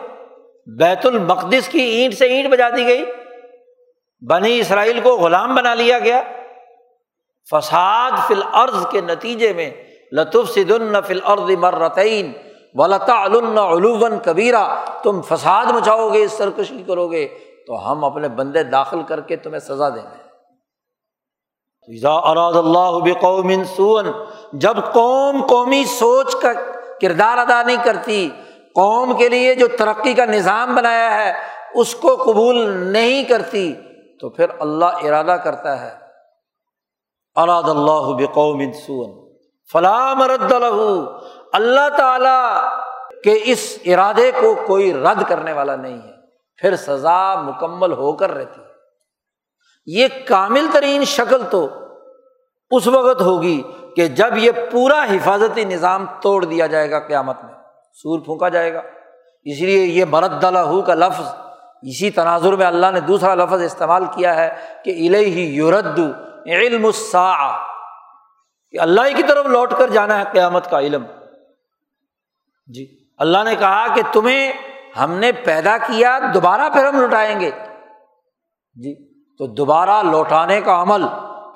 بیت 0.78 1.06
المقدس 1.06 1.70
کی 1.70 1.80
اینٹ 1.80 2.14
سے 2.14 2.26
اینٹ 2.26 2.50
بجا 2.52 2.70
دی 2.70 2.86
گئی۔ 2.86 3.06
بنی 4.22 4.60
اسرائیل 4.60 5.00
کو 5.00 5.18
غلام 5.18 5.56
بنا 5.56 5.74
لیا 5.74 6.00
گیا۔ 6.00 6.24
فساد 7.52 8.12
فل 8.28 8.42
عرض 8.52 8.86
کے 8.92 9.02
نتیجے 9.02 9.54
میں 9.54 9.72
لطف 10.12 10.50
سدن 10.50 11.02
فل 11.08 11.20
عرض 11.24 11.52
مرتعین 11.52 12.34
ولتا 12.74 13.26
علوم 13.26 14.08
تو 34.22 34.30
پھر 34.30 34.50
اللہ 34.60 35.04
ارادہ 35.04 35.36
کرتا 35.44 35.80
ہے، 35.82 35.94
اراد 37.36 37.70
اللہ 37.70 38.12
بقوم 38.18 38.62
سون 38.86 39.12
فلاں 39.70 40.28
رد 40.28 40.52
اللہ 40.52 41.88
تعالی 41.98 42.38
کے 43.24 43.38
اس 43.44 43.78
ارادے 43.86 44.32
کو 44.32 44.54
کوئی 44.68 44.94
رد 44.94 45.24
کرنے 45.28 45.54
والا 45.54 45.76
نہیں 45.76 45.98
ہے، 45.98 46.14
پھر 46.60 46.76
سزا 46.76 47.42
مکمل 47.42 47.94
ہو 47.94 48.12
کر 48.14 48.32
رہتی 48.32 48.62
ہے۔ 48.62 48.68
یہ 49.88 50.08
کامل 50.28 50.68
ترین 50.74 51.04
شکل 51.08 51.44
تو 51.52 51.68
اس 52.72 52.88
وقت 52.88 53.22
ہوگی 53.22 53.62
کہ 53.96 54.08
جب 54.08 54.38
یہ 54.38 54.52
پورا 54.72 55.04
حفاظتی 55.04 55.64
نظام 55.66 56.06
توڑ 56.22 56.44
دیا 56.46 56.68
جائے 56.68 56.90
گا 56.92 57.00
قیامت 57.00 57.44
میں، 57.44 57.54
سور 57.94 58.20
پھونکا 58.20 58.50
جائے 58.50 58.74
گا۔ 58.74 58.82
اس 59.46 59.62
لیے 59.62 59.84
یہ 59.86 60.06
مرد 60.06 60.44
لہو 60.44 60.82
کا 60.82 60.94
لفظ 60.94 61.28
اسی 61.84 62.10
تناظر 62.12 62.54
میں 62.54 62.66
اللہ 62.66 62.92
نے 62.92 63.00
دوسرا 63.00 63.34
لفظ 63.36 63.62
استعمال 63.62 64.06
کیا 64.06 64.36
ہے 64.36 64.50
کہ 64.84 64.92
الہ 65.08 65.28
یورد 65.28 66.00
علم 66.48 66.86
الساعہ، 66.86 67.58
کہ 68.74 68.80
اللہ 68.80 69.08
ہی 69.08 69.14
کی 69.14 69.24
طرف 69.24 69.46
لوٹ 69.46 69.74
کر 69.78 69.90
جانا 69.90 70.18
ہے 70.20 70.24
قیامت 70.32 70.70
کا 70.70 70.80
علم۔ 70.80 71.04
جی 72.70 72.86
اللہ 73.20 73.44
نے 73.44 73.56
کہا 73.56 73.86
کہ 73.96 74.02
تمہیں 74.12 74.52
ہم 75.00 75.14
نے 75.14 75.32
پیدا 75.46 75.78
کیا، 75.78 76.18
دوبارہ 76.34 76.70
پھر 76.74 76.86
ہم 76.86 77.00
لوٹائیں 77.00 77.40
گے۔ 77.40 77.52
جی 78.78 78.94
تو 79.40 79.48
دوبارہ 79.48 80.02
لوٹانے 80.04 80.60
کا 80.62 80.82
عمل، 80.82 81.06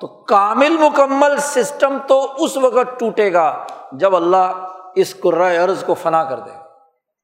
تو 0.00 0.06
کامل 0.24 0.76
مکمل 0.78 1.36
سسٹم 1.38 1.96
تو 2.06 2.20
اس 2.38 2.56
وقت 2.56 2.98
ٹوٹے 3.00 3.32
گا 3.32 3.46
جب 3.92 4.16
اللہ 4.16 4.66
اس 4.96 5.14
عرض 5.24 5.84
کو 5.84 5.94
فنا 5.94 6.22
کر 6.24 6.40
دے 6.40 6.50
گا۔ 6.50 6.62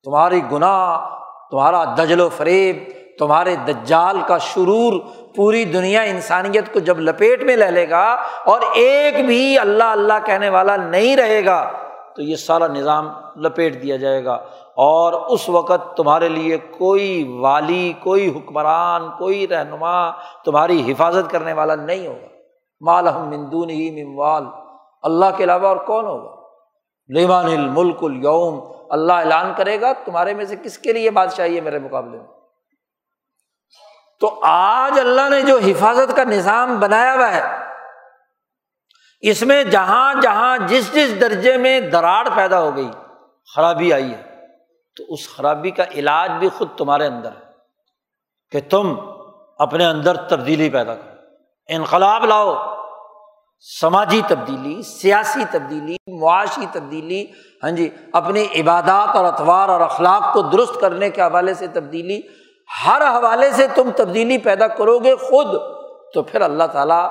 تمہاری 0.07 0.41
گناہ 0.53 1.19
تمہارا 1.51 1.85
دجل 1.85 2.21
و 2.21 2.29
فریب، 2.29 2.77
تمہارے 3.19 3.57
دجال 3.57 4.21
کا 4.27 4.39
شرور 4.39 5.01
پوری 5.37 5.65
دنیا 5.65 6.03
انسانیت 6.03 6.73
کو 6.73 6.79
جب 6.79 7.01
لپیٹ 7.01 7.43
میں 7.43 7.57
لے 7.57 7.71
لے 7.71 7.91
گا 7.91 8.17
اور 8.45 8.61
ایک 8.75 9.27
بھی 9.27 9.59
اللہ 9.59 9.85
اللہ 9.85 10.13
کہنے 10.27 10.49
والا 10.49 10.77
نہیں 10.77 11.17
رہے 11.17 11.45
گا، 11.45 11.71
تو 12.17 12.23
یہ 12.23 12.37
سارا 12.37 12.67
نظام 12.67 13.09
لپیٹ 13.37 13.83
دیا 13.83 13.97
جائے 13.97 14.25
گا۔ 14.25 14.33
اور 14.77 15.13
اس 15.13 15.49
وقت 15.49 15.97
تمہارے 15.97 16.29
لیے 16.29 16.59
کوئی 16.59 17.37
والی، 17.41 17.93
کوئی 18.03 18.29
حکمران، 18.29 19.03
کوئی 19.19 19.49
رہنما 19.49 20.11
تمہاری 20.45 20.93
حفاظت 20.93 21.31
کرنے 21.31 21.53
والا 21.53 21.75
نہیں 21.75 22.07
ہوگا۔ 22.07 22.27
مال 22.81 23.05
مندون 23.05 23.71
ہی 23.71 24.05
مموال 24.05 24.45
اللہ 25.03 25.25
کے 25.37 25.45
علاوہ 25.45 25.67
اور 25.67 25.77
کون 25.77 26.05
ہوگا؟ 26.05 26.37
لیمان 27.09 27.45
الملک 27.45 28.05
الوم 28.05 28.80
اللہ 28.91 29.13
اعلان 29.13 29.53
کرے 29.55 29.81
گا، 29.81 29.93
تمہارے 30.05 30.35
میں 30.35 30.45
سے 30.45 30.57
کس 30.57 30.79
کے 30.79 30.93
لیے 30.93 31.11
بادشاہی 31.11 31.57
ہے 31.57 31.61
میرے 31.61 31.79
مقابلے 31.79 32.17
میں؟ 32.19 32.27
تو 34.21 34.39
آج 34.45 34.99
اللہ 35.01 35.29
نے 35.31 35.41
جو 35.43 35.59
حفاظت 35.59 36.17
کا 36.17 36.25
نظام 36.25 36.79
بنایا 36.81 37.15
ہوا 37.15 37.31
ہے، 37.35 37.43
اس 39.23 39.43
میں 39.43 39.63
جہاں 39.65 40.15
جہاں 40.23 40.57
جس 40.67 40.93
جس 40.95 41.21
درجے 41.21 41.57
میں 41.57 41.79
دراڑ 41.93 42.29
پیدا 42.37 42.61
ہو 42.61 42.75
گئی، 42.77 42.91
خرابی 43.49 43.93
آئی 43.93 44.13
ہے، 44.15 44.23
تو 44.97 45.05
اس 45.09 45.29
خرابی 45.29 45.71
کا 45.71 45.85
علاج 45.95 46.31
بھی 46.39 46.49
خود 46.49 46.77
تمہارے 46.79 47.07
اندر 47.07 47.31
ہے 47.31 47.49
کہ 48.53 48.61
تم 48.71 48.95
اپنے 49.59 49.87
اندر 49.87 50.17
تبدیلی 50.29 50.69
پیدا 50.71 50.95
کرو، 50.95 51.17
انقلاب 51.69 52.25
لاؤ 52.25 52.55
سماجی 53.81 54.21
تبدیلی، 54.29 54.83
سیاسی 54.83 55.45
تبدیلی، 55.51 55.97
معاشی 56.21 56.67
تبدیلی 56.73 57.27
ہاں 57.63 57.71
جی 57.71 57.89
اپنی 58.13 58.47
عبادات 58.61 59.17
اور 59.17 59.25
اطوار 59.25 59.69
اور 59.69 59.81
اخلاق 59.81 60.33
کو 60.33 60.43
درست 60.43 60.81
کرنے 60.81 61.11
کے 61.11 61.23
حوالے 61.23 61.55
سے 61.55 61.67
تبدیلی، 61.67 62.21
ہر 62.87 63.03
حوالے 63.03 63.51
سے 63.51 63.67
تم 63.75 63.91
تبدیلی 63.97 64.39
پیدا 64.39 64.67
کرو 64.67 64.99
گے 64.99 65.17
خود، 65.17 65.47
تو 66.15 66.23
پھر 66.23 66.41
اللہ 66.41 66.65
تعالیٰ 66.65 67.09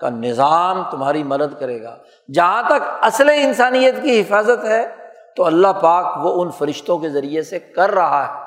کا 0.00 0.08
نظام 0.08 0.82
تمہاری 0.90 1.22
مدد 1.22 1.60
کرے 1.60 1.82
گا۔ 1.82 1.96
جہاں 2.34 2.62
تک 2.62 2.88
اصل 3.00 3.30
انسانیت 3.34 4.02
کی 4.02 4.20
حفاظت 4.20 4.64
ہے، 4.64 4.94
تو 5.36 5.44
اللہ 5.44 5.72
پاک 5.80 6.26
وہ 6.26 6.42
ان 6.42 6.50
فرشتوں 6.50 6.98
کے 6.98 7.08
ذریعے 7.08 7.42
سے 7.42 7.58
کر 7.58 7.90
رہا 7.90 8.26
ہے۔ 8.28 8.44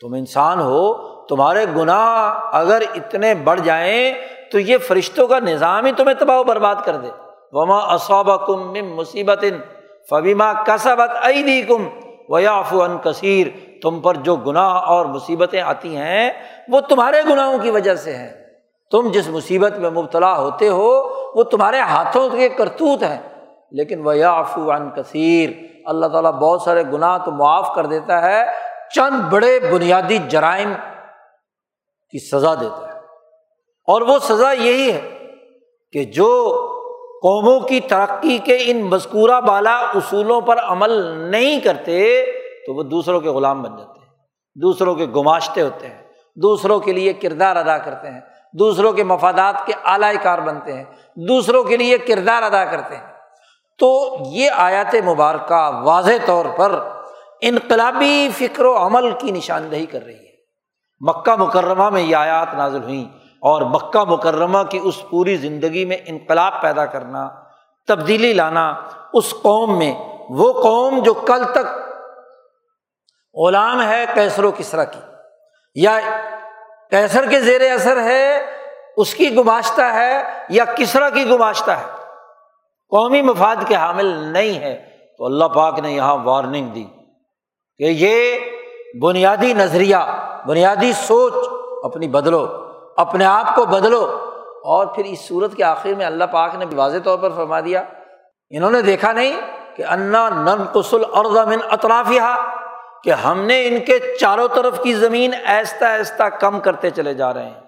تم 0.00 0.14
انسان 0.14 0.60
ہو، 0.60 0.92
تمہارے 1.26 1.66
گناہ 1.76 2.40
اگر 2.52 2.82
اتنے 2.94 3.34
بڑھ 3.34 3.60
جائیں 3.60 4.14
تو 4.52 4.58
یہ 4.58 4.78
فرشتوں 4.78 5.26
کا 5.26 5.38
نظام 5.38 5.84
ہی 5.84 5.92
تمہیں 5.92 6.14
تباہ 6.14 6.38
و 6.38 6.44
برباد 6.44 6.74
کر 6.84 6.96
دے۔ 6.96 7.08
وما 7.52 7.78
اصوب 7.78 8.46
کم 8.46 8.94
مصیبت 8.96 9.44
فبیما 10.10 10.52
کسبت 10.52 11.10
عیدی 11.22 11.62
کم 11.62 11.88
ویاف 12.28 12.74
ان 12.74 12.98
کثیر 12.98 13.46
تم 13.82 14.00
پر 14.00 14.14
جو 14.14 14.36
گناہ 14.36 14.74
اور 14.74 15.06
مصیبتیں 15.06 15.60
آتی 15.60 15.96
ہیں، 15.96 16.30
وہ 16.68 16.80
تمہارے 16.80 17.16
گناہوں 17.30 17.58
کی 17.58 17.70
وجہ 17.70 17.94
سے 17.94 18.16
ہیں۔ 18.16 18.30
تم 18.90 19.10
جس 19.10 19.28
مصیبت 19.28 19.78
میں 19.78 19.90
مبتلا 19.90 20.38
ہوتے 20.38 20.68
ہو، 20.68 21.08
وہ 21.34 21.42
تمہارے 21.42 21.80
ہاتھوں 21.80 22.30
کے 22.30 22.48
کرتوت 22.48 23.02
ہیں۔ 23.02 23.20
لیکن 23.72 24.06
وہ 24.06 24.16
یافو 24.16 24.72
ان 24.72 24.90
کثیر 24.90 25.50
اللہ 25.86 26.06
تعالیٰ 26.06 26.32
بہت 26.32 26.62
سارے 26.62 26.82
گناہ 26.82 27.18
تو 27.18 27.30
معاف 27.30 27.74
کر 27.74 27.86
دیتا 27.86 28.22
ہے، 28.22 28.44
چند 28.94 29.20
بڑے 29.30 29.60
بنیادی 29.72 30.18
جرائم 30.28 30.72
کی 32.10 32.18
سزا 32.18 32.54
دیتا 32.54 32.86
ہے۔ 32.86 32.91
اور 33.84 34.00
وہ 34.00 34.18
سزا 34.18 34.52
یہی 34.52 34.92
ہے 34.92 35.18
کہ 35.92 36.04
جو 36.04 36.58
قوموں 37.22 37.60
کی 37.60 37.80
ترقی 37.80 38.38
کے 38.38 38.56
ان 38.66 38.82
مذکورہ 38.82 39.40
بالا 39.40 39.76
اصولوں 39.76 40.40
پر 40.40 40.58
عمل 40.58 40.90
نہیں 41.30 41.60
کرتے 41.60 42.26
تو 42.66 42.74
وہ 42.74 42.82
دوسروں 42.82 43.20
کے 43.20 43.28
غلام 43.28 43.62
بن 43.62 43.76
جاتے 43.76 44.00
ہیں، 44.00 44.06
دوسروں 44.54 44.94
کے 44.94 45.06
گماشتے 45.06 45.62
ہوتے 45.62 45.86
ہیں، 45.86 46.02
دوسروں 46.36 46.80
کے 46.80 46.92
لیے 46.92 47.12
کردار 47.12 47.56
ادا 47.56 47.78
کرتے 47.78 48.10
ہیں، 48.10 48.20
دوسروں 48.58 48.92
کے 48.92 49.04
مفادات 49.04 49.66
کے 49.66 49.72
اعلی 49.84 50.16
کار 50.22 50.38
بنتے 50.38 50.72
ہیں، 50.72 50.84
دوسروں 51.16 51.64
کے 51.64 51.76
لیے 51.76 51.98
کردار 51.98 52.42
ادا 52.42 52.64
کرتے 52.64 52.96
ہیں۔ 52.96 53.06
تو 53.78 54.16
یہ 54.30 54.50
آیات 54.50 54.94
مبارکہ 54.94 55.70
واضح 55.82 56.26
طور 56.26 56.44
پر 56.56 56.88
انقلابی 57.40 58.28
فکر 58.36 58.64
و 58.64 58.76
عمل 58.76 59.10
کی 59.10 59.30
نشاندہی 59.30 59.86
کر 59.86 60.04
رہی 60.04 60.14
ہے۔ 60.14 60.32
مکہ 61.00 61.36
مکرمہ 61.36 61.90
میں 61.90 62.02
یہ 62.02 62.16
آیات 62.16 62.54
نازل 62.54 62.82
ہوئیں۔ 62.82 63.21
اور 63.42 63.62
مکہ 63.62 64.04
مکرمہ 64.04 64.58
کی 64.70 64.80
اس 64.82 65.02
پوری 65.10 65.36
زندگی 65.36 65.84
میں 65.84 65.96
انقلاب 66.06 66.62
پیدا 66.62 66.86
کرنا، 66.86 67.28
تبدیلی 67.88 68.32
لانا، 68.32 68.74
اس 69.12 69.30
قوم 69.30 69.78
میں، 69.78 69.94
وہ 70.30 70.52
قوم 70.62 70.98
جو 70.98 71.14
کل 71.14 71.44
تک 71.44 71.66
غلام 73.34 73.82
ہے 73.82 74.04
کیسر 74.14 74.44
و 74.44 74.52
کسرا 74.56 74.84
کی، 74.84 75.00
یا 75.74 75.98
کیسر 76.90 77.28
کے 77.28 77.40
زیر 77.40 77.72
اثر 77.72 78.02
ہے، 78.02 78.42
اس 78.96 79.14
کی 79.14 79.36
گماشتہ 79.36 79.82
ہے، 79.82 80.22
یا 80.48 80.64
کسرا 80.64 81.10
کی 81.10 81.30
گماشتہ 81.30 81.70
ہے۔ 81.70 81.84
قومی 82.88 83.22
مفاد 83.22 83.56
کے 83.68 83.74
حامل 83.74 84.06
نہیں 84.06 84.60
ہے۔ 84.60 84.88
تو 85.18 85.24
اللہ 85.24 85.44
پاک 85.44 85.78
نے 85.78 85.92
یہاں 85.92 86.16
وارننگ 86.24 86.66
دی 86.66 86.84
کہ 87.78 87.84
یہ 87.84 88.38
بنیادی 89.00 89.52
نظریہ، 89.52 89.96
بنیادی 90.46 90.92
سوچ 90.92 91.32
اپنی 91.84 92.08
بدلو۔ 92.08 92.61
اپنے 92.96 93.24
آپ 93.24 93.54
کو 93.54 93.64
بدلو۔ 93.64 94.28
اور 94.64 94.86
پھر 94.86 95.04
اس 95.04 95.28
صورت 95.28 95.54
کے 95.54 95.64
آخر 95.64 95.94
میں 95.98 96.06
اللہ 96.06 96.24
پاک 96.24 96.54
نے 96.54 96.64
واضح 96.74 96.96
طور 97.04 97.18
پر 97.18 97.30
فرما 97.30 97.60
دیا، 97.60 97.82
انہوں 98.50 98.70
نے 98.70 98.82
دیکھا 98.82 99.12
نہیں 99.12 99.40
کہ 99.76 99.84
انا 99.84 100.28
نن 100.28 100.64
قسل 100.72 101.02
اور 101.12 101.24
زمین 101.24 101.58
اطرافیہ 101.70 102.20
کہ 103.04 103.10
ہم 103.10 103.40
نے 103.40 103.66
ان 103.66 103.84
کے 103.84 103.98
چاروں 104.20 104.48
طرف 104.48 104.82
کی 104.82 104.94
زمین 104.94 105.30
ایستا 105.46 105.88
ایستا 105.88 106.28
کم 106.28 106.60
کرتے 106.60 106.90
چلے 106.90 107.14
جا 107.14 107.34
رہے 107.34 107.44
ہیں۔ 107.44 107.60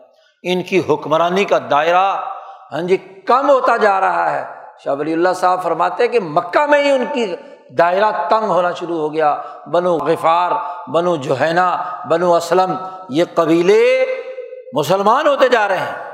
ان 0.42 0.62
کی 0.62 0.82
حکمرانی 0.88 1.44
کا 1.44 1.58
دائرہ 1.70 2.16
ہاں 2.72 2.80
جی 2.80 2.96
کم 3.26 3.50
ہوتا 3.50 3.76
جا 3.76 4.00
رہا 4.00 4.30
ہے۔ 4.30 4.44
شاہ 4.84 4.94
ولی 4.94 5.12
اللہ 5.12 5.28
صاحب 5.34 5.62
فرماتے 5.62 6.08
کہ 6.08 6.20
مکہ 6.20 6.66
میں 6.66 6.84
ہی 6.84 6.90
ان 6.90 7.04
کی 7.12 7.36
دائرہ 7.78 8.28
تنگ 8.30 8.48
ہونا 8.48 8.72
شروع 8.72 8.98
ہو 8.98 9.12
گیا۔ 9.12 9.42
بنو 9.72 9.96
غفار، 9.96 10.52
بنو 10.90 11.16
جوہینا 11.16 11.76
بنو 12.08 12.34
اسلم، 12.34 12.74
یہ 13.08 13.24
قبیلے 13.34 14.06
مسلمان 14.74 15.26
ہوتے 15.26 15.48
جا 15.48 15.68
رہے 15.68 15.78
ہیں۔ 15.78 16.10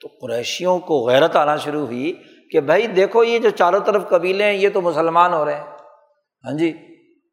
تو 0.00 0.08
قریشیوں 0.20 0.78
کو 0.78 1.08
غیرت 1.08 1.36
آنا 1.36 1.56
شروع 1.56 1.86
ہوئی 1.86 2.12
کہ 2.50 2.60
بھائی 2.60 2.86
دیکھو 2.86 3.24
یہ 3.24 3.38
جو 3.38 3.50
چاروں 3.50 3.80
طرف 3.80 4.08
قبیلے 4.08 4.44
ہیں، 4.44 4.52
یہ 4.52 4.68
تو 4.68 4.80
مسلمان 4.80 5.34
ہو 5.34 5.44
رہے 5.44 5.54
ہیں۔ 5.54 5.66
ہاں 6.44 6.58
جی 6.58 6.78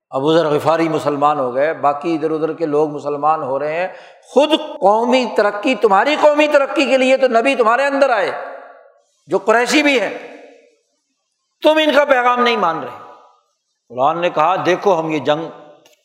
ابو 0.10 0.34
ذر 0.34 0.46
غفاری 0.46 0.90
مسلمان 0.90 1.40
ہو 1.40 1.56
گئے، 1.56 1.74
باقی 1.74 2.16
ادھر 2.16 2.32
ادھر 2.32 2.54
کے 2.54 2.66
لوگ 2.66 2.90
مسلمان 2.90 3.44
ہو 3.44 3.60
رہے 3.60 3.74
ہیں۔ 3.74 3.88
خود 4.24 4.50
قومی 4.80 5.26
ترقی، 5.38 5.76
تمہاری 5.76 6.16
قومی 6.22 6.48
ترقی 6.48 6.86
کے 6.86 6.98
لیے 6.98 7.18
تو 7.18 7.28
نبی 7.28 7.56
تمہارے 7.56 7.86
اندر 7.86 8.10
آئے، 8.10 8.32
جو 9.28 9.38
قریشی 9.38 9.84
بھی 9.84 10.02
ہے 10.02 10.18
تم 11.64 11.80
ان 11.84 11.94
کا 11.96 12.06
پیغام 12.06 12.44
نہیں 12.44 12.58
مان 12.58 12.80
رہے۔ 12.80 13.12
قرآن 13.90 14.22
نے 14.22 14.30
کہا، 14.30 14.56
دیکھو 14.66 15.00
ہم 15.00 15.10
یہ 15.10 15.20
جنگ 15.20 15.50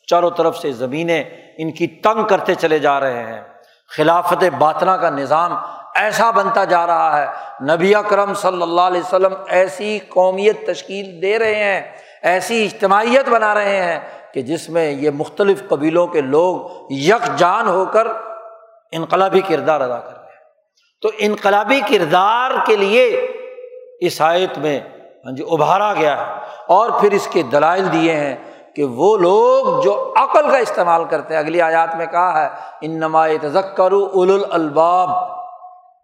چاروں 0.07 0.29
طرف 0.29 0.57
سے 0.57 0.71
زمینیں 0.71 1.23
ان 1.57 1.71
کی 1.71 1.87
تنگ 1.87 2.23
کرتے 2.23 2.55
چلے 2.55 2.79
جا 2.79 2.99
رہے 2.99 3.23
ہیں۔ 3.23 3.50
خلافت 3.97 4.43
باطنا 4.57 4.97
کا 4.97 5.09
نظام 5.09 5.55
ایسا 5.95 6.31
بنتا 6.31 6.63
جا 6.63 6.87
رہا 6.87 7.21
ہے۔ 7.21 7.27
نبی 7.75 7.95
اکرم 7.95 8.33
صلی 8.33 8.61
اللہ 8.61 8.81
علیہ 8.81 9.01
وسلم 9.01 9.33
ایسی 9.47 9.99
قومیت 9.99 10.67
تشکیل 10.67 11.21
دے 11.21 11.39
رہے 11.39 11.55
ہیں، 11.55 11.81
ایسی 12.21 12.65
اجتماعیت 12.65 13.29
بنا 13.29 13.53
رہے 13.53 13.83
ہیں 13.83 13.99
کہ 14.33 14.41
جس 14.41 14.69
میں 14.69 14.91
یہ 14.91 15.09
مختلف 15.09 15.63
قبیلوں 15.69 16.07
کے 16.07 16.21
لوگ 16.21 16.55
یکجان 16.89 17.67
ہو 17.67 17.85
کر 17.85 18.07
انقلابی 18.91 19.41
کردار 19.41 19.81
ادا 19.81 19.99
کر 19.99 20.13
رہے 20.13 20.23
ہیں۔ 20.23 20.39
تو 21.01 21.09
انقلابی 21.19 21.79
کردار 21.89 22.51
کے 22.65 22.75
لیے 22.75 23.27
اس 23.99 24.21
آیت 24.21 24.57
میں 24.57 24.79
ہاں 25.25 25.31
جی 25.31 25.43
ابھارا 25.51 25.93
گیا 25.93 26.17
ہے 26.17 26.31
اور 26.67 26.89
پھر 26.89 27.11
اس 27.11 27.27
کے 27.27 27.41
دلائل 27.41 27.91
دیے 27.93 28.15
ہیں۔ 28.15 28.35
کہ 28.75 28.83
وہ 28.83 29.17
لوگ 29.17 29.81
جو 29.81 30.13
عقل 30.17 30.51
کا 30.51 30.57
استعمال 30.57 31.03
کرتے 31.03 31.33
ہیں۔ 31.33 31.41
اگلی 31.41 31.61
آیات 31.61 31.95
میں 31.95 32.05
کہا 32.05 32.43
ہے 32.43 32.49
ان 32.81 32.91
نمایت 32.91 33.41
تذکر 33.41 33.91
اول 33.91 34.43
الباب 34.51 35.09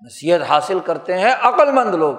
نصیحت 0.06 0.42
حاصل 0.50 0.80
کرتے 0.80 1.18
ہیں 1.18 1.36
عقل 1.42 1.72
مند 1.72 1.96
لوگ۔ 1.96 2.16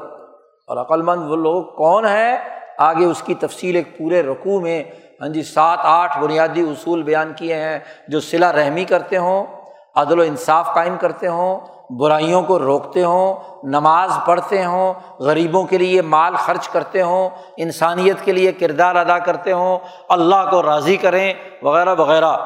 اور 0.66 0.76
عقل 0.76 1.03
مند 1.03 1.30
وہ 1.30 1.36
لوگ 1.36 1.64
کون 1.64 2.07
ہیں؟ 2.07 2.36
آگے 2.78 3.05
اس 3.05 3.22
کی 3.22 3.34
تفصیل 3.34 3.76
ایک 3.76 3.99
پورے 3.99 4.22
رقوع 4.22 4.61
میں 4.61 4.84
ہاں 5.20 5.28
جی 5.28 5.42
سات 5.42 5.78
آٹھ 5.82 6.18
بنیادی 6.18 6.61
اصول 6.61 7.03
بیان 7.03 7.32
کیے 7.36 7.55
ہیں 7.55 7.78
جو 8.09 8.20
صلا 8.20 8.53
رحمی 8.53 8.84
کرتے 8.84 9.16
ہوں، 9.16 9.46
عدل 9.94 10.18
و 10.18 10.22
انصاف 10.22 10.74
قائم 10.74 10.96
کرتے 11.01 11.28
ہوں 11.28 11.61
برائیوں 11.91 12.43
کو 12.43 12.59
روکتے 12.59 13.05
ہوں، 13.05 13.34
نماز 13.62 14.11
پڑھتے 14.26 14.64
ہوں، 14.64 14.95
غریبوں 15.18 15.64
کے 15.64 15.78
لیے 15.78 16.03
مال 16.03 16.36
خرچ 16.36 16.68
کرتے 16.68 17.03
ہوں، 17.03 17.28
انسانیت 17.57 18.16
کے 18.24 18.32
لیے 18.32 18.53
کردار 18.53 18.95
ادا 18.95 19.18
کرتے 19.18 19.53
ہوں، 19.53 19.78
اللہ 20.09 20.51
کو 20.51 20.62
راضی 20.62 20.97
کریں، 20.97 21.34
وغیرہ 21.62 21.95
وغیرہ۔ 21.99 22.36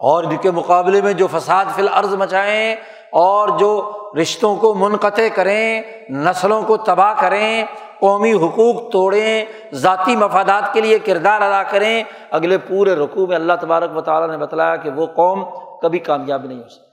اور 0.00 0.24
ان 0.24 0.36
کے 0.36 0.50
مقابلے 0.50 1.02
میں 1.02 1.12
جو 1.12 1.26
فساد 1.26 1.64
فی 1.74 1.82
العرض 1.82 2.14
مچائیں 2.14 2.76
اور 3.12 3.48
جو 3.48 3.92
رشتوں 4.22 4.56
کو 4.56 4.74
منقطع 4.74 5.28
کریں، 5.34 5.82
نسلوں 6.10 6.62
کو 6.62 6.76
تباہ 6.76 7.14
کریں، 7.20 7.64
قومی 8.00 8.32
حقوق 8.32 8.90
توڑیں، 8.90 9.44
ذاتی 9.72 10.16
مفادات 10.16 10.72
کے 10.72 10.80
لیے 10.80 10.98
کردار 10.98 11.40
ادا 11.40 11.62
کریں، 11.62 12.02
اگلے 12.30 12.58
پورے 12.58 12.94
رقوع 12.94 13.26
میں 13.26 13.36
اللہ 13.36 13.52
تبارک 13.60 13.96
و 13.96 14.00
تعالیٰ 14.00 14.28
نے 14.28 14.36
بتلایا 14.36 14.76
کہ 14.76 14.90
وہ 14.90 15.06
قوم 15.06 15.44
کبھی 15.82 15.98
کامیاب 15.98 16.44
نہیں 16.44 16.58
ہو 16.58 16.68
سکتی۔ 16.68 16.89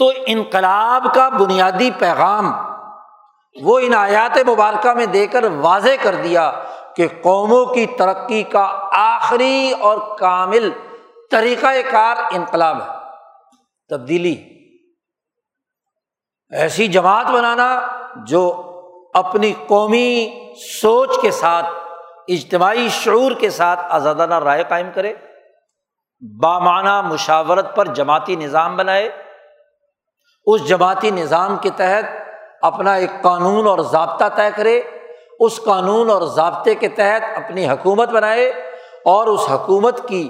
تو 0.00 0.12
انقلاب 0.26 1.14
کا 1.14 1.28
بنیادی 1.28 1.90
پیغام 1.90 2.52
وہ 3.62 3.78
ان 3.78 3.94
آیات 3.94 4.38
مبارکہ 4.48 4.92
میں 4.92 5.06
دے 5.06 5.26
کر 5.26 5.44
واضح 5.44 5.90
کر 6.02 6.14
دیا 6.14 6.52
کہ 6.96 7.08
قوموں 7.22 7.66
کی 7.66 7.86
ترقی 7.86 8.42
کا 8.42 8.88
آخری 8.92 9.72
اور 9.80 10.18
کامل 10.18 10.70
طریقۂ 11.30 11.90
کار 11.90 12.16
انقلاب 12.32 12.82
ہے۔ 12.82 12.86
تبدیلی۔ 13.88 14.36
ایسی 16.50 16.88
جماعت 16.88 17.26
بنانا 17.26 17.80
جو 18.16 18.72
اپنی 19.14 19.52
قومی 19.66 20.30
سوچ 20.82 21.10
کے 21.22 21.30
ساتھ، 21.30 21.66
اجتماعی 22.28 22.88
شعور 22.88 23.32
کے 23.32 23.50
ساتھ 23.50 23.80
آزادانہ 23.88 24.38
رائے 24.38 24.64
قائم 24.68 24.90
کرے، 24.94 25.14
بامانہ 26.42 27.00
مشاورت 27.00 27.76
پر 27.76 27.86
جماعتی 27.86 28.36
نظام 28.36 28.76
بنائے 28.76 29.29
اس 30.44 30.68
جماعتی 30.68 31.10
نظام 31.10 31.56
کے 31.56 31.70
تحت 31.76 32.04
اپنا 32.62 32.94
ایک 32.94 33.10
قانون 33.22 33.66
اور 33.66 33.78
ضابطہ 33.78 34.24
طے 34.34 34.50
کرے، 34.56 34.80
اس 35.40 35.60
قانون 35.64 36.10
اور 36.10 36.22
ضابطے 36.22 36.74
کے 36.74 36.88
تحت 36.88 37.38
اپنی 37.44 37.68
حکومت 37.68 38.08
بنائے 38.08 38.48
اور 39.04 39.26
اس 39.26 39.40
حکومت 39.50 40.08
کی 40.08 40.28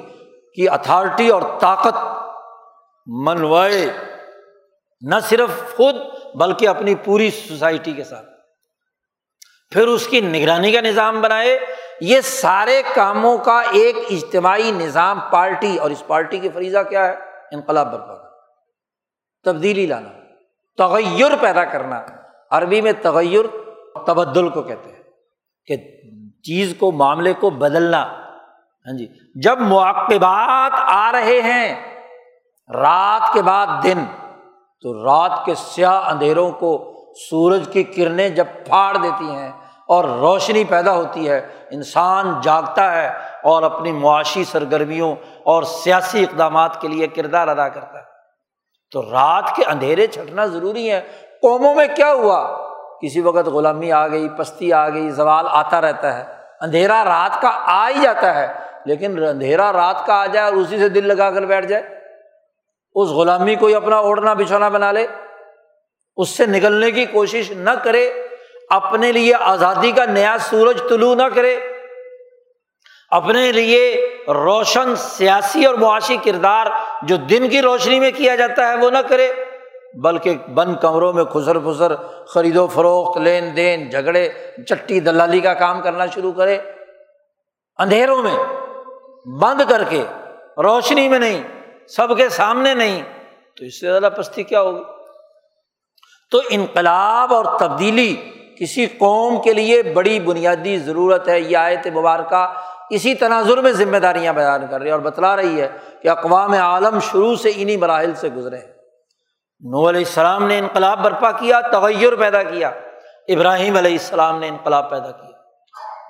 کی 0.55 0.69
اتھارٹی 0.69 1.29
اور 1.29 1.43
طاقت 1.61 1.95
منوائے، 3.07 3.87
نہ 5.01 5.15
صرف 5.29 5.77
خود 5.77 5.95
بلکہ 6.35 6.69
اپنی 6.69 6.95
پوری 6.95 7.31
سوسائٹی 7.31 7.93
کے 7.93 8.05
ساتھ۔ 8.05 8.27
پھر 9.73 9.87
اس 9.87 10.07
کی 10.07 10.21
نگرانی 10.21 10.73
کا 10.73 10.81
نظام 10.81 11.21
بنائے۔ 11.21 11.59
یہ 12.01 12.21
سارے 12.21 12.83
کاموں 12.95 13.39
کا 13.39 13.61
ایک 13.61 13.97
اجتماعی 14.11 14.71
نظام، 14.71 15.21
پارٹی 15.31 15.79
اور 15.79 15.91
اس 15.91 16.07
پارٹی 16.07 16.39
کی 16.39 16.49
فریضہ 16.49 16.79
کیا 16.89 17.07
ہے؟ 17.07 17.15
انقلاب 17.53 17.93
برپا 17.93 18.30
تبدیلی 19.45 19.86
لانا، 19.86 20.09
تغیر 20.78 21.30
پیدا 21.41 21.64
کرنا۔ 21.64 22.03
عربی 22.51 22.80
میں 22.80 22.93
تغیر 23.03 23.45
تبدل 24.07 24.49
کو 24.49 24.62
کہتے 24.62 24.91
ہیں، 24.91 25.03
کہ 25.66 25.76
چیز 26.43 26.74
کو، 26.78 26.93
معاملے 26.93 27.32
کو 27.32 27.51
بدلنا۔ 27.51 28.03
ہاں 28.86 28.99
جی 28.99 29.07
جب 29.34 29.61
مواقبات 29.61 30.72
آ 30.74 31.12
رہے 31.12 31.41
ہیں، 31.41 31.99
رات 32.68 33.32
کے 33.32 33.43
بعد 33.43 33.66
دن، 33.82 34.05
تو 34.80 35.05
رات 35.05 35.45
کے 35.45 35.55
سیاہ 35.55 36.09
اندھیروں 36.11 36.51
کو 36.51 36.70
سورج 37.30 37.68
کی 37.72 37.82
کرنیں 37.82 38.28
جب 38.28 38.45
پھاڑ 38.66 38.97
دیتی 38.97 39.24
ہیں 39.24 39.53
اور 39.88 40.05
روشنی 40.05 40.64
پیدا 40.64 40.93
ہوتی 40.93 41.28
ہے، 41.28 41.47
انسان 41.70 42.34
جاگتا 42.43 42.93
ہے 42.93 43.09
اور 43.45 43.62
اپنی 43.62 43.93
معاشی 43.93 44.45
سرگرمیوں 44.45 45.14
اور 45.43 45.62
سیاسی 45.62 46.22
اقدامات 46.22 46.80
کے 46.80 46.88
لیے 46.88 47.07
کردار 47.07 47.49
ادا 47.49 47.68
کرتا 47.68 47.99
ہے۔ 47.99 47.99
تو 48.91 49.03
رات 49.03 49.57
کے 49.57 49.64
اندھیرے 49.64 50.07
چھٹنا 50.07 50.47
ضروری 50.47 50.93
ہے۔ 50.93 51.01
قوموں 51.43 51.74
میں 51.74 51.86
کیا 51.97 52.12
ہوا؟ 52.12 52.70
کسی 53.03 53.20
وقت 53.20 53.49
غلامی 53.49 53.93
آ 53.93 54.09
گئی، 54.09 54.28
پستی 54.28 54.72
آ 54.72 54.88
گئی، 54.88 55.11
زوال 55.11 55.47
آتا 55.49 55.80
رہتا 55.80 56.18
ہے۔ 56.18 56.24
اندھیرا 56.61 57.05
رات 57.05 57.43
کا 57.43 57.51
آ 57.55 57.88
ہی 57.88 58.03
جاتا 58.03 58.34
ہے، 58.34 58.53
لیکن 58.84 59.24
اندھیرا 59.24 59.72
رات 59.72 60.07
کا 60.07 60.14
آ 60.14 60.26
جائے 60.26 60.47
اور 60.47 60.53
اسی 60.53 60.78
سے 60.78 60.88
دل 60.88 61.07
لگا 61.07 61.30
کر 61.30 61.43
بیٹھ 61.43 61.66
جائے۔ 61.66 61.82
اس 62.95 63.09
غلامی 63.09 63.55
کو 63.55 63.76
اپنا 63.76 63.97
اوڑھنا، 63.97 64.34
بچھونا 64.34 64.68
بنا 64.68 64.93
لے۔ 64.93 65.07
اس 66.16 66.28
سے 66.28 66.47
نکلنے 66.47 66.91
کی 66.91 67.05
کوشش 67.05 67.51
نہ 67.51 67.70
کرے، 67.70 68.11
اپنے 68.70 69.12
لیے 69.12 69.32
آزادی 69.41 69.91
کا 69.91 70.05
نیا 70.05 70.36
سورج 70.41 70.82
طلوع 70.88 71.14
نہ 71.14 71.34
کرے۔ 71.34 71.57
اپنے 73.11 73.53
لیے 73.53 74.09
روشن 74.29 74.97
سیاسی 74.97 75.65
اور 75.65 75.75
معاشی 75.75 76.17
کردار 76.25 76.67
جو 77.03 77.17
دن 77.17 77.49
کی 77.49 77.63
روشنی 77.63 78.01
میں 78.01 78.11
کیا 78.11 78.37
جاتا 78.37 78.69
ہے 78.69 78.77
وہ 78.77 78.91
نہ 78.91 78.99
کرے، 78.99 79.33
بلکہ 80.03 80.35
بند 80.55 80.77
کمروں 80.83 81.13
میں 81.13 81.25
خسر 81.25 81.59
پھسر 81.59 81.93
خرید 82.27 82.57
و 82.57 82.67
فروخت، 82.67 83.19
لین 83.19 83.57
دین، 83.57 83.91
جھگڑے، 83.91 84.29
چٹی 84.69 85.01
دلالی 85.01 85.41
کا 85.41 85.55
کام 85.55 85.83
کرنا 85.83 86.07
شروع 86.07 86.33
کرے۔ 86.33 86.59
اندھیروں 87.79 88.23
میں، 88.23 88.37
بند 89.27 89.61
کر 89.69 89.85
کے، 89.89 90.05
روشنی 90.63 91.09
میں 91.09 91.19
نہیں، 91.19 91.43
سب 91.89 92.17
کے 92.17 92.29
سامنے 92.29 92.75
نہیں، 92.75 93.03
تو 93.57 93.65
اس 93.65 93.81
سے 93.81 93.87
زیادہ 93.87 94.09
پستی 94.17 94.43
کیا 94.43 94.61
ہوگی؟ 94.61 94.83
تو 96.31 96.41
انقلاب 96.51 97.35
اور 97.35 97.45
تبدیلی 97.59 98.17
کسی 98.61 98.87
قوم 98.87 99.43
کے 99.43 99.53
لیے 99.53 99.83
بڑی 99.83 100.21
بنیادی 100.21 100.79
ضرورت 100.79 101.29
ہے۔ 101.29 101.41
یہ 101.41 101.57
آیت 101.57 101.87
مبارکہ 101.87 102.53
اسی 102.91 103.14
تناظر 103.14 103.57
میں 103.59 103.72
ذمہ 103.72 103.97
داریاں 103.97 104.32
بیان 104.32 104.66
کر 104.70 104.78
رہی 104.78 104.86
ہے 104.86 104.93
اور 104.93 105.01
بتلا 105.01 105.36
رہی 105.36 105.61
ہے 105.61 105.68
کہ 106.03 106.09
اقوام 106.09 106.53
عالم 106.53 106.99
شروع 107.01 107.36
سے 107.36 107.53
انہیں 107.55 107.76
مراحل 107.76 108.14
سے 108.14 108.28
گزرے 108.28 108.59
نو 109.61 109.88
علیہ 109.88 110.01
السلام 110.01 110.47
نے 110.47 110.59
انقلاب 110.59 111.03
برپا 111.03 111.32
کیا، 111.32 111.61
تغیر 111.61 112.16
پیدا 112.16 112.43
کیا۔ 112.43 112.68
ابراہیم 113.28 113.76
علیہ 113.76 113.93
السلام 113.93 114.38
نے 114.38 114.49
انقلاب 114.49 114.91
پیدا 114.91 115.11
کیا۔ 115.11 115.38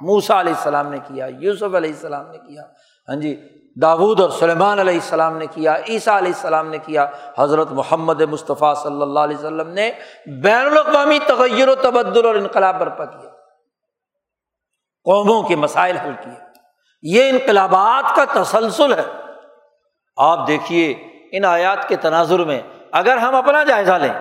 موسا 0.00 0.40
علیہ 0.40 0.52
السلام 0.52 0.88
نے 0.88 0.98
کیا، 0.98 1.26
یوسف 1.38 1.74
علیہ 1.74 1.90
السلام 1.90 2.30
نے 2.30 2.38
کیا۔ 2.38 2.62
ہاں 3.08 3.16
جی 3.16 3.48
داود 3.82 4.20
اور 4.20 4.30
سلیمان 4.30 4.78
علیہ 4.78 4.94
السلام 4.94 5.38
نے 5.38 5.46
کیا، 5.46 5.76
عیسیٰ 5.88 6.16
علیہ 6.16 6.32
السلام 6.34 6.68
نے 6.68 6.78
کیا۔ 6.78 7.06
حضرت 7.38 7.72
محمد 7.72 8.20
مصطفیٰ 8.20 8.74
صلی 8.74 9.02
اللہ 9.02 9.20
علیہ 9.20 9.36
وسلم 9.36 9.68
نے 9.68 9.92
بین 10.26 10.66
الاقوامی 10.66 11.18
تغیر 11.26 11.68
و 11.68 11.74
تبدل 11.74 12.26
اور 12.26 12.34
انقلاب 12.34 12.78
برپا 12.78 13.04
کیا۔ 13.04 13.30
قوموں 15.04 15.42
کے 15.42 15.56
مسائل 15.56 15.96
حل 15.96 16.12
کیے۔ 16.24 16.49
یہ 17.02 17.28
انقلابات 17.28 18.16
کا 18.16 18.42
تسلسل 18.42 18.92
ہے۔ 18.92 19.04
آپ 20.16 20.46
دیکھیے 20.46 20.94
ان 21.32 21.44
آیات 21.44 21.88
کے 21.88 21.96
تناظر 21.96 22.38
میں، 22.38 22.62
اگر 22.92 23.16
ہم 23.16 23.34
اپنا 23.34 23.64
جائزہ 23.64 23.92
لیں، 23.92 24.12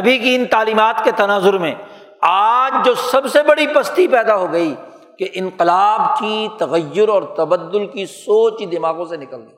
نبی 0.00 0.18
کی 0.18 0.34
ان 0.34 0.44
تعلیمات 0.46 1.04
کے 1.04 1.10
تناظر 1.10 1.58
میں، 1.58 1.74
آج 2.20 2.74
جو 2.84 2.94
سب 2.94 3.28
سے 3.28 3.42
بڑی 3.42 3.66
پستی 3.66 4.08
پیدا 4.08 4.36
ہو 4.36 4.52
گئی 4.52 4.74
کہ 5.18 5.28
انقلاب 5.32 6.18
کی 6.18 6.48
تغیر 6.58 7.08
اور 7.08 7.22
تبدل 7.22 7.86
کی 7.86 8.06
سوچ 8.06 8.60
ہی 8.60 8.66
دماغوں 8.66 9.04
سے 9.04 9.16
نکل 9.16 9.40
گئی۔ 9.40 9.56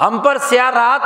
ہم 0.00 0.18
پر 0.18 0.38
سیاہ 0.38 0.70
رات 0.70 1.00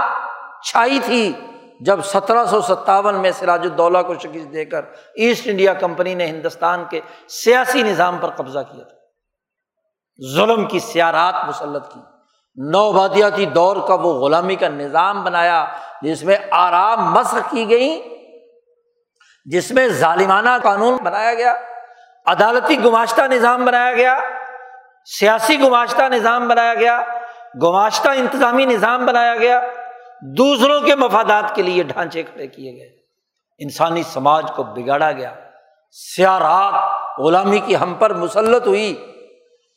چھائی 0.65 0.99
تھی 1.05 1.33
جب 1.81 2.05
سترہ 2.05 2.45
سو 2.45 2.61
ستاون 2.61 3.15
میں 3.15 3.31
سراج 3.31 3.61
الدولہ 3.63 3.99
کو 4.07 4.15
شکست 4.15 4.53
دے 4.53 4.65
کر 4.65 4.85
ایسٹ 5.15 5.49
انڈیا 5.49 5.73
کمپنی 5.73 6.15
نے 6.15 6.27
ہندوستان 6.27 6.85
کے 6.91 7.01
سیاسی 7.29 7.83
نظام 7.83 8.17
پر 8.21 8.31
قبضہ 8.31 8.59
کیا 8.59 8.85
تھا۔ 8.85 8.98
ظلم 10.35 10.67
کی 10.67 10.79
سیاہ 10.79 11.11
رات 11.11 11.35
مسلط 11.49 11.93
کی۔ 11.95 12.01
نوبادیاتی 12.57 13.45
دور 13.45 13.77
کا 13.89 13.95
وہ 13.95 14.15
غلامی 14.15 14.57
کا 14.57 14.69
نظام 14.69 15.25
بنایا 15.25 15.67
جس 16.03 16.23
میں 16.23 16.37
آرام 16.51 17.13
مسق 17.13 17.51
کی 17.51 17.71
گئی، 17.71 18.03
جس 19.45 19.71
میں 19.71 19.89
ظالمانہ 19.89 20.49
قانون 20.63 20.97
بنایا 21.05 21.35
گیا، 21.35 21.55
عدالتی 22.27 22.85
گماشتہ 22.85 23.23
نظام 23.23 23.65
بنایا 23.65 23.93
گیا، 23.93 24.19
سیاسی 25.05 25.61
گماشتہ 25.61 26.03
نظام 26.03 26.49
بنایا 26.49 26.75
گیا، 26.75 27.03
گماشتہ 27.63 28.09
انتظامی 28.09 28.65
نظام 28.65 29.07
بنایا 29.07 29.37
گیا، 29.37 29.61
دوسروں 30.23 30.81
کے 30.81 30.95
مفادات 30.95 31.55
کے 31.55 31.63
لیے 31.63 31.83
ڈھانچے 31.83 32.23
کھڑے 32.23 32.47
کیے 32.47 32.73
گئے۔ 32.73 32.99
انسانی 33.59 34.03
سماج 34.03 34.51
کو 34.57 34.63
بگاڑا 34.63 35.13
گیا۔ 35.13 35.35
سیاہ 35.91 36.39
رات 36.39 36.75
غلامی 37.19 37.59
کی 37.59 37.77
ہم 37.77 37.95
پر 37.95 38.15
مسلط 38.15 38.67
ہوئی۔ 38.67 39.18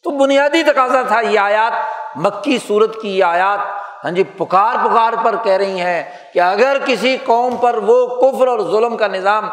تو 0.03 0.11
بنیادی 0.11 0.63
تقاضا 0.63 1.01
تھا 1.01 1.21
یہ 1.21 1.39
آیات، 1.39 1.73
مکی 2.15 2.57
صورت 2.67 3.01
کی 3.01 3.19
یہ 3.19 3.23
آیات۔ 3.23 3.59
ہاں 4.03 4.11
جی 4.11 4.23
پکار 4.23 4.75
پکار 4.85 5.13
پر 5.23 5.35
کہہ 5.43 5.53
رہی 5.53 5.81
ہیں 5.81 6.03
کہ 6.33 6.39
اگر 6.39 6.77
کسی 6.85 7.17
قوم 7.25 7.55
پر 7.55 7.77
وہ 7.77 8.07
کفر 8.07 8.47
اور 8.47 8.59
ظلم 8.59 8.97
کا 8.97 9.07
نظام 9.07 9.49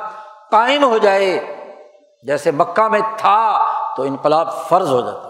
قائم 0.50 0.84
ہو 0.84 0.98
جائے، 0.98 1.56
جیسے 2.22 2.50
مکہ 2.50 2.88
میں 2.88 3.00
تھا، 3.16 3.66
تو 3.96 4.02
انقلاب 4.02 4.68
فرض 4.68 4.92
ہو 4.92 5.00
جاتا۔ 5.00 5.28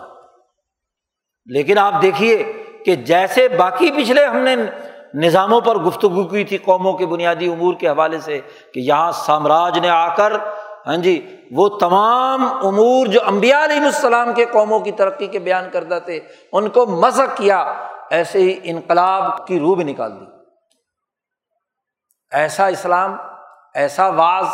لیکن 1.46 1.78
آپ 1.78 2.02
دیکھیے 2.02 2.52
کہ 2.84 2.94
جیسے 2.94 3.48
باقی 3.48 3.90
پچھلے 3.90 4.24
ہم 4.24 4.36
نے 4.36 4.56
نظاموں 5.14 5.60
پر 5.60 5.76
گفتگو 5.76 6.24
کی 6.24 6.44
تھی 6.44 6.56
قوموں 6.56 6.92
کے 6.92 7.06
بنیادی 7.06 7.52
امور 7.52 7.74
کے 7.74 7.88
حوالے 7.88 8.20
سے 8.20 8.40
کہ 8.74 8.80
یہاں 8.80 9.12
سامراج 9.12 9.78
نے 9.78 9.88
آ 9.88 10.14
کر 10.14 10.32
ہاں 10.88 10.96
جی 10.96 11.36
وہ 11.50 11.68
تمام 11.68 12.66
امور 12.66 13.06
جو 13.06 13.20
امبیا 13.26 13.64
علیہ 13.64 13.76
السلام 13.76 14.32
کے 14.32 14.44
قوموں 14.44 14.80
کی 14.80 14.92
ترقی 14.92 15.26
کے 15.26 15.38
بیان 15.38 15.64
کرتا 15.72 15.98
تھے، 15.98 16.20
ان 16.52 16.68
کو 16.68 16.86
مذہب 16.86 17.36
کیا، 17.36 17.74
ایسے 18.10 18.38
ہی 18.38 18.60
انقلاب 18.62 19.46
کی 19.46 19.60
روح 19.60 19.76
بھی 19.76 19.84
نکال 19.84 20.20
دی۔ 20.20 20.24
ایسا 22.32 22.66
اسلام، 22.66 23.16
ایسا 23.74 24.08
واز، 24.08 24.46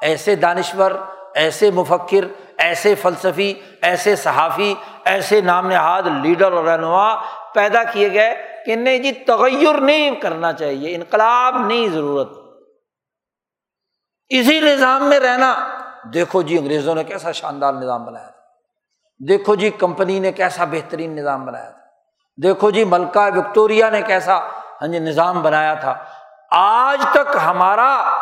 ایسے 0.00 0.34
دانشور، 0.34 0.90
ایسے 1.34 1.70
مفکر، 1.70 2.24
ایسے 2.58 2.94
فلسفی، 2.94 3.54
ایسے 3.82 4.16
صحافی، 4.16 4.74
ایسے 5.04 5.40
نام 5.40 5.68
نہاد 5.68 6.02
لیڈر 6.22 6.52
اور 6.52 6.64
رہنما 6.64 7.14
پیدا 7.54 7.84
کیے 7.84 8.12
گئے 8.12 8.62
کہ 8.66 8.76
نہیں 8.76 8.98
جی 8.98 9.12
تغیر 9.12 9.80
نہیں 9.80 10.10
کرنا 10.10 10.52
چاہیے، 10.52 10.94
انقلاب 10.94 11.66
نہیں، 11.66 11.88
ضرورت۔ 11.88 12.47
اسی 14.28 14.60
نظام 14.60 15.08
میں 15.08 15.20
رہنا۔ 15.20 15.68
دیکھو 16.14 16.42
جی 16.42 16.58
انگریزوں 16.58 16.94
نے 16.94 17.04
کیسا 17.04 17.32
شاندار 17.32 17.72
نظام 17.72 18.04
بنایا 18.04 18.26
تھا۔ 18.26 18.38
دیکھو 19.28 19.54
جی 19.54 19.70
کمپنی 19.70 20.18
نے 20.18 20.32
کیسا 20.32 20.64
بہترین 20.64 21.16
نظام 21.16 21.46
بنایا 21.46 21.70
تھا۔ 21.70 21.78
دیکھو 22.42 22.70
جی 22.70 22.84
ملکہ 22.84 23.38
وکٹوریا 23.38 23.90
نے 23.90 24.02
کیسا 24.02 24.38
ہاں 24.80 24.88
جی 24.88 24.98
نظام 24.98 25.42
بنایا 25.42 25.74
تھا۔ 25.74 25.94
آج 26.50 26.98
تک 27.10 27.36
ہمارا 27.44 28.20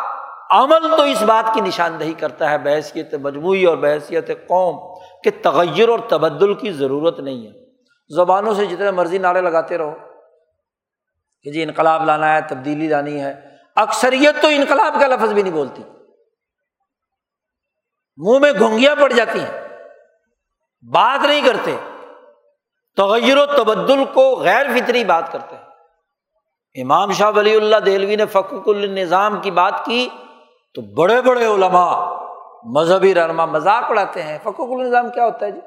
عمل 0.51 0.97
تو 0.97 1.03
اس 1.03 1.23
بات 1.23 1.53
کی 1.53 1.61
نشاندہی 1.61 2.13
کرتا 2.13 2.51
ہے، 2.51 2.57
بحثیت 2.57 3.13
مجموعی 3.13 3.65
اور 3.65 3.77
بحثیت 3.77 4.27
قوم، 4.27 5.01
کہ 5.23 5.31
تغیر 5.43 5.89
اور 5.89 5.99
تبدل 5.99 6.53
کی 6.53 6.71
ضرورت 6.71 7.19
نہیں 7.19 7.47
ہے۔ 7.47 7.51
زبانوں 8.15 8.53
سے 8.53 8.65
جتنے 8.65 8.91
مرضی 8.91 9.17
نعرے 9.17 9.41
لگاتے 9.41 9.77
رہو 9.77 9.93
کہ 11.43 11.51
جی 11.51 11.63
انقلاب 11.63 12.05
لانا 12.05 12.35
ہے، 12.35 12.41
تبدیلی 12.41 12.87
لانی 12.87 13.21
ہے۔ 13.21 13.41
اکثریت 13.75 14.41
تو 14.41 14.47
انقلاب 14.47 14.95
کا 14.99 15.07
لفظ 15.07 15.33
بھی 15.33 15.41
نہیں 15.41 15.53
بولتی۔ 15.53 15.83
منہ 18.17 18.39
میں 18.39 18.51
گھونگیاں 18.59 18.95
پڑ 18.95 19.11
جاتی 19.11 19.39
ہیں۔ 19.39 19.67
بات 20.93 21.25
نہیں 21.25 21.41
کرتے۔ 21.41 21.75
تغیر 22.97 23.37
و 23.37 23.45
تبدل 23.45 24.03
کو 24.13 24.35
غیر 24.35 24.65
فطری 24.75 25.03
بات 25.03 25.31
کرتے 25.31 25.55
ہیں۔ 25.55 25.63
امام 26.81 27.11
شاہ 27.11 27.31
ولی 27.35 27.55
اللہ 27.55 27.75
دہلوی 27.75 28.15
نے 28.15 28.25
فقوق 28.25 28.67
النظام 28.67 29.41
کی 29.41 29.51
بات 29.51 29.85
کی 29.85 30.09
تو 30.73 30.81
بڑے 30.81 31.21
بڑے 31.21 31.45
علماء، 31.45 32.21
مذہبی 32.63 33.15
رہنما 33.15 33.45
مذاق 33.45 33.83
اڑاتے 33.89 34.23
ہیں۔ 34.23 34.37
فقوق 34.43 34.79
النظام 34.79 35.09
کیا 35.09 35.25
ہوتا 35.25 35.45
ہے 35.45 35.51
جی؟ 35.51 35.59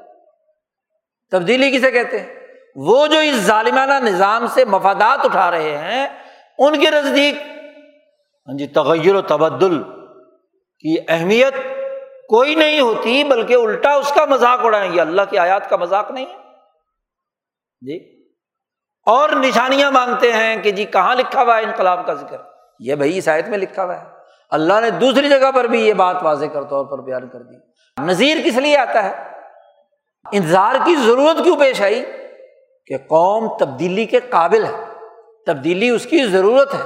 تبدیلی 1.30 1.70
کسے 1.70 1.90
کہتے 1.90 2.20
ہیں؟ 2.20 2.40
وہ 2.76 3.07
جو 3.07 3.18
اس 3.18 3.34
ظالمانہ 3.34 3.92
نظام 3.92 4.46
سے 4.46 4.64
مفادات 4.64 5.24
اٹھا 5.24 5.51
رہے 5.51 5.78
ہیں، 5.78 6.09
ان 6.59 6.80
کے 6.80 6.90
نزدیک۔ 6.90 7.34
ہاں 8.46 8.59
جی 8.59 8.66
تغیر 8.66 9.14
و 9.14 9.22
تبدل 9.22 9.82
کی 10.78 10.96
اہمیت 11.09 11.55
کوئی 12.31 12.55
نہیں 12.55 12.81
ہوتی 12.81 13.24
بلکہ 13.24 13.55
الٹا 13.55 13.93
اس 13.93 14.12
کا 14.12 14.24
مذاق 14.24 14.59
اڑائیں 14.64 14.93
یہ 14.93 15.01
اللہ 15.01 15.22
کی 15.31 15.39
آیات 15.39 15.70
کا 15.70 15.76
مذاق 15.76 16.11
نہیں 16.11 16.26
ہے۔ 16.26 16.37
جی۔ 17.81 18.26
اور 19.07 19.28
نشانیاں 19.28 19.91
مانگتے 19.91 20.33
ہیں 20.33 20.57
کہ 20.57 20.70
جی 20.70 20.85
کہاں 20.85 21.14
لکھا 21.14 21.43
ہوا 21.43 21.57
ہے 21.57 21.62
انقلاب 21.62 22.07
کا 22.07 22.14
ذکر؟ 22.14 22.37
یہ 22.81 22.95
بھائی 22.95 23.18
اس 23.18 23.28
آیت 23.28 23.49
میں 23.49 23.59
لکھا 23.59 23.85
ہوا 23.85 24.01
ہے۔ 24.01 24.05
اللہ 24.51 24.81
نے 24.81 24.91
دوسری 24.91 25.28
جگہ 25.28 25.53
پر 25.55 25.64
بھی 25.64 25.87
یہ 25.87 25.93
بات 25.93 26.16
واضح 26.22 26.47
کر 26.47 26.62
طور 26.64 26.85
پر 26.85 26.99
بیان 26.99 27.28
کر 27.28 27.43
دی۔ 27.43 27.57
نذیر 28.05 28.37
کس 28.45 28.57
لیے 28.57 28.76
آتا 28.76 29.05
ہے؟ 29.05 29.24
انتظار 30.33 30.74
کی 30.85 30.95
ضرورت 30.95 31.45
کیوں 31.45 31.57
پیش 31.57 31.83
آئی؟ 31.83 32.05
کہ 32.87 32.99
قوم 32.99 33.59
تبدیلی 33.59 34.05
کے 34.05 34.20
قابل 34.20 34.64
ہے۔ 34.64 34.85
تبدیلی 35.47 35.91
اس 35.91 36.07
کی 36.07 36.24
ضرورت 36.24 36.74
ہے۔ 36.74 36.83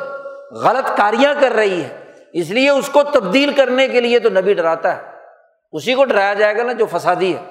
غلط 0.57 0.97
کاریاں 0.97 1.35
کر 1.41 1.53
رہی 1.53 1.85
ہے۔ 1.85 2.13
اس 2.33 2.51
لیے 2.51 2.71
اس 2.71 2.89
کو 2.89 3.03
تبدیل 3.03 3.53
کرنے 3.53 3.89
کے 3.89 4.01
لیے 4.01 4.19
تو 4.19 4.31
نبی 4.31 4.55
ڈراتا 4.55 4.97
ہے۔ 4.97 5.14
اسی 5.75 5.95
کو 5.95 6.05
ڈرایا 6.05 6.35
جائے 6.35 6.57
گا 6.57 6.63
نا 6.63 6.73
جو 6.73 6.87
فسادی 6.87 7.37
ہے، 7.37 7.43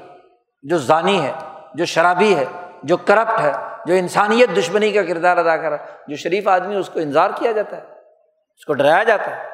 جو 0.64 0.78
ضانی 0.78 1.24
ہے، 1.24 1.34
جو 1.74 1.86
شرابی 1.86 2.36
ہے، 2.36 2.46
جو 2.84 2.98
کرپٹ 2.98 3.40
ہے، 3.40 3.52
جو 3.86 3.94
انسانیت 3.94 4.50
دشمنی 4.58 4.92
کا 4.92 5.04
کردار 5.04 5.38
ادا 5.38 5.58
کر 5.58 5.70
رہا 5.70 5.80
ہے، 5.80 5.92
جو 6.08 6.16
شریف 6.16 6.48
آدمی 6.48 6.76
اس 6.76 6.90
کو 6.90 7.00
انتظار 7.00 7.30
کیا 7.36 7.52
جاتا 7.52 7.78
ہے، 7.78 7.82
اس 8.58 8.66
کو 8.66 8.74
ڈرایا 8.74 9.04
جاتا 9.04 9.38
ہے۔ 9.38 9.48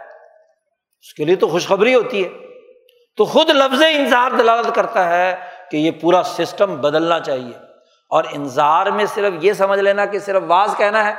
اس 1.02 1.14
کے 1.14 1.26
لیے 1.26 1.36
تو 1.36 1.48
خوشخبری 1.48 1.96
ہوتی 1.96 2.24
ہے۔ 2.24 2.30
تو 3.18 3.26
خود 3.26 3.50
لفظ 3.50 3.84
انظار 3.90 4.32
دلالت 4.32 4.76
کرتا 4.76 5.10
ہے 5.10 5.36
کہ 5.72 5.78
یہ 5.78 5.92
پورا 5.92 6.24
سسٹم 6.24 6.82
بدلنا 6.82 7.20
چاہیے۔ 7.20 7.58
اور 8.10 8.24
انظار 8.32 8.86
میں 8.86 9.06
صرف 9.06 9.34
یہ 9.42 9.54
سمجھ 9.54 9.80
لینا 9.80 10.06
کہ 10.06 10.20
صرف 10.20 10.44
واز 10.48 10.74
کہنا 10.78 11.06
ہے۔ 11.06 11.14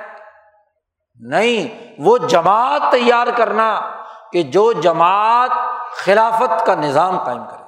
نہیں، 1.20 1.92
وہ 1.98 2.18
جماعت 2.18 2.82
تیار 2.92 3.26
کرنا 3.36 3.99
کہ 4.32 4.42
جو 4.42 4.72
جماعت 4.72 5.50
خلافت 5.92 6.66
کا 6.66 6.74
نظام 6.74 7.18
قائم 7.18 7.44
کرے، 7.50 7.64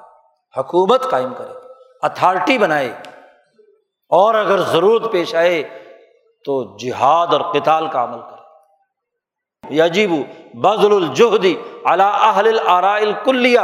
حکومت 0.61 1.11
قائم 1.11 1.35
کرے، 1.35 1.53
اتھارٹی 2.03 2.59
بنائے، 2.59 2.93
اور 4.11 4.35
اگر 4.35 4.61
ضرورت 4.61 5.13
پیش 5.13 5.35
آئے 5.35 5.63
تو 6.45 6.77
جہاد 6.77 7.27
اور 7.33 7.41
قتال 7.41 7.89
کا 7.89 8.05
عمل 8.05 8.21
کرے۔ 8.21 8.43
یجیب 9.71 10.11
بزل 10.55 10.93
الجہدی 10.93 11.55
اہل 11.85 12.59
الکلیہ، 12.67 13.61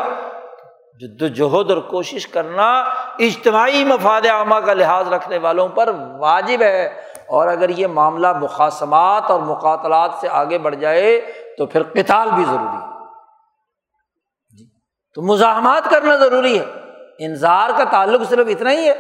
جد 1.01 1.37
جہد 1.37 1.71
اور 1.71 1.79
کوشش 1.79 2.27
کرنا 2.27 2.81
اجتماعی 3.19 3.85
مفاد 3.85 4.27
عامہ 4.27 4.55
کا 4.55 4.75
لحاظ 4.75 5.13
رکھنے 5.13 5.39
والوں 5.39 5.69
پر 5.69 5.89
واجب 6.19 6.63
ہے۔ 6.63 6.87
اور 7.29 7.49
اگر 7.49 7.69
یہ 7.69 7.87
معاملہ 7.87 8.33
مقاصمات 8.33 9.31
اور 9.31 9.41
مقاتلات 9.41 10.11
سے 10.21 10.29
آگے 10.31 10.59
بڑھ 10.59 10.77
جائے 10.77 11.21
تو 11.59 11.67
پھر 11.67 11.83
کتال 11.83 12.31
بھی 12.31 12.45
ضروری 12.45 12.83
ہے۔ 12.83 12.88
تو 15.19 15.23
مزاحمات 15.23 15.91
کرنا 15.91 16.17
ضروری 16.17 16.59
ہے۔ 16.59 16.65
انظار 17.19 17.71
کا 17.79 17.85
تعلق 17.85 18.29
صرف 18.29 18.47
اتنا 18.49 18.73
ہی 18.73 18.89
ہے۔ 18.89 18.95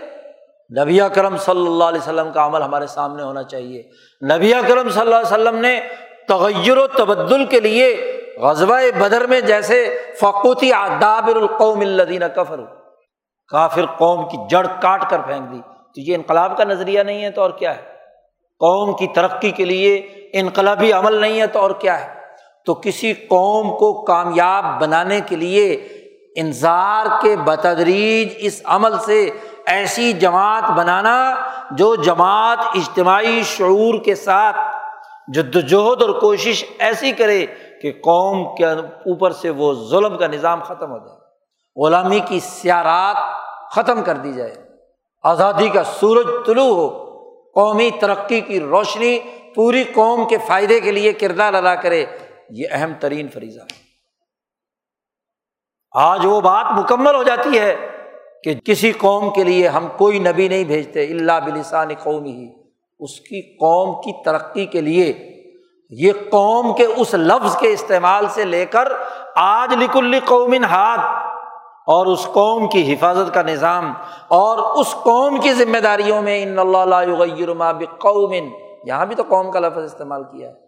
نبی 0.80 0.98
کرم 1.14 1.36
صلی 1.36 1.66
اللہ 1.66 1.84
علیہ 1.84 1.98
وسلم 1.98 2.32
کا 2.32 2.46
عمل 2.46 2.62
ہمارے 2.62 2.86
سامنے 2.86 3.22
ہونا 3.22 3.42
چاہیے۔ 3.42 3.82
نبی 4.34 4.52
کرم 4.68 4.88
صلی 4.88 5.00
اللہ 5.00 5.14
علیہ 5.14 5.26
وسلم 5.26 5.56
نے 5.56 5.80
تغیر 6.28 6.78
و 6.78 6.86
تبدل 6.86 7.44
کے 7.44 7.60
لیے 7.60 8.12
غزبۂ 8.40 8.98
بدر 8.98 9.26
میں 9.26 9.40
جیسے 9.40 9.98
فقوتی 10.20 10.72
آدابر 10.72 11.36
القوم 11.36 11.80
الدین 11.80 12.22
کفر 12.34 12.60
کافر 13.48 13.86
قوم 13.86 14.28
کی 14.28 14.36
جڑ 14.50 14.66
کاٹ 14.80 15.10
کر 15.10 15.20
پھینک 15.20 15.52
دی۔ 15.52 15.60
تو 15.94 16.00
یہ 16.00 16.14
انقلاب 16.14 16.56
کا 16.56 16.64
نظریہ 16.64 17.00
نہیں 17.00 17.24
ہے 17.24 17.30
تو 17.30 17.42
اور 17.42 17.50
کیا 17.50 17.76
ہے؟ 17.76 17.82
قوم 18.58 18.96
کی 18.96 19.06
ترقی 19.06 19.50
کے 19.50 19.64
لیے 19.64 19.96
انقلابی 20.32 20.92
عمل 20.92 21.14
نہیں 21.14 21.40
ہے 21.40 21.46
تو 21.46 21.58
اور 21.58 21.70
کیا 21.70 22.06
ہے؟ 22.06 22.18
تو 22.66 22.74
کسی 22.74 23.14
قوم 23.14 23.76
کو 23.76 24.04
کامیاب 24.04 24.64
بنانے 24.80 25.20
کے 25.26 25.36
لیے 25.36 25.88
انظار 26.40 27.06
کے 27.22 27.36
بتدریج 27.36 28.28
اس 28.38 28.60
عمل 28.64 28.98
سے 28.98 29.30
ایسی 29.66 30.12
جماعت 30.12 30.70
بنانا 30.70 31.34
جو 31.70 31.94
جماعت 31.94 32.58
اجتماعی 32.74 33.42
شعور 33.42 34.04
کے 34.04 34.14
ساتھ 34.14 34.56
جد 35.34 35.56
وجہد 35.56 36.02
اور 36.02 36.20
کوشش 36.20 36.64
ایسی 36.78 37.12
کرے 37.12 37.46
کہ 37.82 37.92
قوم 37.92 38.56
کے 38.56 38.64
اوپر 38.64 39.32
سے 39.32 39.50
وہ 39.50 39.72
ظلم 39.90 40.16
کا 40.18 40.26
نظام 40.26 40.62
ختم 40.62 40.90
ہو 40.90 40.98
جائے، 40.98 41.18
غلامی 41.84 42.20
کی 42.28 42.40
سیارات 42.40 43.16
ختم 43.72 44.02
کر 44.02 44.16
دی 44.16 44.32
جائے، 44.32 44.54
آزادی 45.22 45.68
کا 45.68 45.84
سورج 45.84 46.26
طلوع 46.46 46.74
ہو، 46.74 46.88
قومی 47.54 47.90
ترقی 48.00 48.40
کی 48.40 48.60
روشنی 48.60 49.18
پوری 49.54 49.84
قوم 49.84 50.24
کے 50.28 50.38
فائدے 50.46 50.80
کے 50.80 50.92
لیے 50.92 51.12
کردار 51.12 51.54
ادا 51.54 51.74
کرے، 51.74 52.06
یہ 52.50 52.66
اہم 52.70 52.92
ترین 53.00 53.28
فریضہ 53.28 53.60
ہے۔ 53.60 53.87
آج 56.00 56.26
وہ 56.26 56.40
بات 56.40 56.66
مکمل 56.78 57.14
ہو 57.14 57.22
جاتی 57.22 57.58
ہے 57.58 57.76
کہ 58.44 58.54
کسی 58.54 58.92
قوم 58.92 59.30
کے 59.30 59.44
لیے 59.44 59.68
ہم 59.68 59.86
کوئی 59.96 60.18
نبی 60.18 60.48
نہیں 60.48 60.64
بھیجتے 60.64 61.04
اللہ 61.04 61.40
بلسان 61.44 61.88
قومی 62.02 62.30
ہی۔ 62.30 62.48
اس 63.00 63.20
کی 63.20 63.56
قوم 63.56 64.00
کی 64.00 64.12
ترقی 64.24 64.66
کے 64.66 64.80
لیے 64.80 65.34
یہ 65.90 66.12
قوم 66.30 66.74
کے 66.74 66.84
اس 66.84 67.14
لفظ 67.14 67.56
کے 67.56 67.72
استعمال 67.72 68.26
سے 68.28 68.44
لے 68.44 68.66
کر 68.66 68.88
آج 69.36 69.74
لکل 69.74 70.18
قومن 70.24 70.64
ہاتھ 70.64 71.28
اور 71.86 72.06
اس 72.06 72.28
قوم 72.32 72.68
کی 72.68 72.94
حفاظت 72.94 73.34
کا 73.34 73.42
نظام 73.42 73.92
اور 74.28 74.58
اس 74.58 74.94
قوم 75.02 75.40
کی 75.40 75.52
ذمہ 75.52 75.78
داریوں 75.78 76.22
میں 76.22 76.42
ان 76.42 76.58
اللہ 76.58 77.52
ما 77.56 77.72
قومن 77.98 78.48
یہاں 78.84 79.06
بھی 79.06 79.14
تو 79.14 79.22
قوم 79.28 79.50
کا 79.50 79.60
لفظ 79.60 79.84
استعمال 79.84 80.22
کیا 80.24 80.48
ہے۔ 80.48 80.67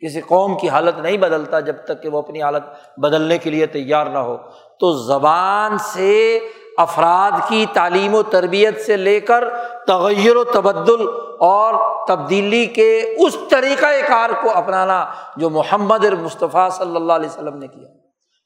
کسی 0.00 0.20
قوم 0.20 0.58
کی 0.58 0.68
حالت 0.68 0.98
نہیں 0.98 1.16
بدلتا 1.16 1.60
جب 1.60 1.76
تک 1.84 2.02
کہ 2.02 2.08
وہ 2.08 2.18
اپنی 2.18 2.42
حالت 2.42 2.62
بدلنے 2.96 3.38
کے 3.38 3.50
لیے 3.50 3.66
تیار 3.66 4.06
نہ 4.06 4.18
ہو۔ 4.18 4.36
تو 4.80 4.92
زبان 4.92 5.78
سے 5.78 6.38
افراد 6.76 7.48
کی 7.48 7.66
تعلیم 7.72 8.14
و 8.14 8.22
تربیت 8.22 8.80
سے 8.80 8.96
لے 8.96 9.20
کر 9.20 9.44
تغیر 9.86 10.36
و 10.36 10.44
تبدل 10.44 11.06
اور 11.40 11.74
تبدیلی 12.08 12.66
کے 12.66 13.14
اس 13.18 13.36
طریقۂ 13.50 14.08
کار 14.08 14.30
کو 14.42 14.50
اپنانا 14.54 15.06
جو 15.36 15.50
محمد 15.50 16.04
مصطفیٰ 16.04 16.70
صلی 16.70 16.96
اللہ 16.96 17.12
علیہ 17.12 17.28
وسلم 17.28 17.56
نے 17.56 17.66
کیا۔ 17.66 17.88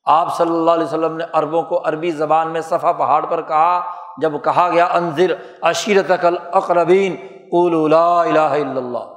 آپ 0.04 0.36
صلی 0.36 0.52
اللہ 0.52 0.70
علیہ 0.70 0.84
وسلم 0.84 1.16
نے 1.16 1.24
عربوں 1.32 1.62
کو 1.62 1.82
عربی 1.84 2.10
زبان 2.10 2.50
میں 2.50 2.60
صفا 2.60 2.92
پہاڑ 2.92 3.26
پر 3.26 3.42
کہا، 3.42 3.80
جب 4.18 4.32
کہا 4.44 4.70
گیا 4.72 4.84
انضر 4.84 5.34
عشیرت 5.62 6.12
اقربین 6.52 7.16
قول 7.50 7.94
الہ 7.94 8.78
اللہ۔ 8.78 9.11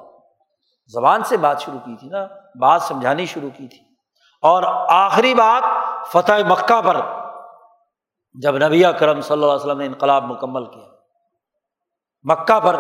زبان 0.88 1.24
سے 1.24 1.38
بات 1.38 1.62
شروع 1.62 1.80
کی 1.80 1.96
تھی 1.96 2.10
نا، 2.10 2.28
بات 2.60 2.82
سمجھانی 2.82 3.26
شروع 3.26 3.50
کی 3.50 3.68
تھی۔ 3.68 3.80
اور 4.42 4.64
آخری 4.90 5.34
بات، 5.34 5.64
فتح 6.12 6.34
مکہ 6.48 6.82
پر 6.82 6.98
جب 8.34 8.58
نبی 8.58 8.84
کرم 9.00 9.22
صلی 9.22 9.34
اللہ 9.34 9.46
علیہ 9.46 9.56
وسلم 9.56 9.78
نے 9.78 9.86
انقلاب 9.86 10.24
مکمل 10.24 10.66
کیا۔ 10.66 10.88
مکہ 12.24 12.60
پر 12.60 12.76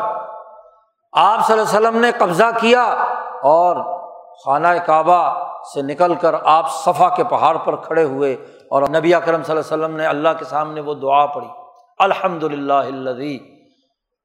آپ 1.13 1.47
صلی 1.47 1.59
اللہ 1.59 1.77
علیہ 1.77 1.87
وسلم 1.87 2.01
نے 2.01 2.11
قبضہ 2.11 2.43
کیا 2.61 2.83
اور 3.43 3.99
خانہ 4.45 4.67
کعبہ 4.85 5.45
سے 5.73 5.81
نکل 5.81 6.15
کر 6.15 6.35
آپ 6.43 6.71
صفا 6.71 7.09
کے 7.09 7.23
پہاڑ 7.23 7.57
پر 7.57 7.75
کھڑے 7.75 8.03
ہوئے 8.03 8.33
اور 8.69 8.81
نبی 8.81 9.11
کرم 9.11 9.43
صلی 9.43 9.57
اللہ 9.57 9.75
علیہ 9.75 9.85
وسلم 9.85 9.95
نے 9.95 10.05
اللہ 10.05 10.29
کے 10.39 10.45
سامنے 10.45 10.81
وہ 10.81 10.93
دعا 10.93 11.25
پڑھی۔ 11.25 11.47
الحمد 11.99 12.43
للہ 12.43 12.73
اللہ 12.73 13.43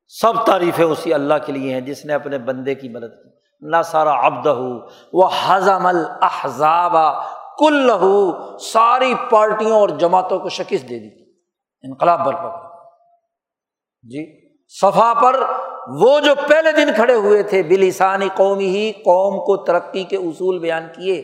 سب 0.09 0.47
تعریفیں 0.47 0.85
اسی 0.85 1.15
اللہ 1.15 1.35
کے 1.47 1.53
لیے 1.53 1.75
ہیں 1.75 1.81
جس 1.81 2.05
نے 2.05 2.15
اپنے 2.15 2.39
بندے 2.39 2.75
کی 2.75 2.89
مدد 2.89 3.23
کی۔ 3.23 3.30
نہ 3.63 3.83
سارا 3.83 4.13
ابد 4.27 4.47
ہو 4.47 4.69
وہ 5.13 5.29
حضم 5.43 5.87
الحضاب 5.87 6.97
کل 7.59 7.91
ساری 8.63 9.15
پارٹیوں 9.31 9.73
اور 9.73 9.89
جماعتوں 9.99 10.39
کو 10.39 10.49
شکست 10.49 10.89
دے 10.89 10.99
دی 10.99 11.09
انقلاب 11.85 12.25
برپا 12.25 12.49
کر 12.49 12.69
جی 14.05 14.25
صفا 14.75 15.13
پر 15.23 15.41
وہ 16.01 16.19
جو 16.21 16.35
پہلے 16.49 16.73
دن 16.73 16.93
کھڑے 16.97 17.15
ہوئے 17.15 17.43
تھے 17.43 17.63
بلسانی 17.63 18.29
قومی 18.35 18.67
ہی 18.67 18.91
قوم 19.05 19.39
کو 19.39 19.57
ترقی 19.65 20.05
کے 20.05 20.17
اصول 20.17 20.59
بیان 20.59 20.87
کیے 20.97 21.19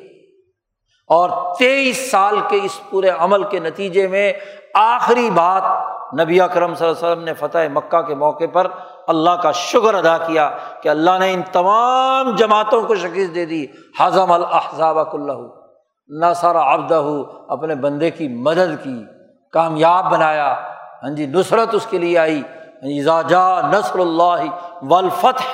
اور 1.11 1.31
تیئیس 1.59 2.11
سال 2.11 2.39
کے 2.49 2.59
اس 2.63 2.81
پورے 2.91 3.11
عمل 3.19 3.45
کے 3.45 3.59
نتیجے 3.59 4.07
میں 4.09 4.33
آخری 4.75 5.29
بات 5.31 5.63
نبی 6.21 6.41
اکرم 6.41 6.75
صلی 6.75 6.89
اللہ 6.89 6.99
علیہ 6.99 7.07
وسلم 7.07 7.25
نے 7.25 7.35
فتح 7.35 7.69
مکہ 7.73 8.01
کے 8.03 8.15
موقع 8.15 8.45
پر 8.53 8.67
اللہ 9.07 9.31
کا 9.31 9.53
شکر 9.53 9.95
ادا 9.95 10.19
کیا 10.19 10.51
کہ 10.83 10.89
اللہ 10.89 11.19
نے 11.21 11.33
ان 11.33 11.43
تمام 11.53 12.37
جماعتوں 12.37 12.83
کو 12.83 12.95
شکست 12.95 13.35
دے 13.35 13.45
دی. 13.45 13.67
حضم 14.01 14.33
الحضاب 14.33 14.99
اللہ 14.99 15.43
نہ 16.09 16.27
سارا 16.37 16.61
ابدہ 16.61 17.03
اپنے 17.49 17.75
بندے 17.75 18.11
کی 18.11 18.29
مدد 18.29 18.85
کی. 18.85 19.05
کامیاب 19.53 20.11
بنایا. 20.11 20.53
ہاں 21.03 21.11
جی 21.11 21.27
نصرت 21.27 21.69
اس 21.73 21.87
کے 21.87 21.99
لیے 21.99 22.19
آئی. 22.19 22.41
ہاں 22.41 22.89
جی، 22.89 23.29
جا 23.29 23.61
نصر 23.61 23.99
اللہ 23.99 24.45
والفتح. 24.83 25.45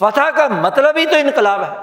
فتح 0.00 0.30
کا 0.36 0.48
مطلب 0.48 0.96
ہی 0.96 1.06
تو 1.06 1.16
انقلاب 1.16 1.62
ہے. 1.62 1.76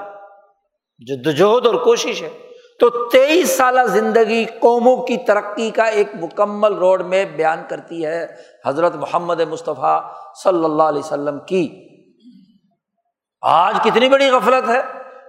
جدوجہد 1.07 1.65
اور 1.65 1.75
کوشش 1.75 2.21
ہے. 2.21 2.49
تو 2.80 2.89
تیئیس 2.89 3.57
سالہ 3.57 3.82
زندگی 3.82 4.45
قوموں 4.59 4.97
کی 4.97 5.17
ترقی 5.17 5.69
کا 5.69 5.84
ایک 5.84 6.07
مکمل 6.21 6.73
روڈ 6.73 7.01
میں 7.01 7.25
بیان 7.25 7.63
کرتی 7.69 8.05
ہے 8.05 8.27
حضرت 8.65 8.95
محمد 8.95 9.41
مصطفیٰ 9.49 10.01
صلی 10.43 10.65
اللہ 10.65 10.84
علیہ 10.84 10.99
وسلم 10.99 11.39
کی۔ 11.39 11.86
آج 13.41 13.75
کتنی 13.84 14.09
بڑی 14.09 14.30
غفلت 14.30 14.69
ہے 14.69 14.82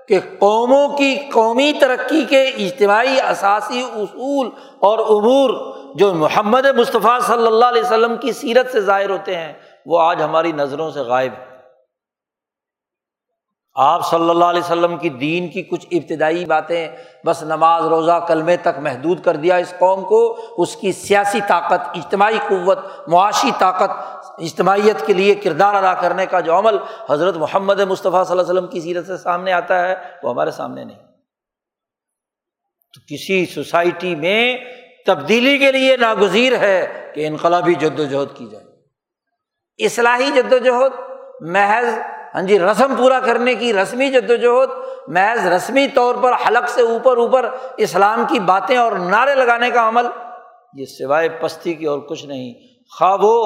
کہ 0.08 0.20
قوموں 0.38 0.88
کی 0.88 1.18
قومی 1.32 1.72
ترقی 1.80 2.24
کے 2.24 2.48
اجتماعی 2.48 3.20
اثاثی 3.20 3.82
اصول 3.92 4.50
اور 4.80 4.98
عبور 4.98 5.74
جو 5.94 6.14
محمد 6.14 6.66
مصطفیٰ 6.66 7.20
صلی 7.20 7.46
اللہ 7.46 7.64
علیہ 7.64 7.82
وسلم 7.82 8.16
کی 8.16 8.32
سیرت 8.32 8.72
سے 8.72 8.80
ظاہر 8.80 9.10
ہوتے 9.10 9.36
ہیں، 9.36 9.52
وہ 9.86 10.00
آج 10.00 10.22
ہماری 10.22 10.52
نظروں 10.52 10.90
سے 10.90 11.00
غائب 11.00 11.32
ہے 11.32 11.49
آپ 13.82 14.10
صلی 14.10 14.30
اللہ 14.30 14.44
علیہ 14.44 14.60
وسلم 14.60 14.96
کی 14.96 15.08
دین 15.08 15.48
کی 15.48 15.62
کچھ 15.62 15.86
ابتدائی 15.90 16.44
باتیں، 16.44 16.88
بس 17.24 17.42
نماز، 17.42 17.84
روزہ، 17.84 18.24
کلمے 18.28 18.56
تک 18.56 18.78
محدود 18.78 19.24
کر 19.24 19.36
دیا 19.36 19.56
اس 19.56 19.74
قوم 19.78 20.04
کو، 20.04 20.36
اس 20.58 20.76
کی 20.76 20.92
سیاسی 20.92 21.40
طاقت، 21.48 21.88
اجتماعی 21.94 22.38
قوت، 22.48 22.78
معاشی 23.08 23.50
طاقت، 23.58 23.90
اجتماعیت 24.38 25.06
کے 25.06 25.12
لیے 25.12 25.34
کردار 25.34 25.74
ادا 25.74 25.94
کرنے 25.94 26.26
کا 26.26 26.40
جو 26.40 26.58
عمل 26.58 26.76
حضرت 27.10 27.36
محمد 27.36 27.80
مصطفیٰ 27.80 28.24
صلی 28.24 28.38
اللہ 28.38 28.42
علیہ 28.42 28.52
وسلم 28.52 28.66
کی 28.66 28.80
سیرت 28.80 29.06
سے 29.06 29.16
سامنے 29.16 29.52
آتا 29.52 29.88
ہے، 29.88 29.94
وہ 30.22 30.30
ہمارے 30.30 30.50
سامنے 30.50 30.84
نہیں۔ 30.84 30.98
تو 32.94 33.00
کسی 33.08 33.46
سوسائٹی 33.46 34.14
میں 34.14 34.56
تبدیلی 35.06 35.58
کے 35.58 35.72
لیے 35.72 35.96
ناگزیر 35.96 36.58
ہے 36.58 37.10
کہ 37.14 37.26
انقلابی 37.26 37.74
جد 37.74 38.00
و 38.00 38.04
جہد 38.04 38.36
کی 38.36 38.46
جائے۔ 38.46 38.64
اصلاحی 39.86 40.30
جد 40.30 40.52
و 40.52 40.58
جہد 40.58 40.92
محض 41.40 42.19
ہاں 42.34 42.42
جی 42.42 42.58
رسم 42.58 42.94
پورا 42.98 43.18
کرنے 43.20 43.54
کی 43.54 43.72
رسمی 43.72 44.10
جد 44.10 44.30
محض 45.08 45.46
رسمی 45.46 45.86
طور 45.88 46.14
پر 46.14 46.32
حلق 46.46 46.68
سے 46.70 46.82
اوپر 46.82 47.16
اوپر 47.16 47.48
اسلام 47.76 48.24
کی 48.28 48.38
باتیں 48.40 48.76
اور 48.76 48.92
نعرے 48.92 49.34
لگانے 49.34 49.70
کا 49.70 49.86
عمل، 49.88 50.06
یہ 50.74 50.84
سوائے 50.88 51.28
پستی 51.40 51.74
کی 51.74 51.86
اور 51.86 51.98
کچھ 51.98 52.24
نہیں۔ 52.26 52.52
خواب 52.92 53.22
ہو، 53.22 53.38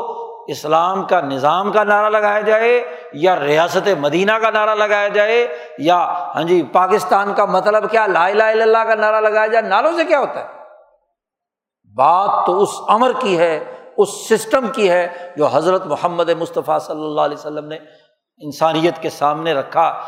اسلام 0.46 1.02
کا 1.06 1.20
نظام 1.20 1.70
کا 1.72 1.84
نعرہ 1.84 2.08
لگایا 2.10 2.40
جائے 2.40 2.72
یا 3.12 3.36
ریاست 3.40 3.88
مدینہ 4.00 4.32
کا 4.32 4.50
نعرہ 4.50 4.74
لگایا 4.74 5.08
جائے 5.08 5.46
یا 5.78 5.96
ہاں 6.34 6.42
جی 6.42 6.62
پاکستان 6.72 7.32
کا 7.34 7.44
مطلب 7.44 7.90
کیا، 7.90 8.06
لا 8.06 8.26
الہ 8.26 8.42
الا 8.42 8.64
اللہ 8.64 8.84
کا 8.88 8.94
نعرہ 8.94 9.20
لگایا 9.20 9.46
جائے، 9.46 9.64
نعروں 9.68 9.92
سے 9.96 10.04
کیا 10.04 10.18
ہوتا 10.18 10.40
ہے؟ 10.40 10.52
بات 11.96 12.46
تو 12.46 12.62
اس 12.62 12.70
امر 12.88 13.12
کی 13.18 13.38
ہے، 13.38 13.58
اس 13.96 14.08
سسٹم 14.28 14.66
کی 14.72 14.90
ہے 14.90 15.06
جو 15.36 15.46
حضرت 15.46 15.86
محمد 15.86 16.30
مصطفیٰ 16.38 16.78
صلی 16.78 17.04
اللہ 17.04 17.20
علیہ 17.20 17.36
وسلم 17.36 17.66
نے 17.66 17.78
انسانیت 18.38 19.02
کے 19.02 19.10
سامنے 19.10 19.54
رکھا۔ 19.54 20.04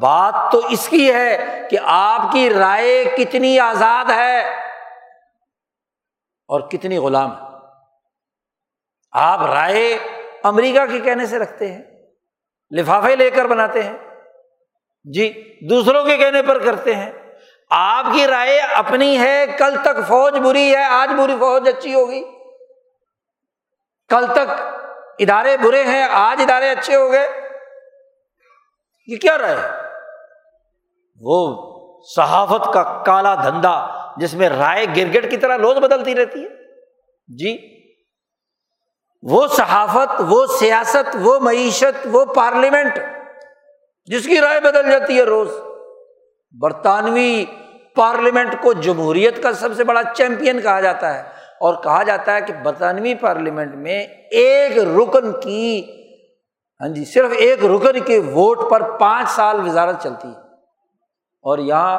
بات 0.00 0.52
تو 0.52 0.60
اس 0.68 0.88
کی 0.88 1.12
ہے 1.12 1.62
کہ 1.70 1.78
آپ 1.84 2.32
کی 2.32 2.50
رائے 2.50 3.04
کتنی 3.04 3.58
آزاد 3.58 4.10
ہے 4.10 4.40
اور 6.48 6.60
کتنی 6.60 6.98
غلام 6.98 7.36
ہے۔ 7.36 7.56
آپ 9.12 9.40
رائے 9.40 9.98
امریکہ 10.42 10.86
کے 10.86 11.00
کہنے 11.00 11.26
سے 11.26 11.38
رکھتے 11.38 11.72
ہیں، 11.72 11.82
لفافے 12.76 13.16
لے 13.16 13.30
کر 13.30 13.44
بناتے 13.44 13.82
ہیں۔ 13.82 13.96
جی 15.04 15.58
دوسروں 15.70 16.04
کے 16.04 16.16
کہنے 16.16 16.42
پر 16.42 16.58
کرتے 16.58 16.94
ہیں۔ 16.94 17.12
آپ 17.70 18.06
کی 18.12 18.26
رائے 18.26 18.58
اپنی 18.58 19.18
ہے، 19.18 19.46
کل 19.58 19.76
تک 19.82 20.08
فوج 20.08 20.38
بری 20.38 20.76
ہے، 20.76 20.84
آج 20.84 21.10
بری 21.18 21.36
فوج 21.38 21.68
اچھی 21.68 21.94
ہوگی۔ 21.94 22.24
کل 24.08 24.26
تک 24.26 24.62
ادارے 25.18 25.56
برے 25.56 25.84
ہیں، 25.84 26.02
آج 26.02 26.42
ادارے 26.42 26.70
اچھے 26.70 26.96
ہو 26.96 27.12
گئے۔ 27.12 27.39
یہ 29.10 29.16
کیا 29.16 29.38
رائے 29.38 29.56
وہ 31.20 31.70
صحافت 32.16 32.72
کا 32.72 33.02
کالا 33.06 33.34
دھندا 33.34 33.86
جس 34.16 34.34
میں 34.34 34.48
رائے 34.48 34.86
گرگٹ 34.96 35.30
کی 35.30 35.36
طرح 35.36 35.58
روز 35.58 35.76
بدلتی 35.76 36.14
رہتی 36.14 36.44
ہے۔ 36.44 36.48
جی۔ 37.36 37.80
وہ 39.22 39.46
صحافت، 39.46 40.22
وہ 40.28 40.46
سیاست، 40.46 41.16
وہ 41.20 41.38
معیشت، 41.38 42.08
وہ 42.12 42.24
پارلیمنٹ 42.24 42.98
جس 44.04 44.26
کی 44.26 44.40
رائے 44.40 44.60
بدل 44.60 44.90
جاتی 44.90 45.16
ہے 45.16 45.22
روز۔ 45.22 45.48
برطانوی 46.60 47.44
پارلیمنٹ 47.96 48.62
کو 48.62 48.72
جمہوریت 48.72 49.42
کا 49.42 49.52
سب 49.52 49.74
سے 49.76 49.84
بڑا 49.84 50.02
چیمپئن 50.16 50.60
کہا 50.60 50.80
جاتا 50.80 51.14
ہے 51.14 51.20
اور 51.60 51.74
کہا 51.82 52.02
جاتا 52.02 52.34
ہے 52.34 52.40
کہ 52.40 52.52
برطانوی 52.52 53.14
پارلیمنٹ 53.14 53.74
میں 53.74 54.06
ایک 54.30 54.78
رکن 54.78 55.40
کی 55.40 55.99
ہاں 56.80 56.88
جی 56.88 57.04
صرف 57.04 57.30
ایک 57.38 57.64
رکن 57.64 58.00
کے 58.00 58.18
ووٹ 58.18 58.70
پر 58.70 58.98
پانچ 58.98 59.28
سال 59.28 59.60
وزارت 59.60 60.02
چلتی 60.02 60.28
ہے۔ 60.28 60.40
اور 61.42 61.58
یہاں 61.58 61.98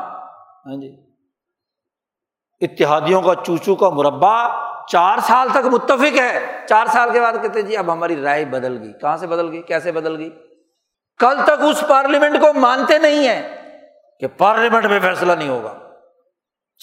ہاں 0.65 0.82
جی 0.82 0.95
اتحادیوں 2.61 3.21
کا 3.21 3.36
چوچو 3.36 3.75
کا 3.75 3.89
مربع 3.89 4.47
چار 4.88 5.17
سال 5.17 5.47
تک 5.51 5.67
متفق 5.71 6.19
ہے۔ 6.19 6.61
چار 6.69 6.86
سال 6.86 7.09
کے 7.13 7.21
بعد 7.21 7.34
کہتے 7.41 7.61
جی 7.61 7.77
اب 7.77 7.91
ہماری 7.91 8.21
رائے 8.21 8.45
بدل 8.45 8.77
گئی۔ 8.82 8.93
کہاں 8.93 9.17
سے 9.17 9.27
بدل 9.27 9.51
گئی؟ 9.51 9.61
کیسے 9.61 9.91
بدل 9.91 10.17
گئی؟ 10.17 10.29
کل 11.19 11.38
تک 11.43 11.63
اس 11.63 11.84
پارلیمنٹ 11.89 12.41
کو 12.41 12.53
مانتے 12.53 12.97
نہیں 12.97 13.27
ہیں 13.27 13.57
کہ 14.19 14.27
پارلیمنٹ 14.38 14.86
میں 14.86 14.99
فیصلہ 14.99 15.34
نہیں 15.34 15.49
ہوگا۔ 15.49 15.77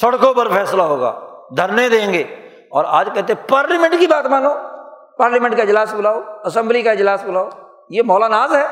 سڑکوں 0.01 0.35
پر 0.35 0.49
فیصلہ 0.51 0.83
ہوگا، 0.83 1.21
دھرنے 1.57 1.89
دیں 1.89 2.13
گے۔ 2.13 2.23
اور 2.71 2.85
آج 2.89 3.09
کہتے 3.15 3.35
پارلیمنٹ 3.35 4.01
کی 4.01 4.07
بات 4.07 4.27
مانو۔ 4.27 4.51
پارلیمنٹ 5.19 5.57
کا 5.57 5.63
اجلاس 5.63 5.95
بلاؤ، 5.95 6.21
اسمبلی 6.45 6.83
کا 6.83 6.91
اجلاس 6.91 7.25
بلاؤ۔ 7.25 7.49
یہ 7.91 8.03
ناز 8.31 8.55
ہے، 8.55 8.67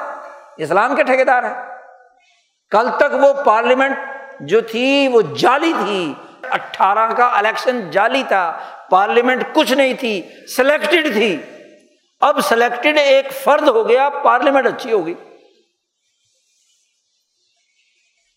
اسلام 0.56 0.96
کے 0.96 1.02
ٹھیکیدار 1.02 1.42
ہیں۔ 1.42 1.78
کل 2.70 2.88
تک 2.96 3.14
وہ 3.20 3.32
پارلیمنٹ 3.44 3.98
جو 4.40 4.60
تھی، 4.60 5.08
وہ 5.08 5.22
جعلی 5.22 5.72
تھی۔ 5.84 6.14
اٹھارہ 6.50 7.12
کا 7.12 7.26
الیکشن 7.26 7.90
جعلی 7.90 8.22
تھا۔ 8.28 8.58
پارلیمنٹ 8.90 9.42
کچھ 9.54 9.72
نہیں 9.72 9.94
تھی، 9.94 10.22
سلیکٹڈ 10.56 11.12
تھی۔ 11.12 11.42
اب 12.20 12.40
سلیکٹڈ 12.40 12.98
ایک 12.98 13.32
فرد 13.32 13.68
ہو 13.68 13.88
گیا، 13.88 14.08
پارلیمنٹ 14.08 14.66
اچھی 14.66 14.92
ہوگی۔ 14.92 15.14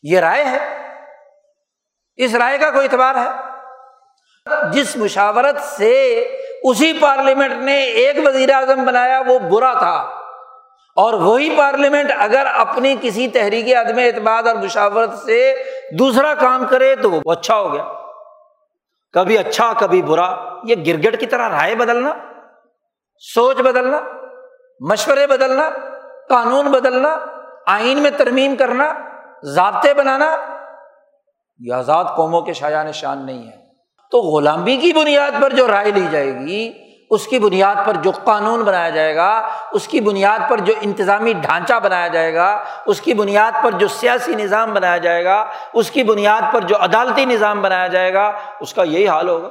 یہ 0.03 0.19
رائے 0.19 0.45
ہے۔ 0.45 0.77
اس 2.15 2.35
رائے 2.35 2.57
کا 2.57 2.71
کوئی 2.71 2.87
اعتبار 2.87 3.15
ہے؟ 3.15 3.29
جس 4.71 4.97
مشاورت 4.97 5.61
سے 5.61 6.19
اسی 6.63 6.93
پارلیمنٹ 6.93 7.53
نے 7.53 7.83
ایک 7.83 8.15
وزیر 8.25 8.53
اعظم 8.53 8.85
بنایا، 8.85 9.21
وہ 9.27 9.39
برا 9.39 9.73
تھا۔ 9.73 10.18
اور 10.99 11.13
وہی 11.13 11.57
پارلیمنٹ 11.57 12.11
اگر 12.17 12.45
اپنی 12.55 12.95
کسی 13.01 13.27
تحریک 13.27 13.75
عدم 13.75 13.99
اعتماد 13.99 14.43
اور 14.43 14.55
مشاورت 14.55 15.13
سے 15.13 15.55
دوسرا 15.99 16.33
کام 16.33 16.65
کرے 16.69 16.95
تو 16.95 17.11
وہ 17.11 17.31
اچھا 17.31 17.55
ہو 17.55 17.73
گیا۔ 17.73 17.83
کبھی 19.13 19.37
اچھا 19.37 19.73
کبھی 19.79 20.01
برا۔ 20.01 20.35
یہ 20.63 20.75
گرگٹ 20.87 21.19
کی 21.19 21.25
طرح 21.25 21.49
رائے 21.49 21.75
بدلنا، 21.75 22.13
سوچ 23.33 23.57
بدلنا، 23.57 23.99
مشورے 24.79 25.27
بدلنا، 25.27 25.69
قانون 26.29 26.65
بدلنا، 26.65 27.19
آئین 27.67 27.99
میں 27.99 28.11
ترمیم 28.11 28.55
کرنا، 28.55 28.93
ضابطے 29.43 29.93
بنانا، 29.93 30.35
یہ 31.59 31.73
آزاد 31.73 32.05
قوموں 32.15 32.41
کے 32.41 32.53
شاعن 32.53 32.87
نشان 32.87 33.25
نہیں 33.25 33.47
ہے۔ 33.47 33.59
تو 34.11 34.17
غلامی 34.21 34.77
کی 34.77 34.93
بنیاد 34.93 35.41
پر 35.41 35.53
جو 35.53 35.67
رائے 35.67 35.91
لی 35.91 36.07
جائے 36.11 36.39
گی 36.39 36.88
اس 37.09 37.27
کی 37.27 37.39
بنیاد 37.39 37.75
پر 37.85 37.93
جو 37.93 38.11
قانون 38.23 38.61
بنایا 38.61 38.89
جائے 38.89 39.15
گا، 39.15 39.49
اس 39.71 39.87
کی 39.87 40.01
بنیاد 40.01 40.49
پر 40.49 40.59
جو 40.59 40.73
انتظامی 40.81 41.33
ڈھانچہ 41.33 41.73
بنایا 41.83 42.07
جائے 42.07 42.33
گا، 42.33 42.63
اس 42.85 43.01
کی 43.01 43.13
بنیاد 43.13 43.63
پر 43.63 43.71
جو 43.71 43.87
سیاسی 43.87 44.35
نظام 44.35 44.73
بنایا 44.73 44.97
جائے 44.97 45.25
گا، 45.25 45.45
اس 45.73 45.91
کی 45.91 46.03
بنیاد 46.03 46.53
پر 46.53 46.61
جو 46.61 46.75
عدالتی 46.79 47.25
نظام 47.25 47.61
بنایا 47.61 47.87
جائے 47.87 48.13
گا، 48.13 48.31
اس 48.59 48.73
کا 48.73 48.83
یہی 48.83 49.07
حال 49.07 49.29
ہوگا۔ 49.29 49.49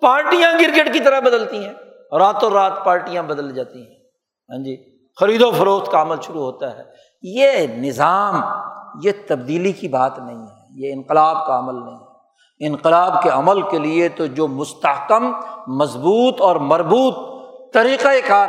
پارٹیاں 0.00 0.52
کرکٹ 0.52 0.92
کی 0.92 1.00
طرح 1.00 1.20
بدلتی 1.20 1.66
ہیں۔ 1.66 1.74
راتوں 2.18 2.50
رات 2.50 2.84
پارٹیاں 2.84 3.22
بدل 3.22 3.54
جاتی 3.54 3.78
ہیں۔ 3.78 3.94
ہاں 4.48 4.64
جی 4.64 4.98
خرید 5.20 5.42
و 5.42 5.50
فروخت 5.50 5.92
کا 5.92 6.02
عمل 6.02 6.16
شروع 6.22 6.42
ہوتا 6.42 6.78
ہے۔ 6.78 6.82
یہ 7.22 7.66
نظام، 7.66 8.42
یہ 9.02 9.12
تبدیلی 9.28 9.72
کی 9.72 9.88
بات 9.88 10.18
نہیں 10.18 10.42
ہے۔ 10.42 10.58
یہ 10.74 10.92
انقلاب 10.92 11.46
کا 11.46 11.58
عمل 11.58 11.84
نہیں 11.84 11.96
ہے۔ 11.96 12.07
انقلاب 12.60 13.22
کے 13.22 13.28
عمل 13.28 13.62
کے 13.62 13.78
لیے 13.78 14.08
تو 14.08 14.26
جو 14.26 14.48
مستحکم، 14.48 15.32
مضبوط 15.66 16.40
اور 16.40 16.56
مربوط 16.56 17.38
طریقۂ 17.72 18.08
کار 18.26 18.48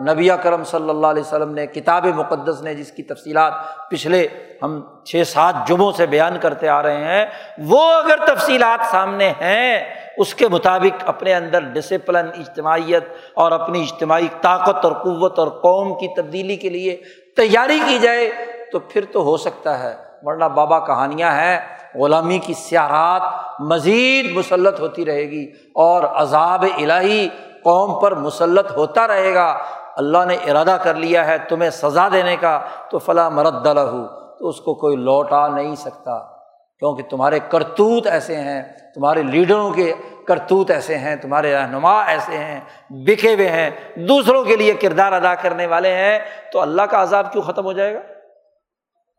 نبی 0.00 0.28
کرم 0.42 0.64
صلی 0.64 0.90
اللہ 0.90 1.06
علیہ 1.06 1.22
وسلم 1.22 1.54
نے، 1.54 1.66
کتاب 1.66 2.06
مقدس 2.06 2.62
نے 2.62 2.74
جس 2.74 2.92
کی 2.92 3.02
تفصیلات 3.02 3.52
پچھلے 3.90 4.28
ہم 4.62 4.80
چھ 5.04 5.22
سات 5.26 5.54
جمعوں 5.68 5.92
سے 5.92 6.06
بیان 6.06 6.38
کرتے 6.40 6.68
آ 6.68 6.82
رہے 6.82 7.04
ہیں، 7.04 7.26
وہ 7.58 7.92
اگر 7.92 8.34
تفصیلات 8.34 8.86
سامنے 8.90 9.32
ہیں، 9.40 9.84
اس 10.16 10.34
کے 10.34 10.48
مطابق 10.48 11.02
اپنے 11.06 11.34
اندر 11.34 11.60
ڈسپلن 11.60 12.26
اجتماعیت 12.38 13.04
اور 13.34 13.52
اپنی 13.52 13.82
اجتماعی 13.82 14.28
طاقت 14.40 14.84
اور 14.84 14.92
قوت 14.92 15.38
اور 15.38 15.48
قوم 15.48 15.94
کی 15.94 16.08
تبدیلی 16.16 16.56
کے 16.56 16.68
لیے 16.68 17.02
تیاری 17.36 17.80
کی 17.88 17.98
جائے 17.98 18.30
تو 18.72 18.78
پھر 18.78 19.04
تو 19.12 19.22
ہو 19.22 19.36
سکتا 19.36 19.82
ہے۔ 19.82 20.09
ورنہ 20.22 20.44
بابا 20.44 20.78
کہانیاں 20.78 21.30
ہیں، 21.32 21.58
غلامی 21.94 22.38
کی 22.38 22.54
سیاحت 22.54 23.22
مزید 23.60 24.36
مسلط 24.36 24.80
ہوتی 24.80 25.04
رہے 25.04 25.30
گی 25.30 25.52
اور 25.74 26.02
عذاب 26.02 26.64
الہی 26.78 27.28
قوم 27.64 28.00
پر 28.00 28.14
مسلط 28.14 28.70
ہوتا 28.76 29.06
رہے 29.06 29.34
گا۔ 29.34 29.58
اللہ 29.96 30.18
نے 30.26 30.34
ارادہ 30.34 30.76
کر 30.82 30.94
لیا 30.94 31.26
ہے 31.26 31.36
تمہیں 31.38 31.70
سزا 31.70 32.08
دینے 32.12 32.36
کا، 32.36 32.60
تو 32.90 32.98
فلاں 32.98 33.30
مرد 33.30 33.66
ہو 33.66 34.06
تو 34.38 34.48
اس 34.48 34.60
کو 34.60 34.74
کوئی 34.74 34.96
لوٹا 34.96 35.48
نہیں 35.48 35.74
سکتا۔ 35.74 36.40
کیونکہ 36.78 37.02
تمہارے 37.10 37.38
کرتوت 37.48 38.06
ایسے 38.06 38.36
ہیں، 38.36 38.62
تمہارے 38.94 39.22
لیڈروں 39.22 39.70
کے 39.70 39.92
کرتوت 40.26 40.70
ایسے 40.70 40.98
ہیں، 40.98 41.16
تمہارے 41.16 41.54
رہنما 41.54 42.02
ایسے 42.02 42.38
ہیں، 42.38 42.60
بکھے 42.90 43.34
ہوئے 43.34 43.48
ہیں، 43.48 43.70
دوسروں 43.96 44.44
کے 44.44 44.56
لیے 44.56 44.72
کردار 44.72 45.12
ادا 45.12 45.34
کرنے 45.34 45.66
والے 45.66 45.94
ہیں، 45.94 46.18
تو 46.52 46.60
اللہ 46.60 46.82
کا 46.82 47.02
عذاب 47.02 47.32
کیوں 47.32 47.42
ختم 47.42 47.64
ہو 47.64 47.72
جائے 47.72 47.94
گا؟ 47.94 48.00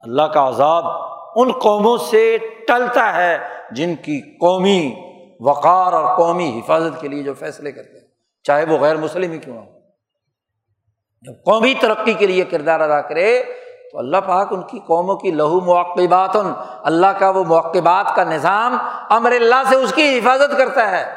اللہ 0.02 0.22
کا 0.22 0.48
عذاب 0.48 0.84
ان 1.36 1.52
قوموں 1.52 1.98
سے 1.98 2.38
ٹلتا 2.68 3.16
ہے 3.16 3.38
جن 3.72 3.96
کی 3.96 4.38
قومی 4.38 4.96
وقار 5.40 5.94
اور 5.94 6.18
قومی 6.18 6.60
حفاظت 6.60 7.02
کے 7.02 7.08
لیے 7.08 7.24
جو 7.24 7.34
فیصلے 7.34 7.72
کرتے 7.72 8.00
ہیں۔ 8.00 8.08
چاہے 8.44 8.66
وہ 8.66 8.78
غیر 8.78 8.96
مسلم 8.96 9.32
ہی 9.32 9.38
کیوں 9.38 9.58
ہو۔ 9.58 9.64
جب 11.22 11.34
قومی 11.46 11.74
ترقی 11.74 12.14
کے 12.14 12.28
لیے 12.28 12.46
کردار 12.46 12.80
ادا 12.80 13.02
کرے، 13.02 13.44
تو 13.92 13.98
اللہ 13.98 14.18
پاک 14.18 14.48
ان 14.52 14.62
کی 14.62 14.80
قوموں 14.80 15.16
کی 15.16 15.32
لہو 15.32 15.60
موقبات 15.60 16.38
اللہ 16.84 17.08
کا 17.08 17.30
وہ 17.30 17.44
موقبات 17.44 18.16
کا 18.16 18.24
نظام 18.24 18.78
امر 19.10 19.32
اللہ 19.32 19.64
سے 19.70 19.76
اس 19.76 19.94
کی 19.94 20.20
حفاظت 20.20 20.58
کرتا 20.58 20.92
ہے۔ 20.92 21.16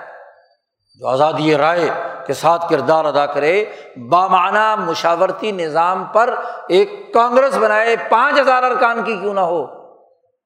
جو 0.98 1.08
آزادی 1.08 1.56
رائے 1.56 1.90
کے 2.26 2.34
ساتھ 2.34 2.70
کردار 2.70 3.04
ادا 3.04 3.26
کرے 3.26 3.64
بامانہ 4.10 4.76
مشاورتی 4.76 5.52
نظام 5.52 6.04
پر 6.04 6.34
ایک 6.68 7.14
کانگریس 7.14 7.56
بنائے، 7.56 7.96
پانچ 8.10 8.40
ہزار 8.40 8.62
ارکان 8.62 9.04
کی 9.04 9.16
کیوں 9.16 9.34
نہ 9.34 9.40
ہو؟ 9.40 9.66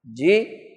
جی 0.04 0.68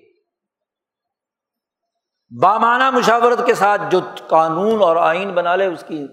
بامانہ 2.41 2.89
مشاورت 2.89 3.45
کے 3.45 3.53
ساتھ 3.53 3.81
جو 3.89 3.99
قانون 4.27 4.81
اور 4.81 4.95
آئین 4.95 5.33
بنا 5.33 5.55
لے، 5.55 5.65
اس 5.65 5.83
کی 5.87 6.07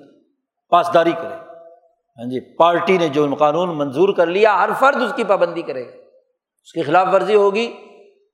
پاسداری 0.71 1.13
کرے۔ 1.13 1.35
ہاں 1.35 2.25
جی 2.25 2.57
پارٹی 2.57 2.99
نے 2.99 3.09
جو 3.09 3.35
قانون 3.39 3.79
منظور 3.79 4.09
کر 4.17 4.27
لیا، 4.27 4.59
ہر 4.59 4.71
فرد 4.79 5.03
اس 5.03 5.13
کی 5.17 5.25
پابندی 5.25 5.63
کرے۔ 5.63 5.87
گا 5.87 6.03
اس 6.63 6.73
کی 6.73 6.83
خلاف 6.83 7.07
ورزی 7.13 7.35
ہوگی 7.35 7.75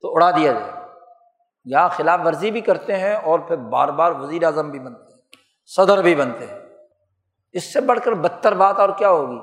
تو 0.03 0.15
اڑا 0.15 0.31
دیا 0.31 0.53
جائے۔ 0.53 0.73
یا 1.65 1.89
خلاف 1.89 2.21
ورزی 2.25 2.51
بھی 2.51 2.61
کرتے 2.61 2.97
ہیں 2.97 3.15
اور 3.15 3.39
پھر 3.39 3.57
بار 3.57 3.89
بار 3.89 4.13
وزیر 4.13 4.45
اعظم 4.45 4.71
بھی 4.71 4.79
بنتے 4.79 5.13
ہیں۔ 5.13 5.14
صدر 5.67 6.03
بھی 6.03 6.15
بنتے 6.15 6.47
ہیں۔ 6.47 6.59
اس 7.53 7.73
سے 7.73 7.81
بڑھ 7.81 8.01
کر 8.05 8.13
بدتر 8.13 8.55
بات 8.55 8.81
اور 8.81 8.89
کیا 8.89 9.11
ہوگی؟ 9.11 9.39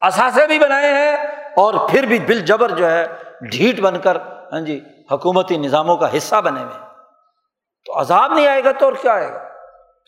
اثاثے 0.00 0.46
بھی 0.46 0.58
بنائے 0.58 0.92
ہیں 0.92 1.16
اور 1.56 1.74
پھر 1.88 2.06
بھی 2.06 2.18
بل 2.18 2.40
جبر 2.40 2.70
جو 2.70 2.90
ہے، 2.90 3.06
ڈھیٹ 3.40 3.80
بن 3.80 3.98
کر 3.98 4.16
ہاں 4.52 4.60
جی 4.60 4.80
حکومتی 5.12 5.56
نظاموں 5.56 5.96
کا 5.96 6.16
حصہ 6.16 6.40
بنے 6.40 6.60
ہوئے 6.60 6.86
تو 7.84 8.00
عذاب 8.00 8.32
نہیں 8.32 8.46
آئے 8.46 8.64
گا 8.64 8.72
تو 8.72 8.84
اور 8.84 8.92
کیا 8.92 9.12
آئے 9.12 9.28
گا؟ 9.28 9.38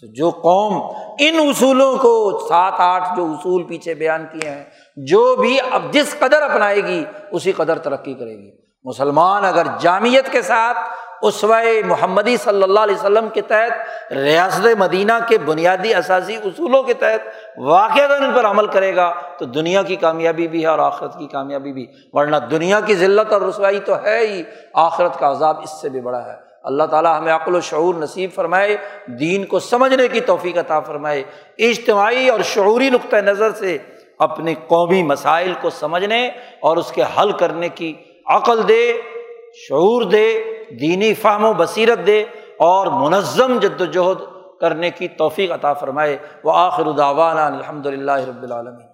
تو 0.00 0.06
جو 0.06 0.30
قوم 0.30 0.96
ان 1.18 1.48
اصولوں 1.48 1.96
کو 1.96 2.46
سات 2.48 2.72
آٹھ 2.78 3.08
جو 3.16 3.24
اصول 3.24 3.62
پیچھے 3.62 3.94
بیان 3.94 4.26
کیے 4.32 4.50
ہیں، 4.50 4.64
جو 4.96 5.36
بھی 5.36 5.58
اب 5.70 5.82
جس 5.90 6.16
قدر 6.18 6.42
اپنائے 6.42 6.84
گی، 6.84 7.04
اسی 7.30 7.52
قدر 7.52 7.78
ترقی 7.78 8.14
کرے 8.14 8.36
گی۔ 8.38 8.50
مسلمان 8.84 9.44
اگر 9.44 9.66
جامعت 9.80 10.32
کے 10.32 10.42
ساتھ 10.42 10.78
اسوائے 11.22 11.82
محمدی 11.82 12.36
صلی 12.36 12.62
اللہ 12.62 12.80
علیہ 12.80 12.94
وسلم 12.94 13.28
کے 13.28 13.40
تحت، 13.40 14.12
ریاست 14.12 14.66
مدینہ 14.78 15.12
کے 15.28 15.38
بنیادی 15.38 15.94
اثاثی 15.94 16.36
اصولوں 16.36 16.82
کے 16.82 16.94
تحت 16.94 17.28
واقع 17.58 18.00
ان 18.00 18.32
پر 18.34 18.44
عمل 18.44 18.66
کرے 18.66 18.96
گا 18.96 19.14
تو 19.38 19.44
دنیا 19.44 19.82
کی 19.82 19.96
کامیابی 19.96 20.48
بھی 20.48 20.62
ہے 20.62 20.66
اور 20.66 20.78
آخرت 20.78 21.18
کی 21.18 21.26
کامیابی 21.26 21.72
بھی، 21.72 21.86
ورنہ 22.12 22.36
دنیا 22.36 22.80
کی 22.80 22.94
ذلت 22.94 23.32
اور 23.32 23.40
رسوائی 23.40 23.80
تو 23.80 24.02
ہے 24.04 24.18
ہی، 24.18 24.42
آخرت 24.74 25.18
کا 25.18 25.30
عذاب 25.30 25.56
اس 25.62 25.80
سے 25.80 25.88
بھی 25.88 26.00
بڑا 26.00 26.26
ہے۔ 26.26 26.50
اللہ 26.62 26.84
تعالیٰ 26.84 27.18
ہمیں 27.18 27.32
عقل 27.32 27.54
و 27.54 27.60
شعور 27.60 27.94
نصیب 27.94 28.30
فرمائے، 28.34 28.76
دین 29.06 29.44
کو 29.44 29.58
سمجھنے 29.58 30.08
کی 30.08 30.20
توفیق 30.20 30.58
عطا 30.58 30.80
فرمائے۔ 30.80 31.22
اجتماعی 31.58 32.28
اور 32.28 32.40
شعوری 32.40 32.90
نقطۂ 32.90 33.16
نظر 33.16 33.52
سے 33.52 33.78
اپنے 34.18 34.54
قومی 34.66 35.02
مسائل 35.02 35.54
کو 35.60 35.70
سمجھنے 35.70 36.30
اور 36.60 36.76
اس 36.76 36.92
کے 36.92 37.02
حل 37.02 37.32
کرنے 37.32 37.68
کی 37.68 37.94
عقل 38.26 38.68
دے، 38.68 39.00
شعور 39.68 40.02
دے۔ 40.02 40.42
دینی 40.70 41.14
فہم 41.14 41.44
و 41.44 41.52
بصیرت 41.52 42.06
دے 42.06 42.24
اور 42.58 42.86
منظم 42.86 43.58
جد 43.58 43.80
وجہد 43.80 44.16
کرنے 44.60 44.90
کی 44.90 45.08
توفیق 45.08 45.52
عطا 45.52 45.72
فرمائے۔ 45.72 46.18
وہ 46.44 46.52
آخر 46.54 46.86
الداوانہ 46.86 47.40
الحمد 47.40 47.86
للہ 47.86 48.12
رب 48.12 48.42
العالمین۔ 48.42 48.89